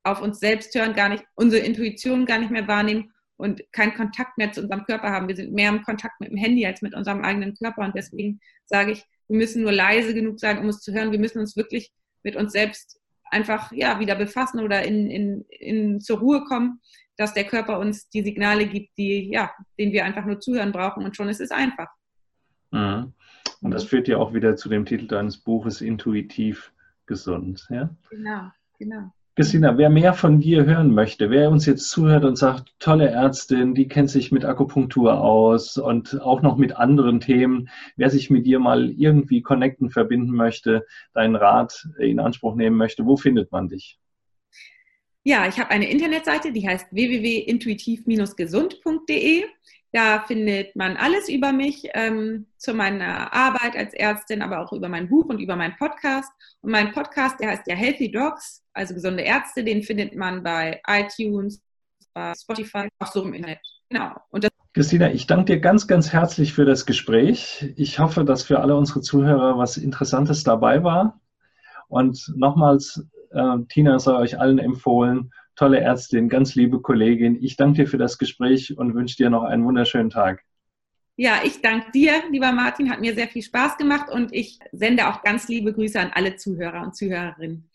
auf 0.03 0.21
uns 0.21 0.39
selbst 0.39 0.73
hören, 0.73 0.93
gar 0.93 1.09
nicht 1.09 1.25
unsere 1.35 1.65
Intuition 1.65 2.25
gar 2.25 2.39
nicht 2.39 2.51
mehr 2.51 2.67
wahrnehmen 2.67 3.11
und 3.41 3.61
keinen 3.71 3.95
Kontakt 3.95 4.37
mehr 4.37 4.51
zu 4.51 4.61
unserem 4.61 4.85
Körper 4.85 5.09
haben. 5.09 5.27
Wir 5.27 5.35
sind 5.35 5.51
mehr 5.51 5.69
im 5.69 5.81
Kontakt 5.81 6.19
mit 6.19 6.29
dem 6.29 6.37
Handy 6.37 6.65
als 6.65 6.83
mit 6.83 6.93
unserem 6.93 7.23
eigenen 7.23 7.55
Körper. 7.55 7.83
Und 7.83 7.95
deswegen 7.95 8.39
sage 8.65 8.91
ich, 8.91 9.03
wir 9.27 9.37
müssen 9.37 9.63
nur 9.63 9.71
leise 9.71 10.13
genug 10.13 10.39
sein, 10.39 10.59
um 10.59 10.69
es 10.69 10.79
zu 10.79 10.93
hören. 10.93 11.11
Wir 11.11 11.19
müssen 11.19 11.39
uns 11.39 11.57
wirklich 11.57 11.91
mit 12.21 12.35
uns 12.35 12.51
selbst 12.51 12.99
einfach 13.31 13.71
ja, 13.71 13.99
wieder 13.99 14.15
befassen 14.15 14.59
oder 14.59 14.83
in, 14.83 15.09
in, 15.09 15.45
in, 15.49 15.99
zur 15.99 16.19
Ruhe 16.19 16.43
kommen, 16.43 16.81
dass 17.17 17.33
der 17.33 17.45
Körper 17.45 17.79
uns 17.79 18.09
die 18.09 18.21
Signale 18.21 18.67
gibt, 18.67 18.95
die, 18.97 19.31
ja, 19.31 19.51
denen 19.79 19.91
wir 19.91 20.05
einfach 20.05 20.25
nur 20.25 20.39
zuhören 20.39 20.71
brauchen 20.71 21.03
und 21.03 21.15
schon 21.15 21.29
ist 21.29 21.41
es 21.41 21.49
einfach. 21.49 21.89
Mhm. 22.69 23.13
Und 23.61 23.71
das 23.71 23.85
führt 23.85 24.07
ja 24.07 24.17
auch 24.17 24.33
wieder 24.33 24.55
zu 24.55 24.69
dem 24.69 24.85
Titel 24.85 25.07
deines 25.07 25.37
Buches 25.37 25.81
Intuitiv 25.81 26.71
gesund. 27.07 27.65
Ja? 27.69 27.89
Genau, 28.11 28.51
genau. 28.77 29.11
Christina, 29.37 29.77
wer 29.77 29.89
mehr 29.89 30.13
von 30.13 30.41
dir 30.41 30.65
hören 30.65 30.93
möchte, 30.93 31.29
wer 31.29 31.49
uns 31.49 31.65
jetzt 31.65 31.89
zuhört 31.89 32.25
und 32.25 32.37
sagt, 32.37 32.75
tolle 32.79 33.07
Ärztin, 33.07 33.73
die 33.73 33.87
kennt 33.87 34.09
sich 34.09 34.33
mit 34.33 34.43
Akupunktur 34.43 35.21
aus 35.21 35.77
und 35.77 36.21
auch 36.21 36.41
noch 36.41 36.57
mit 36.57 36.75
anderen 36.75 37.21
Themen, 37.21 37.69
wer 37.95 38.09
sich 38.09 38.29
mit 38.29 38.45
dir 38.45 38.59
mal 38.59 38.91
irgendwie 38.91 39.41
connecten, 39.41 39.89
verbinden 39.89 40.35
möchte, 40.35 40.85
deinen 41.13 41.37
Rat 41.37 41.87
in 41.97 42.19
Anspruch 42.19 42.55
nehmen 42.55 42.75
möchte, 42.75 43.05
wo 43.05 43.15
findet 43.15 43.53
man 43.53 43.69
dich? 43.69 43.97
Ja, 45.23 45.47
ich 45.47 45.59
habe 45.59 45.69
eine 45.69 45.87
Internetseite, 45.89 46.51
die 46.51 46.67
heißt 46.67 46.87
www.intuitiv-gesund.de. 46.91 49.45
Da 49.93 50.21
findet 50.21 50.75
man 50.75 50.95
alles 50.95 51.27
über 51.27 51.51
mich, 51.51 51.89
ähm, 51.93 52.47
zu 52.57 52.73
meiner 52.73 53.33
Arbeit 53.33 53.75
als 53.75 53.93
Ärztin, 53.93 54.41
aber 54.41 54.59
auch 54.59 54.71
über 54.71 54.87
mein 54.87 55.09
Buch 55.09 55.25
und 55.25 55.39
über 55.39 55.55
meinen 55.55 55.75
Podcast. 55.75 56.31
Und 56.61 56.71
mein 56.71 56.93
Podcast, 56.93 57.39
der 57.39 57.49
heißt 57.49 57.67
ja 57.67 57.75
Healthy 57.75 58.11
Dogs, 58.11 58.63
also 58.73 58.93
gesunde 58.93 59.23
Ärzte, 59.23 59.63
den 59.63 59.83
findet 59.83 60.15
man 60.15 60.43
bei 60.43 60.81
iTunes, 60.87 61.61
bei 62.13 62.33
Spotify, 62.35 62.87
auch 62.99 63.11
so 63.11 63.23
im 63.23 63.33
Internet. 63.33 63.59
Genau. 63.89 64.15
Christina, 64.73 65.11
ich 65.11 65.27
danke 65.27 65.55
dir 65.55 65.59
ganz, 65.59 65.85
ganz 65.85 66.13
herzlich 66.13 66.53
für 66.53 66.63
das 66.63 66.85
Gespräch. 66.85 67.73
Ich 67.75 67.99
hoffe, 67.99 68.23
dass 68.23 68.43
für 68.43 68.61
alle 68.61 68.77
unsere 68.77 69.01
Zuhörer 69.01 69.57
was 69.57 69.75
Interessantes 69.75 70.45
dabei 70.45 70.85
war. 70.85 71.19
Und 71.89 72.31
nochmals, 72.37 73.05
äh, 73.31 73.57
Tina 73.67 73.99
sei 73.99 74.13
euch 74.13 74.39
allen 74.39 74.59
empfohlen, 74.59 75.33
tolle 75.55 75.79
Ärztin, 75.79 76.29
ganz 76.29 76.55
liebe 76.55 76.81
Kollegin. 76.81 77.37
Ich 77.41 77.57
danke 77.57 77.83
dir 77.83 77.87
für 77.87 77.97
das 77.97 78.17
Gespräch 78.17 78.77
und 78.77 78.95
wünsche 78.95 79.17
dir 79.17 79.29
noch 79.29 79.43
einen 79.43 79.65
wunderschönen 79.65 80.09
Tag. 80.09 80.43
Ja, 81.17 81.41
ich 81.43 81.61
danke 81.61 81.91
dir, 81.91 82.13
lieber 82.31 82.51
Martin, 82.51 82.89
hat 82.89 83.01
mir 83.01 83.13
sehr 83.13 83.27
viel 83.27 83.43
Spaß 83.43 83.77
gemacht 83.77 84.09
und 84.11 84.33
ich 84.33 84.59
sende 84.71 85.07
auch 85.07 85.21
ganz 85.21 85.47
liebe 85.47 85.73
Grüße 85.73 85.99
an 85.99 86.11
alle 86.13 86.35
Zuhörer 86.35 86.81
und 86.81 86.95
Zuhörerinnen. 86.95 87.69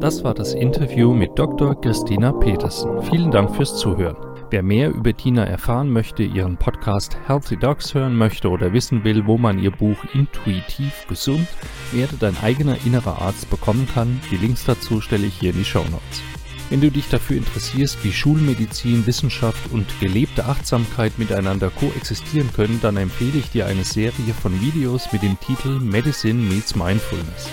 Das 0.00 0.24
war 0.24 0.34
das 0.34 0.54
Interview 0.54 1.14
mit 1.14 1.38
Dr. 1.38 1.80
Christina 1.80 2.32
Petersen. 2.32 3.02
Vielen 3.02 3.30
Dank 3.30 3.54
fürs 3.54 3.78
Zuhören. 3.78 4.31
Wer 4.52 4.62
mehr 4.62 4.90
über 4.90 5.16
Tina 5.16 5.44
erfahren 5.44 5.90
möchte, 5.90 6.22
ihren 6.22 6.58
Podcast 6.58 7.16
Healthy 7.26 7.56
Dogs 7.56 7.94
hören 7.94 8.14
möchte 8.14 8.50
oder 8.50 8.74
wissen 8.74 9.02
will, 9.02 9.24
wo 9.24 9.38
man 9.38 9.58
ihr 9.58 9.70
Buch 9.70 9.96
Intuitiv 10.12 11.06
gesund, 11.08 11.48
werde 11.90 12.16
dein 12.20 12.36
eigener 12.36 12.76
innerer 12.84 13.22
Arzt 13.22 13.48
bekommen 13.48 13.88
kann, 13.94 14.20
die 14.30 14.36
Links 14.36 14.66
dazu 14.66 15.00
stelle 15.00 15.26
ich 15.26 15.38
hier 15.40 15.52
in 15.52 15.56
die 15.56 15.64
Show 15.64 15.84
Notes. 15.84 16.20
Wenn 16.68 16.82
du 16.82 16.90
dich 16.90 17.08
dafür 17.08 17.38
interessierst, 17.38 18.04
wie 18.04 18.12
Schulmedizin, 18.12 19.06
Wissenschaft 19.06 19.72
und 19.72 19.86
gelebte 20.00 20.44
Achtsamkeit 20.44 21.18
miteinander 21.18 21.70
koexistieren 21.70 22.50
können, 22.54 22.78
dann 22.82 22.98
empfehle 22.98 23.38
ich 23.38 23.48
dir 23.48 23.64
eine 23.64 23.84
Serie 23.84 24.34
von 24.34 24.60
Videos 24.60 25.10
mit 25.14 25.22
dem 25.22 25.40
Titel 25.40 25.80
Medicine 25.80 26.38
Meets 26.38 26.76
Mindfulness. 26.76 27.48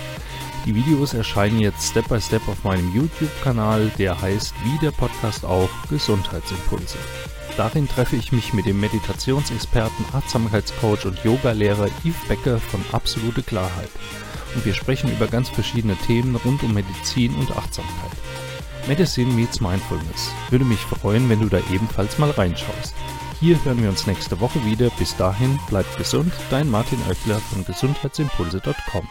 Die 0.66 0.74
Videos 0.74 1.14
erscheinen 1.14 1.58
jetzt 1.58 1.90
Step 1.90 2.08
by 2.08 2.20
Step 2.20 2.46
auf 2.46 2.64
meinem 2.64 2.94
YouTube-Kanal, 2.94 3.90
der 3.98 4.20
heißt 4.20 4.54
wie 4.62 4.78
der 4.84 4.90
Podcast 4.90 5.44
auch 5.44 5.70
Gesundheitsimpulse. 5.88 6.98
Darin 7.56 7.88
treffe 7.88 8.16
ich 8.16 8.30
mich 8.30 8.52
mit 8.52 8.66
dem 8.66 8.78
Meditationsexperten, 8.78 10.04
Achtsamkeitscoach 10.12 11.06
und 11.06 11.22
Yogalehrer 11.24 11.88
Yves 12.04 12.28
Becker 12.28 12.58
von 12.58 12.84
Absolute 12.92 13.42
Klarheit. 13.42 13.90
Und 14.54 14.64
wir 14.66 14.74
sprechen 14.74 15.10
über 15.10 15.28
ganz 15.28 15.48
verschiedene 15.48 15.96
Themen 15.96 16.36
rund 16.36 16.62
um 16.62 16.74
Medizin 16.74 17.34
und 17.36 17.56
Achtsamkeit. 17.56 18.10
Medicine 18.86 19.32
meets 19.32 19.60
Mindfulness. 19.60 20.30
Würde 20.50 20.64
mich 20.64 20.80
freuen, 20.80 21.28
wenn 21.28 21.40
du 21.40 21.48
da 21.48 21.58
ebenfalls 21.72 22.18
mal 22.18 22.30
reinschaust. 22.30 22.94
Hier 23.40 23.62
hören 23.64 23.82
wir 23.82 23.88
uns 23.88 24.06
nächste 24.06 24.40
Woche 24.40 24.62
wieder. 24.66 24.90
Bis 24.98 25.16
dahin, 25.16 25.58
bleibt 25.68 25.96
gesund. 25.96 26.32
Dein 26.50 26.70
Martin 26.70 26.98
Oeckler 27.08 27.38
von 27.38 27.64
gesundheitsimpulse.com. 27.64 29.08